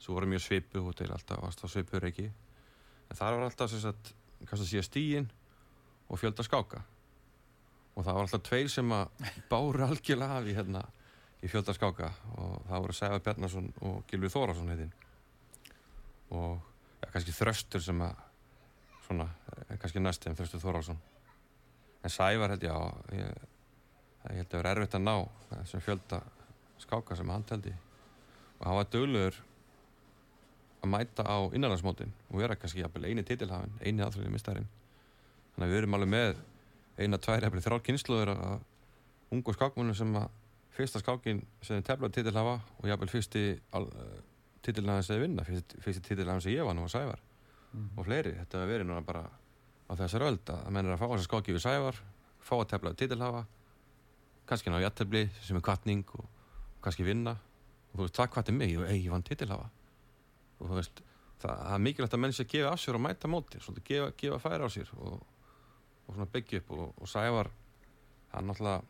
svo 0.03 0.17
voru 0.17 0.29
mjög 0.29 0.43
svipu 0.43 0.83
og 0.83 0.95
til 0.97 1.09
alltaf, 1.11 1.41
alltaf 1.43 1.71
svipur 1.71 2.05
ekki 2.09 2.27
en 2.27 3.17
það 3.17 3.37
var 3.37 3.47
alltaf 3.47 3.71
sem 3.71 3.83
sagt, 3.83 4.13
kannski 4.43 4.65
að 4.65 4.71
síða 4.71 4.87
stígin 4.87 5.29
og 6.07 6.19
fjölda 6.21 6.45
skáka. 6.45 6.83
Og 7.97 8.05
það 8.05 8.13
var 8.13 8.27
alltaf 8.27 8.45
tveir 8.45 8.69
sem 8.71 8.93
að 8.93 9.33
báru 9.51 9.85
algjörlega 9.87 10.39
af 10.39 10.47
í, 10.47 10.55
hérna, 10.57 10.83
í 11.41 11.49
fjölda 11.51 11.75
skáka. 11.75 12.11
Og 12.37 12.55
það 12.69 12.85
voru 12.85 12.97
Sævar 12.97 13.25
Bjarnason 13.25 13.69
og 13.87 13.99
Gilvi 14.11 14.31
Þórásson 14.31 14.71
heitinn. 14.71 14.93
Og 16.35 16.55
ja, 17.01 17.11
kannski 17.11 17.35
Þröstur 17.35 17.83
sem 17.83 18.01
að 18.05 18.23
svona, 19.07 19.29
eh, 19.55 19.77
kannski 19.79 20.03
næstum 20.03 20.35
Þröstur 20.37 20.63
Þórásson 20.63 20.99
en 22.03 22.13
Sævar 22.13 22.53
held 22.53 22.63
ég 22.63 22.75
á 22.75 22.81
ég, 24.31 24.41
held 24.41 24.53
að 24.53 24.61
vera 24.61 24.73
erfitt 24.75 24.97
að 24.97 25.05
ná 25.07 25.15
þessum 25.51 25.83
fjölda 25.85 26.21
skáka 26.81 27.17
sem 27.17 27.29
hann 27.33 27.45
teldi. 27.47 27.73
Og 28.57 28.65
hann 28.67 28.79
var 28.79 28.89
döglegur 28.93 29.37
að 30.83 30.91
mæta 30.93 31.25
á 31.25 31.37
innanlandsmótin 31.53 32.11
og 32.29 32.41
vera 32.41 32.55
kannski 32.55 32.83
jafnvel 32.83 33.09
eini 33.09 33.23
titilhafin, 33.25 33.73
eini 33.81 34.03
aðflöðin 34.05 34.33
mistarinn 34.33 34.67
þannig 35.55 35.67
að 35.67 35.71
við 35.73 35.79
erum 35.81 35.97
alveg 35.97 36.11
með 36.13 36.41
eina, 36.97 37.19
tvær, 37.21 37.45
jafnvel 37.45 37.63
þrjár 37.65 37.85
kynsluður 37.87 38.33
af 38.33 39.33
ungu 39.33 39.55
skákmunum 39.55 39.97
sem 39.97 40.13
að 40.19 40.27
fyrsta 40.77 41.01
skákin 41.01 41.41
sem 41.65 41.81
teflaði 41.85 42.19
titilhafa 42.19 42.59
og 42.77 42.89
jafnvel 42.91 43.09
fyrsti 43.11 43.43
uh, 43.73 43.87
titilhafin 44.65 45.05
sem 45.05 45.15
þeir 45.15 45.25
vinna, 45.25 45.47
fyrsti, 45.47 45.81
fyrsti 45.81 46.05
titilhafin 46.11 46.45
sem 46.45 46.53
ég 46.53 46.67
var 46.67 46.77
nú 46.77 46.85
var 46.85 46.93
Sævar 46.93 47.23
og 47.97 48.05
fleiri, 48.05 48.35
þetta 48.37 48.63
verið 48.69 48.87
núna 48.89 49.03
bara 49.05 49.25
á 49.27 49.93
þessar 49.97 50.27
öld 50.29 50.49
að 50.53 50.69
menn 50.73 50.87
er 50.87 50.95
að 50.95 51.01
fá 51.01 51.07
þessar 51.09 51.27
skáki 51.27 51.55
við 51.55 51.63
Sævar, 51.65 51.99
fá 52.39 52.55
að 52.59 52.69
teflaði 52.73 53.01
titilhafa 53.01 53.43
kannski 54.47 54.71
ná 54.73 54.79
jættefli 54.81 55.27
sem 55.43 55.59
er 55.59 55.65
kvartning 55.65 56.03
og, 56.15 56.25
og 56.25 56.81
kannski 56.85 57.05
vinna 57.07 57.35
og 57.35 57.99
þú 57.99 58.05
veist, 58.05 58.17
það 58.17 58.31
kvartir 58.35 58.57
mig, 58.57 58.73
ég, 58.73 59.05
ég 59.05 59.13
vann 59.13 59.25
titilhafa 59.27 59.69
og 60.57 60.65
þú 60.65 60.79
veist, 60.79 61.01
það, 61.41 61.55
það 61.55 61.73
er 61.75 61.85
mikilvægt 61.85 62.17
að 62.17 62.23
menn 62.23 62.35
sé 62.35 62.45
að 62.45 62.53
gefa 62.53 62.73
af 62.73 62.83
sér 62.83 62.99
og 62.99 63.03
mæta 63.05 63.31
móti, 63.31 63.61
svolítið 63.63 63.89
gefa, 63.91 64.11
gefa 64.21 64.43
færa 64.43 64.67
á 64.67 64.69
sér 64.73 64.93
og, 64.97 65.17
og 66.07 66.13
svona 66.13 66.29
byggja 66.33 66.61
upp 66.63 66.71
og, 66.77 66.85
og 67.01 67.11
Sævar, 67.11 67.51
hann 68.33 68.49
náttúrulega 68.51 68.83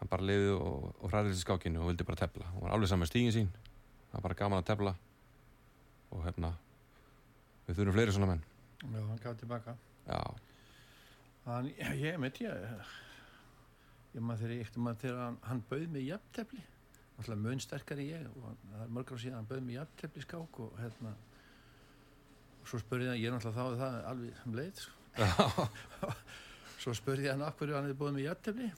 hann 0.00 0.08
bara 0.08 0.24
liði 0.24 0.54
og, 0.56 0.86
og 0.96 1.12
hræðið 1.12 1.34
þessi 1.34 1.44
skákinu 1.44 1.82
og 1.82 1.90
vildi 1.90 2.06
bara 2.08 2.22
tefla 2.22 2.46
og 2.54 2.64
var 2.64 2.74
alveg 2.76 2.88
saman 2.88 3.08
stígin 3.10 3.34
sín 3.34 3.50
það 3.52 4.14
var 4.14 4.24
bara 4.28 4.38
gaman 4.38 4.62
að 4.62 4.70
tefla 4.70 4.94
og 6.10 6.24
hérna 6.24 6.54
við 7.66 7.76
þurfum 7.80 7.96
fleiri 7.98 8.14
svona 8.16 8.30
menn 8.30 8.42
já, 8.80 9.02
hann 9.02 9.20
gaf 9.20 9.36
tilbaka 9.42 9.76
já, 10.06 10.22
hann, 11.44 11.70
ég 12.00 12.16
veit 12.22 12.40
ég 12.46 12.88
ég 14.14 14.24
maður 14.24 14.44
þegar 14.44 14.54
ég 14.56 14.66
eftir 14.66 14.84
maður 14.84 15.02
þegar 15.04 15.38
hann, 15.46 15.62
bauð 15.70 15.88
mig 15.94 16.06
jafntefli. 16.08 16.62
Alltaf 17.20 17.40
mun 17.40 17.62
sterkari 17.62 18.06
ég 18.10 18.28
og 18.30 18.44
hann, 18.48 18.60
það 18.72 18.84
er 18.84 18.94
mörgur 18.96 19.20
á 19.20 19.22
síðan 19.22 19.38
hann 19.38 19.50
bauð 19.50 19.64
mig 19.66 19.76
jafntefli 19.76 20.24
skák 20.24 20.60
og 20.64 20.78
hérna 20.80 21.14
og 22.60 22.68
svo 22.68 22.80
spurði 22.80 23.10
hann, 23.10 23.20
ég 23.20 23.30
er 23.30 23.36
náttúrulega 23.36 23.56
þá 23.56 23.82
það 23.82 23.98
alveg 24.10 24.44
um 24.44 24.56
leið 24.58 24.84
sko. 24.84 25.66
svo 26.84 26.94
spurði 26.96 27.28
hann 27.30 27.44
af 27.44 27.58
hverju 27.58 27.76
hann 27.76 27.88
hefði 27.88 28.00
búið 28.00 28.16
mig 28.16 28.26
jafntefli. 28.26 28.70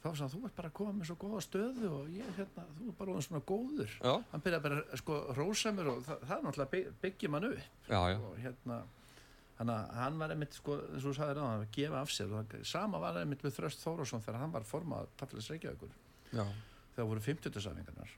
Þá 0.00 0.06
sagði 0.08 0.22
hann, 0.24 0.32
þú 0.32 0.42
ert 0.48 0.56
bara 0.56 0.70
að 0.70 0.76
koma 0.78 0.94
með 0.96 1.10
svo 1.10 1.16
góða 1.20 1.42
stöðu 1.44 1.90
og 1.92 2.14
ég, 2.14 2.30
hérna, 2.38 2.62
þú 2.78 2.86
er 2.88 2.94
bara 3.02 3.24
svona 3.26 3.42
góður. 3.50 3.96
Já, 3.98 4.12
hann 4.30 4.44
byrjaði 4.46 4.64
bara 4.64 4.78
að 4.80 5.02
sko 5.02 5.18
rósa 5.36 5.72
mér 5.76 5.90
og 5.92 6.00
það, 6.06 6.22
það 6.30 6.36
er 6.36 6.46
náttúrulega 6.46 6.72
bygg, 6.74 6.94
byggjum 7.02 7.36
hann 7.36 7.48
upp. 7.50 7.66
Já, 7.90 8.00
já, 8.14 8.16
og 8.30 8.38
hérna 8.40 8.78
hann, 9.60 9.70
hann 9.96 10.18
var 10.20 10.34
einmitt 10.34 10.56
sko, 10.56 10.80
eins 10.88 11.04
og 11.04 11.12
þú 11.12 11.14
sagði 11.20 11.36
ráðan 11.38 11.64
að 11.64 11.70
gefa 11.76 12.00
af 12.00 12.12
sér. 12.14 12.34
Og 12.40 12.56
sama 12.66 13.00
var 13.02 13.20
einmitt 13.20 13.44
við 13.44 13.56
Þröst 13.58 13.84
Þórásson 13.84 14.24
þegar 14.24 14.40
hann 14.42 14.56
var 14.56 14.66
formað 14.68 15.12
Taflis 15.20 15.50
Reykjavíkur. 15.52 15.94
Já. 16.30 16.44
þegar 16.94 17.08
voru 17.10 17.22
50-æfingarnar 17.24 18.10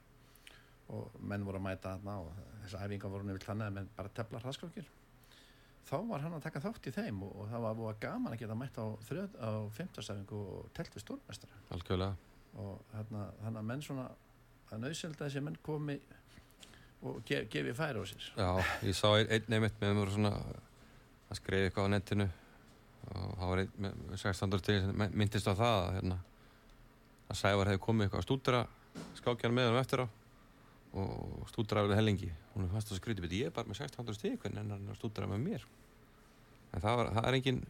og 0.93 1.21
menn 1.25 1.45
voru 1.47 1.61
að 1.61 1.65
mæta 1.65 1.95
þarna 1.95 2.17
og 2.25 2.41
þessar 2.65 2.89
æfingar 2.89 3.13
voru 3.13 3.29
nefnilega 3.29 3.49
þannig 3.49 3.69
að 3.69 3.77
menn 3.79 3.93
bara 3.97 4.13
tefla 4.17 4.41
hraðskrákir. 4.43 4.91
Þá 5.89 5.95
var 6.09 6.25
hann 6.25 6.37
að 6.37 6.45
taka 6.47 6.63
þátt 6.63 6.89
í 6.89 6.93
þeim 6.95 7.23
og, 7.27 7.33
og 7.43 7.49
það 7.51 7.65
var 7.67 7.79
búið 7.79 8.01
gaman 8.03 8.35
að 8.35 8.43
geta 8.43 8.57
mætt 8.59 8.79
á, 8.79 8.87
á 8.87 9.51
50-æfingu 9.79 10.43
og 10.57 10.69
telt 10.77 10.97
við 10.97 11.05
stórmestara 11.07 12.11
og 12.61 12.83
þannig 12.93 13.61
að 13.63 13.69
menn 13.71 13.85
svona 13.85 14.09
að 14.73 14.85
nöðsölda 14.85 15.25
þessi 15.25 15.43
menn 15.45 15.57
komi 15.65 15.97
og 17.03 17.23
gef, 17.27 17.49
gefi 17.51 17.73
færi 17.77 18.03
á 18.03 18.05
sér. 18.07 18.29
Já, 18.37 18.51
ég 18.87 18.97
sá 18.97 19.09
ein, 19.17 19.31
einn 19.33 19.57
einmitt 19.59 19.81
með 19.81 19.97
mér 19.99 20.13
svona 20.15 20.35
að 21.33 21.39
skreiði 21.41 21.69
eitthvað 21.71 21.89
á 21.89 21.95
netinu. 21.95 22.29
Og 23.13 23.35
það 23.39 23.51
var 23.51 23.63
einn 23.63 23.73
með 23.83 24.01
með 24.13 24.23
16. 24.23 24.59
stíð 24.63 24.81
sem 24.85 24.97
my- 25.03 25.13
myndist 25.23 25.49
á 25.51 25.55
það 25.59 25.77
að, 25.81 25.91
hérna, 25.99 26.19
að 27.33 27.39
Sævar 27.41 27.71
hefði 27.73 27.83
komið 27.87 28.07
eitthvað 28.07 28.23
að 28.23 28.27
stúdra 28.29 28.61
skákjan 29.19 29.57
með 29.57 29.71
hann 29.71 29.81
eftir 29.83 30.05
á. 30.05 30.07
Og 30.93 31.47
stúdra 31.49 31.83
vel 31.89 31.97
hellingi. 31.97 32.29
Hún 32.55 32.67
er 32.67 32.75
fast 32.75 32.93
að 32.93 33.01
skrytið, 33.01 33.25
bet 33.25 33.37
ég 33.39 33.49
er 33.49 33.55
bara 33.57 33.69
með 33.69 33.81
16. 33.81 34.13
stíð 34.19 34.37
hvernig 34.43 34.61
er 34.61 34.75
hann 34.77 34.91
að 34.93 34.99
stúdra 35.01 35.29
með 35.31 35.41
mér? 35.47 35.65
En 36.73 36.81
það, 36.81 36.97
var, 37.01 37.11
það 37.17 37.27
er 37.29 37.37
engin, 37.39 37.63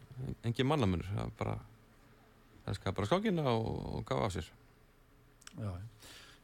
engin 0.46 0.68
mannamunur. 0.68 1.06
Það 1.14 1.24
er 1.26 1.38
bara 1.38 1.58
bara 2.94 3.06
skákina 3.06 3.46
og, 3.50 3.70
og 3.96 4.04
gaf 4.06 4.26
af 4.26 4.34
sér. 4.36 4.50
Já, 5.58 5.70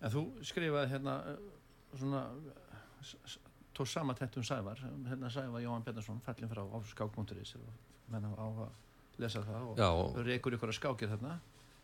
en 0.03 0.13
þú 0.13 0.23
skrifaði 0.47 0.91
hérna 0.93 1.15
eh, 1.31 1.37
svona 1.99 2.23
tóð 3.79 3.89
sama 3.93 4.15
tett 4.19 4.37
um 4.37 4.45
Sævar 4.45 4.81
hérna 5.09 5.31
Sævar 5.31 5.63
Jóhann 5.63 5.85
Bjarnason 5.87 6.21
fallin 6.27 6.51
frá 6.51 6.63
á 6.67 6.77
skákmónturis 6.91 7.55
menn 8.11 8.27
á 8.27 8.33
að 8.35 8.69
lesa 9.23 9.43
það 9.47 9.63
og 9.71 9.81
og, 9.87 10.21
reykur 10.27 10.55
ykkur 10.57 10.73
að 10.73 10.79
skákir 10.79 11.11
þarna. 11.15 11.39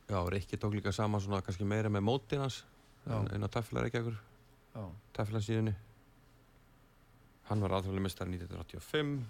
Já, 0.08 0.18
Rikki 0.30 0.56
tók 0.60 0.74
líka 0.76 0.92
saman 0.92 1.20
svona 1.20 1.42
kannski 1.42 1.64
meira 1.64 1.88
með 1.88 2.04
mótin 2.04 2.42
hans 2.44 2.64
Já. 3.06 3.16
en 3.32 3.46
á 3.46 3.48
taflar 3.48 3.86
ekki 3.88 4.02
ekkur 4.02 4.18
Já, 4.74 4.84
teflansíðunni 5.16 5.74
hann 7.48 7.60
var 7.64 7.76
aðhverjulega 7.78 8.04
mistar 8.04 8.28
1985 8.28 9.24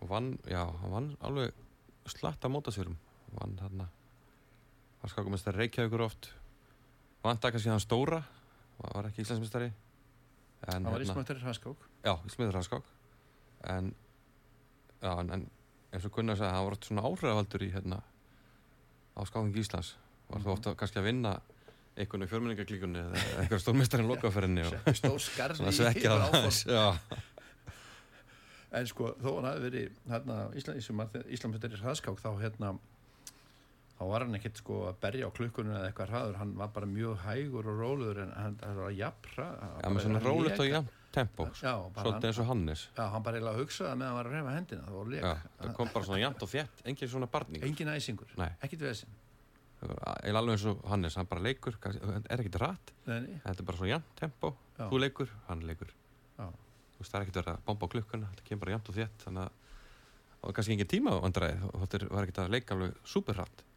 og 0.00 0.08
vann 0.10 0.38
já, 0.48 0.64
hann 0.64 0.92
vann 0.92 1.10
alveg 1.24 1.54
slatt 2.06 2.44
að 2.44 2.52
móta 2.52 2.74
sérum 2.74 2.96
vann 3.36 3.56
þarna 3.60 3.88
var 5.00 5.12
skákumestari 5.12 5.60
Reykjavíkur 5.60 6.02
oft. 6.06 6.30
Vann 7.24 7.38
það 7.38 7.56
kannski 7.56 7.72
hann 7.72 7.82
stóra 7.82 8.22
var 8.80 9.08
ekki 9.08 9.24
Íslandsmestari 9.24 9.70
en 9.70 9.74
það 10.64 10.90
var 10.92 11.04
ísmáttur 11.04 11.40
hraðskák 11.42 11.84
já, 12.06 12.12
Íslandsmestari 12.26 12.56
hanskák 12.56 12.84
en 13.76 13.94
já, 15.02 15.12
en, 15.20 15.30
en 15.36 15.50
eins 15.92 16.04
og 16.08 16.12
Gunnar 16.16 16.36
sagði, 16.40 16.52
hann 16.56 16.66
var 16.70 16.78
svona 16.82 17.04
áhrifavaldur 17.10 17.62
í 17.66 17.70
hérna 17.74 18.00
á 19.16 19.20
skákingi 19.28 19.62
Íslands 19.62 19.94
var 20.28 20.40
þú 20.40 20.48
Mhm. 20.48 20.52
ofta 20.56 20.74
kannski 20.74 20.98
að 21.00 21.06
vinna 21.10 21.34
einhvern 21.96 22.20
veginn 22.20 22.28
fjörmenningaklíkunni 22.32 23.00
eða 23.00 23.22
eitthvað 23.40 23.62
stórmestarinn 23.62 24.08
Settu 24.70 24.94
stór 25.00 25.20
skarð 25.22 25.56
svona 25.60 25.72
í 25.72 25.76
svekja 25.78 26.10
yfir 26.10 26.10
það 26.10 26.26
áform. 26.26 26.42
aðeins, 26.42 26.64
já, 26.66 27.22
En 28.76 28.86
sko, 28.90 29.12
þó 29.22 29.28
hann 29.36 29.46
hafi 29.48 29.60
verið 29.62 29.92
hérna, 30.10 30.36
Íslamsveitir 31.32 31.76
í 31.76 31.80
hraðskák 31.80 32.18
þá 32.20 32.28
hérna 32.42 32.72
þá 33.96 34.02
var 34.10 34.24
hann 34.26 34.36
ekkert 34.38 34.60
sko 34.60 34.76
að 34.90 35.00
berja 35.02 35.28
á 35.28 35.30
klukkunum 35.36 35.76
eða 35.78 35.88
eitthvað 35.90 36.12
hraður, 36.12 36.38
hann 36.42 36.54
var 36.60 36.70
bara 36.74 36.88
mjög 36.90 37.18
hægur 37.24 37.70
og 37.72 37.80
róluður 37.80 38.22
en 38.26 38.32
hann 38.36 38.56
var 38.76 38.94
jafn 38.96 39.28
hrað 39.32 39.52
já, 39.64 39.88
með 39.88 40.00
svona 40.06 40.22
rólegt 40.24 40.62
og 40.62 40.70
jafn 40.70 40.90
tempo, 41.16 41.46
Já, 41.56 41.72
svolítið 41.96 42.26
eins 42.28 42.40
og 42.42 42.48
Hannes. 42.50 42.80
Já, 42.92 43.04
hann 43.08 43.22
bara 43.24 43.38
eiginlega 43.38 43.62
hugsaði 43.62 43.94
meðan 43.96 44.10
hann 44.10 44.18
var 44.18 44.26
að 44.28 44.34
reyfa 44.34 44.56
hendina. 44.56 44.82
Það 44.84 44.96
já, 44.96 45.04
leik, 45.14 45.22
það 45.62 45.70
kom 45.78 45.92
bara 45.94 46.08
svona 46.10 46.18
jafnt 46.20 46.42
og 46.44 46.50
þétt. 46.52 46.82
Engin 46.92 47.10
svona 47.14 47.28
barning, 47.32 47.62
engin 47.64 47.92
æsingur. 47.94 48.34
Nei. 48.36 48.50
ekkert 48.60 48.84
vesinn 48.84 49.14
eða 49.86 50.40
alveg 50.40 50.54
eins 50.56 50.64
og 50.70 50.84
Hannes 50.88 51.16
hann 51.18 51.28
bara 51.30 51.44
leikur, 51.44 51.76
er 51.84 52.40
ekkert 52.40 52.58
rætt. 52.62 52.92
Þetta 53.06 53.52
er 53.52 53.66
bara 53.68 53.78
svona 53.80 53.92
jafnt 53.92 54.14
tempo, 54.18 54.52
Já. 54.76 54.86
þú 54.88 55.00
leikur 55.00 55.32
hann 55.48 55.64
leikur, 55.68 55.92
já, 56.36 56.46
þú 56.48 57.00
veist 57.00 57.12
það 57.12 57.20
er 57.20 57.28
verið 57.36 57.48
að 59.44 59.50
og 60.46 60.52
það 60.52 60.56
kannski 60.56 60.76
engin 60.76 60.90
tíma 60.92 61.16
á 61.18 61.18
andræði 61.26 61.58
og 61.72 61.82
þetta 61.82 62.08
var 62.12 62.26
ekkert 62.26 62.38
að 62.44 62.52
leika 62.54 62.76
alveg 62.76 63.00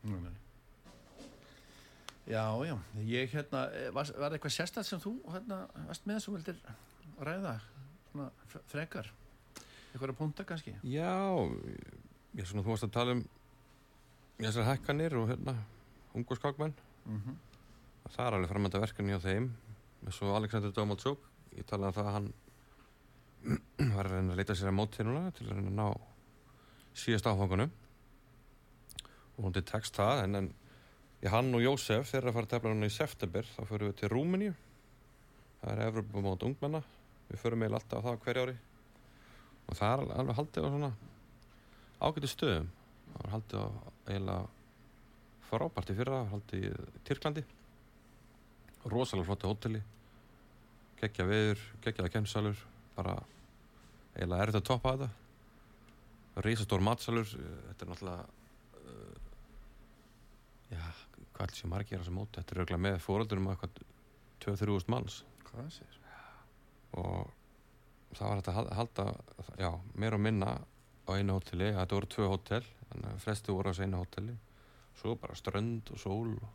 nei. 0.06 0.36
Já, 2.30 2.44
já, 2.62 2.76
ég 3.10 3.32
hérna, 3.34 3.64
eh, 3.74 3.90
var, 3.94 4.12
var 4.22 4.36
eitthvað 4.36 4.54
sérstætt 4.54 4.86
sem 4.86 5.02
þú 5.02 5.16
hérna 5.34 5.64
varst 5.88 6.06
með 6.06 6.20
sem 6.22 6.36
vildir 6.36 6.60
ræða, 7.26 7.56
svona 8.12 8.28
frekar, 8.70 9.10
eitthvað 9.90 10.14
að 10.14 10.20
punta 10.20 10.46
kannski? 10.46 10.76
Já, 10.86 11.10
ég 12.38 12.44
er 12.44 12.52
svona, 12.52 12.62
þú 12.62 12.76
varst 12.76 12.86
að 12.86 12.94
tala 13.00 13.16
um 13.18 13.24
þessar 14.38 14.70
hækkanir 14.70 15.18
og 15.18 15.32
hérna, 15.34 15.56
ungu 16.14 16.38
skákmenn. 16.38 16.76
Mm 17.06 17.18
Það 18.10 18.26
er 18.26 18.36
alveg 18.36 18.50
framönda 18.50 18.80
verkefni 18.82 19.14
á 19.14 19.22
þeim. 19.22 19.50
eins 20.06 20.22
og 20.22 20.36
Alexander 20.36 20.72
Domaldsuk, 20.72 21.20
ég 21.58 21.66
talaði 21.66 21.90
um 21.90 21.94
það 21.98 22.08
að 22.08 22.14
hann 22.14 22.34
var 23.96 24.06
að 24.06 24.12
reyna 24.14 24.34
að 24.34 24.40
leita 24.40 24.56
sér 24.56 24.72
að 24.72 24.78
móti 24.80 25.04
núna 25.04 25.32
til 25.32 25.46
að 25.46 25.58
reyna 25.58 25.70
að 25.70 25.78
ná 25.78 25.88
síðast 27.00 27.28
áfangunum. 27.30 27.72
Og 29.38 29.46
hún 29.46 29.56
til 29.56 29.66
tekst 29.68 29.96
það, 29.96 30.24
en, 30.26 30.40
en 30.40 31.30
hann 31.32 31.54
og 31.56 31.64
Jósef, 31.64 32.10
þeir 32.10 32.22
eru 32.22 32.32
að 32.32 32.38
fara 32.38 32.48
að 32.50 32.56
tefla 32.56 32.74
núna 32.74 32.90
í 32.90 32.96
september, 32.96 33.48
þá 33.56 33.62
förum 33.70 33.92
við 33.92 34.00
til 34.02 34.10
Rúmeníu. 34.14 34.56
Það 35.60 35.72
er 35.74 35.84
Evropa 35.90 36.24
mót 36.24 36.46
ungmenna. 36.48 36.82
Við 37.30 37.42
förum 37.42 37.64
eiginlega 37.64 37.82
alltaf 37.84 38.00
á 38.00 38.06
það 38.06 38.16
á 38.16 38.24
hverju 38.26 38.44
ári. 38.46 38.58
Og 39.70 39.78
það 39.78 39.94
er 39.94 40.14
alveg 40.20 40.38
haldið 40.40 40.66
á 40.66 40.70
svona 40.74 40.92
ágæti 42.00 42.32
stöðum. 42.32 42.70
Það 43.10 43.22
var 43.22 43.34
haldið 43.36 43.60
á 43.60 43.68
eiginlega 44.10 44.40
frábært 45.50 45.92
í 45.92 45.98
fyrra, 45.98 46.20
haldið 46.32 46.68
í 46.68 46.74
Tyrklandi. 47.08 47.46
Rosalega 48.90 49.28
flottu 49.28 49.52
hóteli. 49.52 49.82
Gekkja 51.00 51.28
veður, 51.28 51.64
gekkjaða 51.84 52.14
kemsalur. 52.16 52.64
Bara 52.96 53.18
eiginlega 54.16 54.46
erfitt 54.46 54.62
að 54.62 54.70
toppa 54.72 54.96
þetta. 54.96 55.19
Rísastór 56.46 56.84
matsalur. 56.86 57.28
Þetta 57.30 57.86
er 57.86 57.90
náttúrulega 57.92 58.26
uh, 58.80 59.18
já, 60.74 60.84
hvað 61.34 61.46
allir 61.46 61.60
sem 61.62 61.72
margir 61.74 62.00
á 62.00 62.02
þessu 62.04 62.16
móti. 62.16 62.38
Þetta 62.40 62.56
er 62.56 62.62
auðvitað 62.64 62.84
með 62.88 63.00
fóröldurum 63.06 63.50
að 63.52 63.56
eitthvað 63.58 63.84
2-3 64.46 64.90
manns 64.94 65.22
Hvað 65.50 65.72
sér? 65.80 65.96
og 67.00 67.30
það 68.18 68.26
var 68.30 68.38
hægt 68.40 68.48
að 68.50 68.56
hal- 68.58 68.74
halda 68.80 69.04
já, 69.62 69.70
meira 69.94 70.18
og 70.18 70.22
minna 70.26 70.54
á 71.06 71.12
einu 71.14 71.36
hóteli 71.38 71.68
þetta 71.76 71.98
voru 72.00 72.10
tvö 72.10 72.28
hótel 72.32 72.64
þannig 72.90 73.10
að 73.12 73.20
flestu 73.26 73.54
voru 73.54 73.70
á 73.70 73.72
þessu 73.74 73.86
einu 73.86 74.00
hóteli 74.02 74.36
svo 74.98 75.14
bara 75.22 75.36
strönd 75.38 75.92
og 75.94 76.02
sól 76.02 76.32
og 76.40 76.48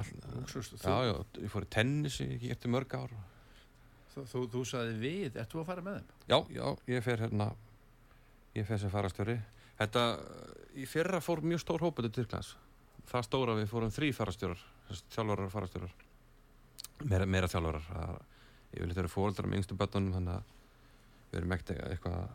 all, 0.00 0.08
já, 0.08 0.96
já, 1.10 1.14
ég 1.44 1.52
fór 1.52 1.66
í 1.66 1.70
tennis 1.76 2.16
í 2.24 2.50
eftir 2.52 2.72
mörg 2.72 2.96
ár 2.96 3.12
Þú, 4.14 4.24
þú, 4.32 4.42
þú 4.54 4.62
sagði 4.70 4.96
við, 5.02 5.36
ert 5.36 5.52
þú 5.52 5.60
að 5.60 5.68
fara 5.68 5.84
með 5.84 5.98
þeim? 5.98 6.08
já, 6.32 6.38
já, 6.56 6.66
ég 6.94 7.04
fer 7.04 7.24
hérna 7.26 7.50
ég 8.56 8.66
fer 8.68 8.80
sem 8.80 8.92
farastjóri 8.92 9.36
þetta, 9.78 10.04
í 10.76 10.86
fyrra 10.88 11.20
fór 11.24 11.42
mjög 11.44 11.62
stór 11.62 11.84
hópið 11.84 12.08
til 12.08 12.14
Tyrklands. 12.20 12.54
Það 13.06 13.26
stóra 13.28 13.54
við 13.58 13.70
fórum 13.70 13.92
þrý 13.94 14.10
farastjórar 14.16 14.62
þjálfarar 15.14 15.46
og 15.46 15.52
farastjórar 15.52 15.92
meira, 17.04 17.26
meira 17.26 17.50
þjálfarar 17.50 17.86
það- 17.90 18.24
yfirleitt 18.76 18.98
eru 19.02 19.08
fóreldrar 19.12 19.48
með 19.48 19.60
yngstu 19.60 19.76
börnunum 19.78 20.16
þannig 20.16 20.34
að 20.34 20.42
við 21.30 21.38
erum 21.40 21.52
ekkert 21.56 21.70
eitthvað 21.86 22.16
að 22.18 22.30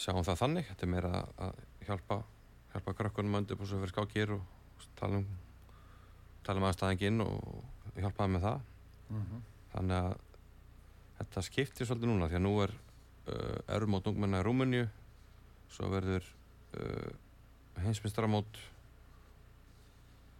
sjá 0.00 0.14
um 0.14 0.24
það 0.24 0.40
þannig. 0.40 0.68
Þetta 0.70 0.86
er 0.86 0.92
meira 0.94 1.12
að 1.38 1.54
hjálpa 1.86 2.22
hjálpa 2.70 2.94
krökkunum 2.94 3.34
að 3.34 3.42
undirbúsa 3.42 3.80
fyrir 3.80 3.92
skákir 3.92 4.32
og 4.36 4.42
tala 4.96 5.20
um 5.20 5.26
tala 6.46 6.62
um 6.62 6.66
aðstæðinginn 6.68 7.24
og 7.24 7.64
hjálpa 7.98 8.24
þeim 8.24 8.36
með 8.36 8.46
það. 8.46 8.60
Mm 9.10 9.24
-hmm. 9.26 9.40
þannig 9.72 9.96
að 9.96 10.18
þetta 11.18 11.42
skiptir 11.42 11.86
svolítið 11.86 12.08
núna 12.08 12.28
því 12.28 12.36
að 12.38 12.46
nú 12.46 12.54
er 12.62 12.70
uh, 12.70 13.74
erumót 13.76 14.06
ungmenna 14.06 14.40
í 14.40 14.44
Rúmeníu 14.46 14.88
svo 15.74 15.88
verður 15.92 16.26
uh, 16.78 17.10
heimsmyndsdaramót 17.80 18.60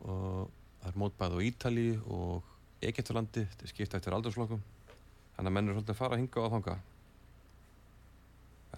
og 0.01 0.51
það 0.81 0.91
er 0.91 1.01
mótbæð 1.03 1.37
á 1.37 1.41
Ítali 1.45 1.89
og 2.09 2.47
Egyptalandi, 2.85 3.45
þetta 3.45 3.67
er 3.67 3.73
skipt 3.75 3.95
eftir 3.97 4.15
aldursflokkum. 4.17 4.63
Þannig 5.37 5.51
að 5.51 5.57
menn 5.57 5.69
er 5.69 5.77
svolítið 5.77 5.95
að 5.95 6.01
fara 6.01 6.17
að 6.17 6.23
hinga 6.23 6.41
og 6.41 6.47
að 6.47 6.55
þanga 6.57 6.79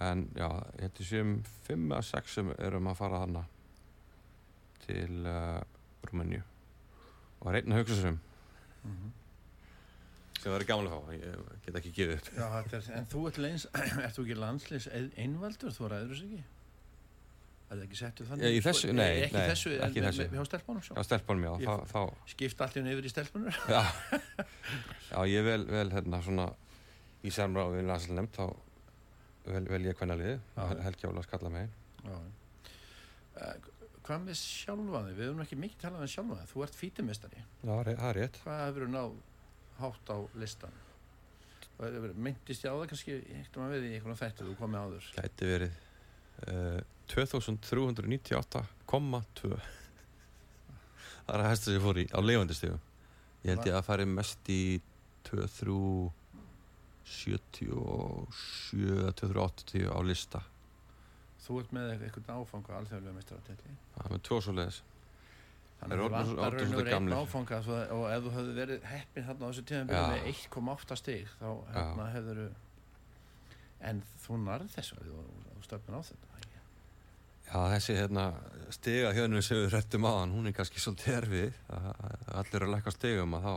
en 0.01 0.23
já, 0.35 0.47
ég 0.81 0.93
séum 1.07 1.33
5 1.67 1.91
að 1.97 2.05
6 2.09 2.37
sem 2.37 2.53
erum 2.57 2.89
að 2.89 2.99
fara 2.99 3.21
þarna 3.23 3.43
til 4.83 5.27
uh, 5.29 5.59
Rúmeníu. 6.09 6.41
Og 7.41 7.49
að 7.51 7.59
hugsa 7.83 7.99
sér 7.99 8.15
um 8.15 9.03
sem 10.43 10.51
það 10.51 10.57
er 10.59 10.65
gaman 10.69 10.89
að 10.89 10.93
fá, 10.93 11.13
ég 11.15 11.61
get 11.65 11.77
ekki 11.79 11.91
gefið 11.95 12.17
upp 12.17 12.33
Já, 12.35 12.47
er, 12.59 12.89
en 12.99 13.05
þú 13.13 13.21
ert 13.29 13.37
leins, 13.45 13.65
ert 14.05 14.17
þú 14.17 14.25
ekki 14.25 14.35
landslis 14.41 14.87
einvaldur, 15.23 15.71
þú 15.77 15.89
ræður 15.93 16.11
þess 16.13 16.25
ekki? 16.27 16.41
Er 17.73 17.77
það 17.79 17.83
ekki 17.87 17.97
settu 17.97 18.25
þannig? 18.27 18.43
Já, 18.43 18.53
í 18.53 18.63
þessu- 18.67 18.91
nei, 18.93 19.05
ekki 19.23 19.37
nei, 19.39 19.47
þessu, 19.49 19.71
ekki 19.87 20.01
en 20.01 20.05
þessu. 20.09 20.25
með- 20.27 20.35
hjá 20.37 20.45
stelpunum 20.49 20.83
svo? 20.85 20.97
Já, 20.99 21.05
stelpunum, 21.07 21.45
já, 21.47 21.53
Ég- 21.63 21.69
þá, 21.71 21.93
þá 21.93 22.33
Skipt 22.33 22.63
hún 22.75 22.91
yfir 22.91 23.07
í 23.07 23.13
stelpunur? 23.13 23.59
já, 23.77 23.81
já, 25.09 25.17
ég 25.31 25.47
vel, 25.47 25.63
vel 25.71 25.89
hérna 25.95 26.19
svona 26.27 26.45
í 27.23 27.31
samráð 27.33 27.77
við 27.79 27.87
landslega 27.89 28.19
nefnd 28.19 28.37
þá 28.37 29.53
vel, 29.55 29.63
vel 29.71 29.81
ég 29.87 29.97
hvernig 29.97 30.19
liði, 30.21 30.35
Já. 30.59 30.63
Helgi 30.85 31.09
Óla 31.09 31.23
skalla 31.25 31.49
mig 31.55 31.71
Já. 32.03 32.17
Uh, 33.33 33.53
hvað 34.05 34.25
með 34.27 34.37
sjálfaði? 34.43 35.13
Við 35.17 35.29
höfum 35.31 35.41
ekki 35.47 35.57
mikið 35.63 35.79
talað 35.81 36.03
um 36.05 36.09
sjálfaði. 36.11 36.47
Þú 36.51 36.63
ert 36.67 36.75
fítumestari. 36.77 37.43
Já, 37.63 37.71
er- 37.79 37.95
það 37.95 38.09
er 38.11 38.17
rétt 38.19 38.39
Hvað 38.43 38.61
hefur 38.67 38.85
þú 38.85 38.89
náð 38.93 39.13
hátt 39.79 40.09
á 40.09 40.17
listan? 40.39 40.71
Myndist 42.15 42.63
ég 42.63 42.71
á 42.71 42.75
það 42.77 42.89
kannski 42.91 43.13
eitthvað 43.33 43.71
við 43.73 43.83
í 43.87 43.89
einhvern 43.97 44.19
þættu 44.19 44.41
þú 44.47 44.53
komið 44.59 44.79
áður? 44.83 45.05
Gæti 45.17 45.43
verið 45.49 45.73
uh, 46.47 46.79
2398,2 47.11 49.57
Það 51.23 51.33
er 51.33 51.39
að 51.39 51.49
hæsta 51.49 51.65
sem 51.65 51.77
ég 51.77 51.83
fór 51.83 51.97
í 51.99 52.01
á 52.11 52.19
lifandi 52.23 52.55
stegum 52.57 52.83
Ég 53.43 53.49
held 53.51 53.67
ég 53.67 53.75
að 53.75 53.87
fari 53.89 54.05
mest 54.07 54.43
í 54.53 54.81
2377 55.27 57.67
2380 58.71 59.91
á 59.91 59.99
lista 60.05 60.39
Þú 61.43 61.51
ert 61.59 61.71
með 61.75 61.85
eitthvað 61.97 62.29
áfanga 62.37 62.71
alþjóðlega 62.77 63.15
meistaratelli. 63.17 63.71
Það 63.95 64.05
er 64.05 64.11
með 64.13 64.21
tvo 64.29 64.37
svo 64.39 64.53
leiðis 64.55 64.79
Þannig 65.83 65.93
að 65.93 65.99
eru 65.99 66.03
þú 66.03 66.09
orðnir- 66.09 66.35
vantar 66.35 66.53
orðnir 66.53 66.59
raun 66.59 66.63
og 66.63 66.73
svolítið 66.73 66.83
verið 66.83 66.93
einn 66.97 67.13
áfanga 67.19 67.57
og 67.93 68.05
ef 68.13 68.23
þú 68.23 68.31
hefði 68.37 68.53
verið 68.59 68.83
heppin 68.93 69.25
þarna 69.27 69.43
á 69.43 69.49
þessu 69.51 69.63
Já. 69.73 70.03
með 70.09 70.27
1,8 70.33 70.95
stig 71.01 71.27
þá 71.39 71.49
hérna, 71.73 72.05
hefur 72.13 72.43
en 73.83 74.03
þú 74.23 74.37
narð 74.45 74.69
þessu 74.77 74.95
og 74.95 75.03
þú 75.03 75.63
stöfnir 75.67 75.97
á 75.97 76.01
þetta 76.07 76.27
ekki? 76.39 76.59
Já, 77.43 77.59
þessi 77.75 77.95
hérna 77.99 78.25
stiga 78.73 79.11
hjörnum 79.13 79.41
sem 79.43 79.57
við 79.59 79.69
rettum 79.75 80.05
á 80.07 80.11
hann, 80.21 80.31
hún 80.31 80.47
er 80.47 80.53
kannski 80.55 80.79
svolítið 80.79 81.17
erfið 81.17 81.53
að 81.69 81.89
að 81.93 82.37
allir 82.39 82.55
eru 82.61 82.65
að 82.69 82.75
lækka 82.77 82.91
stigum 82.95 83.33
að 83.37 83.43
þá 83.43 83.55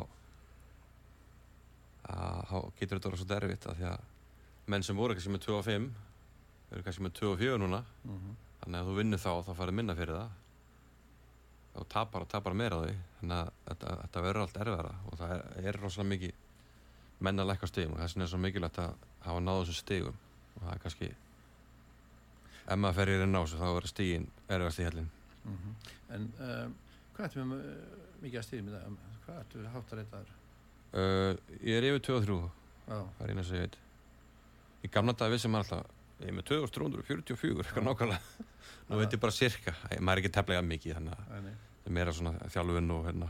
að 2.07 2.43
þá 2.51 2.57
getur 2.79 2.99
þetta 2.99 3.09
orðið 3.11 3.21
svolítið 3.23 3.39
erfitt 3.43 3.67
að 3.71 3.79
því 3.81 3.87
að 3.91 4.03
menn 4.75 4.83
sem 4.87 4.99
voru 4.99 5.15
kannski 5.17 5.33
með 5.35 5.45
2 5.47 5.55
og 5.61 5.65
5 5.67 5.87
eru 6.75 6.83
kannski 6.87 7.03
með 7.07 7.15
2 7.21 7.31
og 7.33 7.39
4 7.41 7.59
núna 7.63 7.81
Mm 8.07 8.19
-hmm. 8.19 8.35
þannig 8.63 8.81
að 8.81 8.87
þú 8.91 8.95
vinnur 8.99 9.19
þá 9.23 9.31
þá 9.47 9.53
farið 9.61 9.75
minna 9.79 9.95
fyrir 9.95 10.15
það 10.17 10.31
og 11.77 11.89
tapar 11.93 12.25
og 12.25 12.31
tapar 12.33 12.57
meira 12.57 12.81
því. 12.83 12.95
Þannig 13.21 13.37
að 13.43 13.53
þetta, 13.69 13.95
þetta 14.03 14.25
verður 14.27 14.43
allt 14.47 14.59
erfiðara 14.63 14.95
og 15.11 15.21
það 15.21 15.35
er, 15.37 15.45
er 15.71 15.81
rosalega 15.83 16.13
mikið 16.15 16.43
menn 17.27 17.41
að 17.43 17.51
lækka 17.53 17.71
stigum 17.71 17.95
og 17.97 18.03
þess 18.03 18.17
vegna 18.17 18.27
er 18.27 18.33
svo 18.33 18.41
mikilvægt 18.43 18.81
að 18.83 19.07
hafa 19.27 19.45
náðu 19.45 19.63
þessum 19.65 19.81
stigum. 19.83 20.19
Og 20.57 20.65
það 20.65 20.75
er 20.75 20.83
kannski 20.85 21.13
ef 22.67 22.81
maður 22.83 22.99
fer 22.99 23.13
í 23.13 23.19
þessu 23.23 23.61
þá 23.61 23.67
verður 23.69 23.93
stigin 23.93 24.27
erfiðast 24.49 24.81
í 24.83 24.87
hellin 24.89 25.11
En 26.11 26.25
um, 26.43 26.73
hvað 27.15 27.27
ertu 27.29 27.45
með 27.47 27.67
uh, 27.71 27.99
mikið 28.23 28.41
að 28.41 28.47
stigum 28.49 28.71
í 28.71 28.75
það? 28.75 28.97
Hvað 29.27 29.41
ertu 29.43 29.67
háttar 29.75 30.01
þetta? 30.03 30.23
uh, 30.97 31.59
ég 31.63 31.79
er 31.79 31.89
yfir 31.91 32.03
2 32.09 32.17
og 32.17 32.27
3 32.27 32.39
Já, 32.87 32.99
það 33.19 33.23
er 33.27 33.33
eina 33.33 33.45
sem 33.47 33.59
ég 33.59 33.65
veit. 33.67 33.77
Í 34.87 34.91
gamla 34.95 35.15
dag 35.19 35.33
vissi 35.33 35.51
maður 35.51 35.73
alltaf 35.77 35.96
ég 36.23 36.31
er 36.31 36.37
með 36.37 36.47
2344 36.51 37.65
eitthvað 37.65 37.87
nákvæmlega. 37.87 38.45
Nú 38.87 39.01
veit 39.01 39.17
ég 39.17 39.23
bara 39.23 39.35
cirka 39.35 39.75
Æ, 39.91 39.99
maður 39.99 40.21
er 40.21 40.23
ekki 40.23 40.35
tefnilega 40.37 40.67
mikið 40.67 40.95
þannig 40.97 41.17
að 41.17 41.27
það 41.33 41.49
er 41.91 41.95
meira 41.97 42.15
svona 42.15 42.51
þjálfun 42.55 42.95
og 42.95 43.09
hérna 43.09 43.29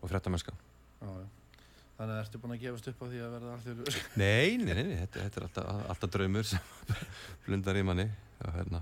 og 0.00 0.12
frettamennska 0.12 0.54
Já, 0.54 1.08
já. 1.08 1.26
Þannig 1.94 2.12
að 2.14 2.20
ertu 2.24 2.40
búin 2.42 2.54
að 2.56 2.62
gefast 2.64 2.90
upp 2.90 3.02
á 3.02 3.06
því 3.06 3.22
að 3.22 3.34
verða 3.36 3.54
alþjóður 3.54 3.98
Nei, 4.22 4.56
nei, 4.60 4.72
nei, 4.74 4.84
nei 4.90 4.98
þetta, 5.04 5.24
þetta 5.24 5.40
er 5.40 5.46
alltaf, 5.48 5.82
alltaf 5.94 6.12
draumur 6.16 6.48
sem 6.50 6.70
blundar 7.46 7.80
í 7.80 7.84
manni. 7.86 8.06
Og, 8.44 8.52
hérna, 8.58 8.80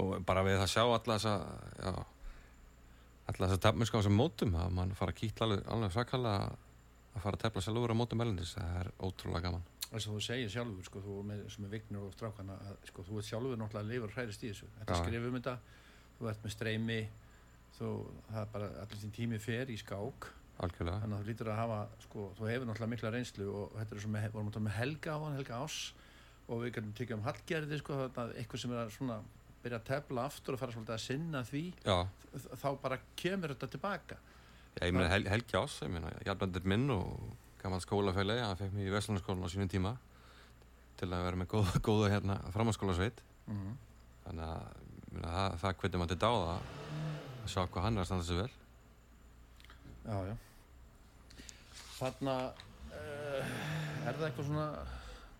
og 0.00 0.12
bara 0.26 0.44
við 0.46 0.60
það 0.62 0.72
sjá 0.72 0.82
alla 0.86 1.16
þessa 1.18 1.34
já, 1.82 1.92
alla 3.32 3.48
þessa 3.48 3.62
tefnmennska 3.66 3.98
á 3.98 4.00
þessum 4.00 4.18
mótum 4.18 4.54
að 4.58 4.76
mann 4.78 4.94
fara 4.98 5.14
að 5.14 5.20
kýtla 5.20 5.48
alveg, 5.48 5.64
alveg 5.74 5.94
svakalega 5.96 6.52
að 7.12 7.24
fara 7.26 7.38
að 7.38 7.44
tefla 7.44 7.74
lúra 7.76 7.96
á 7.96 8.00
mótum 8.00 8.24
elendis 8.24 8.54
það 8.56 8.78
er 8.80 8.92
ótrúlega 9.02 9.44
gaman 9.48 9.66
eins 9.92 10.06
og 10.08 10.16
þú 10.16 10.22
segir 10.24 10.52
sjálfur 10.52 10.86
sko, 10.88 11.02
þú 11.04 11.16
með, 11.28 11.42
sem 11.52 11.64
er 11.66 11.72
vignur 11.74 12.06
og 12.08 12.14
strákana 12.16 12.56
að, 12.70 12.76
sko, 12.88 13.04
þú 13.08 13.18
ert 13.20 13.28
sjálfur 13.28 13.58
náttúrulega 13.60 13.84
að 13.84 13.90
lifa 13.92 14.08
og 14.08 14.14
hræðist 14.16 14.44
í 14.46 14.52
þessu. 14.52 14.68
Þetta 14.78 14.96
Já. 14.96 15.02
skrifum 15.02 15.36
þetta, 15.38 15.56
þú 16.18 16.30
ert 16.32 16.46
með 16.46 16.54
streymi 16.56 17.00
þú, 17.76 17.90
það 18.30 18.40
er 18.42 18.48
bara 18.54 18.70
allir 18.84 19.02
þín 19.02 19.12
tími 19.18 19.40
fer 19.42 19.72
í 19.72 19.76
skák. 19.80 20.30
Algjörlega. 20.62 21.02
Þannig 21.02 21.16
að 21.16 21.22
þú 21.22 21.30
lítur 21.32 21.50
að 21.52 21.60
hafa, 21.62 21.78
sko, 22.06 22.24
þú 22.38 22.48
hefur 22.50 22.68
náttúrulega 22.68 22.92
mikla 22.92 23.12
reynslu 23.14 23.46
og 23.52 23.76
þetta 23.78 23.96
er 23.96 24.02
svo 24.04 24.10
með, 24.12 24.26
vorum 24.34 24.50
að 24.50 24.56
tala 24.56 24.66
með 24.68 24.76
Helga 24.78 25.14
á 25.16 25.18
hann, 25.22 25.36
Helga 25.40 25.60
Ás 25.64 25.78
og 26.52 26.60
við 26.64 26.74
kannum 26.76 26.96
tekja 26.98 27.16
um 27.16 27.24
Hallgerði, 27.26 27.78
sko, 27.80 27.96
þetta 28.02 28.26
er 28.26 28.34
eitthvað 28.42 28.62
sem 28.62 28.74
er 28.74 28.82
að 28.82 28.92
svona 28.96 29.16
byrja 29.62 29.78
að 29.78 29.86
tefla 29.88 30.24
aftur 30.28 30.56
og 30.56 30.60
fara 30.60 30.74
svolítið 30.74 30.96
að 30.96 31.02
sinna 31.06 31.42
því, 31.46 31.62
Já, 31.86 31.96
þá 32.60 32.68
bara 32.82 32.98
kemur 33.16 33.54
þetta 33.54 33.68
tilbaka. 33.76 34.18
Já, 34.76 34.82
ég 34.88 34.94
meina 34.96 35.10
Hel 35.12 35.26
Helgi 35.30 35.56
Ás, 35.58 35.78
ég 35.84 35.92
meina 35.92 36.12
Jarnbandur 36.26 36.66
minn 36.68 36.90
og 36.92 37.12
gammal 37.62 37.80
skólafæli, 37.84 38.40
hann 38.42 38.58
fekk 38.58 38.74
mér 38.74 38.90
í 38.90 38.94
Vestlunarskólan 38.94 39.46
á 39.46 39.52
sínum 39.52 39.70
tíma 39.70 39.96
til 41.00 41.08
að 41.08 41.24
vera 41.28 41.38
með 41.40 41.50
góða, 41.54 41.80
góða 41.88 42.12
hérna 42.12 42.38
framhanskólasveit 42.54 43.24
mm 43.46 43.72
þannig 44.22 44.46
að 44.46 44.82
það, 45.22 45.56
það 45.60 45.76
hvernig 45.80 46.00
maður 46.00 46.12
til 46.12 46.22
dáða 46.22 46.56
að 46.56 47.52
sjá 47.52 47.62
hvað 47.66 47.86
hann 47.86 47.96
er 47.96 48.02
að 48.02 48.08
standa 48.08 48.26
sig 48.26 48.38
vel. 48.38 48.50
Já, 50.02 50.16
já. 50.28 50.34
Þarna, 51.98 52.36
uh, 52.92 53.54
er 54.06 54.18
það 54.18 54.26
eitthvað 54.28 54.48
svona, 54.48 54.66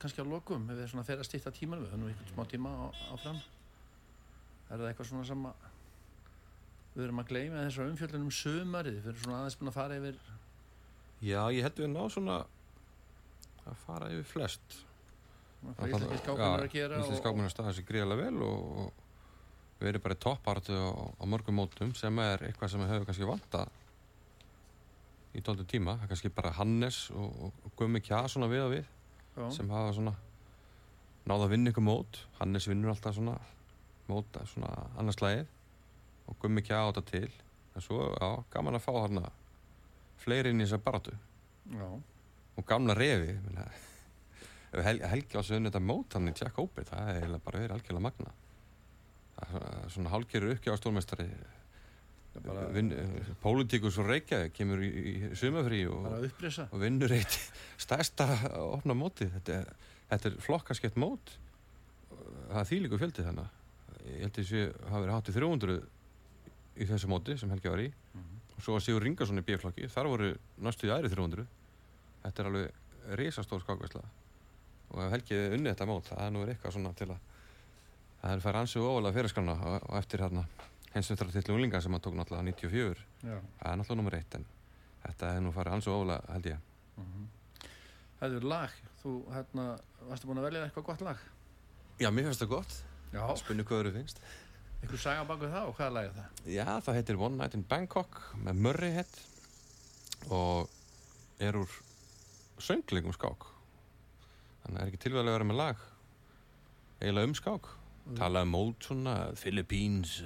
kannski 0.03 0.27
á 0.27 0.33
lokum, 0.33 0.69
ef 0.71 0.81
við 0.81 0.91
svona 0.93 1.07
fer 1.07 1.23
að 1.23 1.29
stýtta 1.29 1.55
tímanum, 1.55 1.87
við 1.87 1.95
höfum 1.95 2.05
nú 2.05 2.11
einhvern 2.11 2.33
smá 2.35 2.47
tíma 2.51 2.75
á, 2.75 2.85
áfram. 3.15 3.41
Er 4.69 4.77
það 4.77 4.89
eitthvað 4.91 5.11
svona 5.11 5.29
sem 5.31 5.49
að 5.51 5.69
við 6.93 7.07
erum 7.07 7.23
að 7.23 7.31
gleyma 7.33 7.65
þessar 7.65 7.91
umfjöldunum 7.91 8.29
um 8.29 8.37
sömarið, 8.37 8.99
við 9.01 9.13
erum 9.13 9.25
svona 9.25 9.41
aðeins 9.41 9.59
búin 9.61 9.73
að 9.73 9.79
fara 9.79 9.99
yfir, 10.01 10.19
Já, 11.23 11.43
ég 11.55 11.63
held 11.63 11.79
við 11.79 11.93
ná 11.93 12.03
svona 12.11 12.41
að 13.63 13.77
fara 13.85 14.11
yfir 14.11 14.27
flest. 14.27 14.81
Íslenski 15.63 16.19
skákunar 16.19 16.59
er 16.59 16.67
að 16.67 16.73
gera. 16.75 16.99
Íslenski 16.99 17.21
skákunar 17.21 17.47
að 17.47 17.55
staða 17.55 17.75
sig 17.77 17.87
gríðarlega 17.87 18.27
vel 18.27 18.47
og, 18.47 18.81
og 18.83 19.79
við 19.79 19.93
erum 19.93 20.05
bara 20.07 20.17
í 20.17 20.23
toppartu 20.23 20.75
á, 20.75 20.91
á 21.23 21.25
mörgum 21.31 21.59
mótum 21.61 21.93
sem 21.99 22.19
er 22.25 22.43
eitthvað 22.49 22.75
sem 22.75 22.83
hefur 22.89 23.07
kannski 23.07 23.29
vantað 23.29 23.71
í 25.33 25.41
tóltu 25.45 25.65
tíma, 25.69 25.97
það 25.97 26.05
er 26.05 26.11
kannski 26.13 26.31
bara 26.35 26.53
Hannes 26.59 26.99
og, 27.15 27.47
og, 27.47 27.71
Gummi 27.79 28.03
Kja 28.05 28.25
svona 28.29 28.51
við 28.53 28.67
og 28.67 28.75
við 28.75 28.83
Já, 29.39 29.47
sem 29.55 29.71
hafa 29.73 29.95
svona 29.97 30.13
náða 31.25 31.47
að 31.47 31.53
vinna 31.55 31.73
ykkur 31.73 31.87
mót. 31.87 32.19
Hannes 32.41 32.67
vinnur 32.69 32.93
alltaf 32.93 33.15
svona 33.17 33.39
mót 34.11 34.37
að 34.37 34.51
svona 34.51 34.73
annarslægið 35.01 35.55
og 36.29 36.39
Gummi 36.43 36.65
Kja 36.67 36.83
á 36.85 36.91
þetta 36.91 37.05
til. 37.09 37.31
En 37.73 37.85
svo, 37.87 38.11
já, 38.13 38.29
gaman 38.53 38.77
að 38.77 38.85
fá 38.85 38.93
hérna 38.99 39.31
fleiri 40.23 40.53
inn 40.53 40.63
í 40.63 40.67
þessar 40.67 40.85
baratu 40.87 41.15
já, 41.73 41.89
og 42.57 42.69
gamla 42.69 42.97
refi 42.99 43.35
Hel 44.73 45.03
Helgi 45.05 45.37
á 45.37 45.43
unni 45.43 45.69
þetta 45.69 45.83
mót 45.85 46.15
hann 46.17 46.31
í 46.31 46.37
Jack 46.37 46.59
Open, 46.63 46.87
það 46.89 47.11
er 47.11 47.19
eiginlega 47.21 47.47
bara 47.47 47.65
verið 47.65 47.77
algjörlega 47.77 48.07
magna 48.09 48.37
það 49.37 49.43
er 49.43 49.51
svona, 49.53 49.91
svona 49.97 50.15
hálgerur 50.15 50.55
uppgjá 50.57 50.79
stórmestari 50.81 51.29
bara, 52.41 52.67
pólitíkus 53.43 53.99
og 54.01 54.09
Reykjavík 54.09 54.55
kemur 54.57 54.83
í, 54.85 54.89
í 54.89 55.15
sumafrí 55.37 55.83
og, 55.91 56.07
og 56.73 56.79
vinnur 56.81 57.13
eitt 57.13 57.37
stærsta 57.85 58.29
að 58.49 58.69
opna 58.79 58.97
móti 58.97 59.29
þetta, 59.35 59.59
þetta 60.13 60.31
er 60.31 60.39
flokkaskett 60.47 60.97
mót. 61.01 61.35
Það 62.53 62.61
er 62.63 62.71
þýlíku 62.71 63.01
fjöldi 63.01 63.27
þannig 63.27 63.59
ég 64.03 64.23
held 64.25 64.33
að 64.33 64.39
þessi 64.41 64.63
hafi 64.91 65.03
verið 65.05 65.15
hátt 65.15 65.29
í 65.31 65.35
300 65.37 65.77
í 66.73 66.89
þessu 66.89 67.11
móti 67.13 67.37
sem 67.39 67.53
Helgi 67.53 67.73
var 67.73 67.85
í. 67.85 67.91
Mhm. 68.17 68.32
Og 68.63 68.67
svo 68.67 68.77
var 68.77 68.85
Sigur 68.85 69.03
Ringarsson 69.03 69.41
í 69.41 69.43
B-flokki. 69.43 69.89
Þar 69.91 70.09
voru 70.13 70.29
næstu 70.63 70.87
í 70.87 70.93
aðri 70.95 71.11
300 71.11 71.47
þetta 72.23 72.43
er 72.43 72.49
alveg 72.51 73.17
risastór 73.19 73.63
skákvæsla 73.65 74.03
og 74.93 75.01
ef 75.03 75.15
Helgi 75.17 75.39
unni 75.57 75.73
þetta 75.73 75.89
mót 75.91 76.07
það 76.13 76.21
er 76.23 76.35
nú 76.35 76.45
eitthvað 76.47 76.77
svona 76.77 76.93
til 76.95 77.09
að 77.11 77.25
það 78.21 78.35
er 78.37 78.43
fær 78.45 78.59
ansið 78.61 78.87
ofalega 78.87 79.17
fyrirskrana 79.17 79.57
og, 79.59 79.89
og 79.89 79.99
eftir 79.99 80.23
hérna 80.23 80.45
hensumstara 80.93 81.35
til 81.35 81.57
unglinga 81.57 81.81
sem 81.83 81.97
hann 81.97 82.05
tók 82.05 82.15
náttúrulega 82.15 82.55
94 82.55 83.03
Já. 83.27 83.35
það 83.35 83.73
er 83.73 83.81
náttúrulega 83.81 83.99
nummer 83.99 84.19
eitt 84.21 84.39
en 84.39 84.47
þetta 85.03 85.33
er 85.35 85.43
nú 85.43 85.55
farið 85.57 85.79
ansið 85.79 85.97
ofalega 85.97 86.37
held 86.37 86.51
ég. 86.53 86.67
Mm 87.03 87.31
Það 88.23 88.35
er 88.37 88.45
lag, 88.47 88.75
þú 89.01 89.13
hérna, 89.35 89.63
varstu 90.07 90.29
búin 90.29 90.39
að 90.39 90.45
velja 90.47 90.61
eitthvað 90.69 90.85
gott 90.87 91.01
lag? 91.03 91.23
Já, 91.99 92.07
mér 92.15 92.29
finnst 92.29 92.45
það 92.45 92.53
gott. 92.53 92.75
Já. 93.11 93.23
Spunni 93.41 93.65
hvað 93.67 93.81
eru 93.83 93.93
finnst 93.97 94.21
Eitthvað 94.83 94.99
saga 95.05 95.25
baku 95.29 95.47
það 95.53 95.69
og 95.71 95.77
hvaða 95.79 95.93
lag 95.95 96.09
er 96.09 96.15
það? 96.17 96.39
Já, 96.57 96.65
það 96.83 96.97
heitir 96.99 97.21
One 97.23 97.39
Night 97.39 97.55
in 97.55 97.63
Bangkok 97.71 98.17
með 98.43 98.63
Murray 98.67 98.95
Head 98.97 99.21
og 100.35 100.71
er 101.43 101.59
úr 101.59 101.77
sönglegum 102.63 103.15
skák. 103.15 103.47
Þannig 104.63 104.73
að 104.73 104.77
það 104.77 104.83
er 104.83 104.91
ekki 104.93 105.03
tilvæðilega 105.05 105.33
að 105.33 105.39
vera 105.39 105.49
með 105.53 105.61
lag. 105.61 105.85
Eiginlega 107.03 107.31
um 107.31 107.37
skák. 107.39 107.71
Tala 108.19 108.43
um 108.43 108.51
mót 108.57 108.87
svona, 108.89 109.15
Philippines 109.39 110.17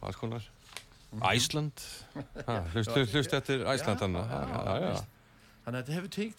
og 0.00 0.08
alls 0.10 0.18
konar. 0.18 0.48
Æsland 1.30 1.84
hlust, 2.74 2.90
hlust, 2.90 3.14
hlust 3.14 3.36
eftir 3.38 3.62
Æsland 3.62 4.02
Mhm. 4.02 4.26
Já, 4.26 5.04
þannig 5.66 5.78
að 5.78 5.86
þetta 5.86 5.94
hefur 5.96 6.10
teng 6.18 6.34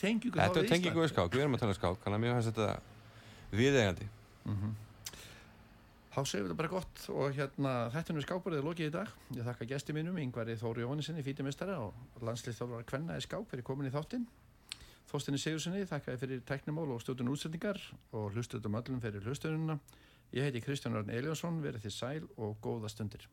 tengingu 0.70 1.02
við 1.04 1.10
skák, 1.14 1.32
við 1.34 1.44
erum 1.46 1.56
að 1.56 1.64
tala 1.64 1.74
um 1.74 1.80
skák 1.80 2.04
þannig 2.04 2.18
að 2.20 2.24
mér 2.24 2.36
finnst 2.36 2.52
þetta 2.52 3.58
viðeigandi. 3.62 4.10
Mm 4.48 4.76
Þá 6.18 6.24
segjum 6.26 6.46
við 6.48 6.50
þetta 6.50 6.58
bara 6.58 6.70
gott 6.72 7.02
og 7.14 7.36
hérna 7.38 7.72
þetta 7.94 8.14
er 8.16 8.24
skáparið 8.26 8.64
lokið 8.66 8.88
í 8.88 8.94
dag. 8.96 9.10
Ég 9.38 9.46
þakka 9.46 9.68
gesti 9.70 9.94
mínum, 9.94 10.16
Yngvari 10.18 10.56
Þóri 10.58 10.82
Jóhannesinni, 10.82 11.22
fítimistara 11.22 11.76
og 11.78 12.24
landslið 12.26 12.58
þólar 12.58 12.88
Kvenna 12.90 13.20
í 13.20 13.22
skák 13.22 13.46
fyrir 13.52 13.68
komin 13.68 13.86
í 13.86 13.94
þáttinn. 13.94 14.24
Þóstinni 15.12 15.38
Sigurssoni, 15.38 15.86
þakkaði 15.86 16.22
fyrir 16.24 16.42
tæknimál 16.50 16.88
og 16.96 17.04
stjórnun 17.06 17.30
útsendingar 17.36 17.78
og 18.18 18.34
hlustuðum 18.34 18.80
öllum 18.82 19.04
fyrir 19.04 19.30
hlustununa. 19.30 19.78
Ég 20.34 20.50
heiti 20.50 20.66
Kristján 20.66 20.98
Örn 20.98 21.14
Eliasson, 21.14 21.62
verið 21.62 21.86
þið 21.86 21.98
sæl 22.00 22.26
og 22.34 22.58
góða 22.66 22.90
stundir. 22.90 23.30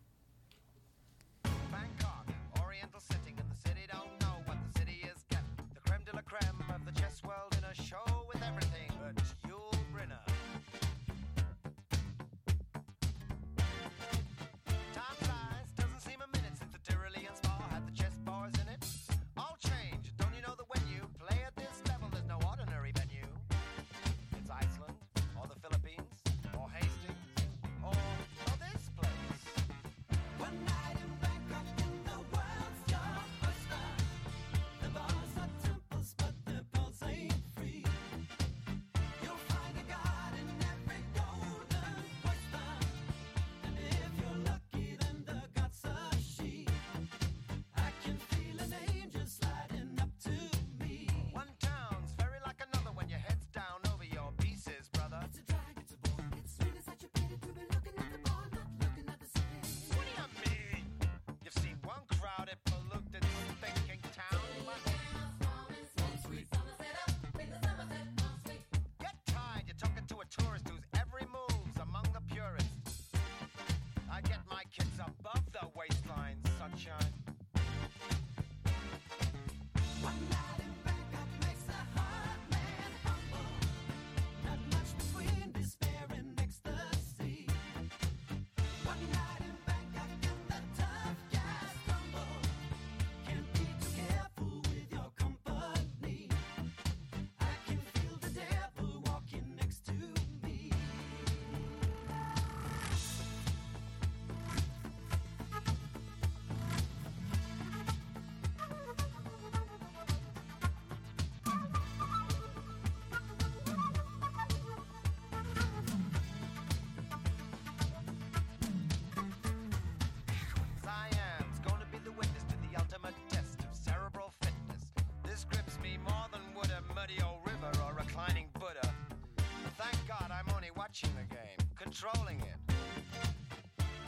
controlling 131.94 132.40
it. 132.40 132.74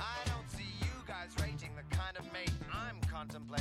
I 0.00 0.28
don't 0.28 0.50
see 0.50 0.66
you 0.80 0.90
guys 1.06 1.30
rating 1.40 1.70
the 1.76 1.96
kind 1.96 2.16
of 2.18 2.24
mate 2.32 2.50
I'm 2.72 3.00
contemplating. 3.08 3.55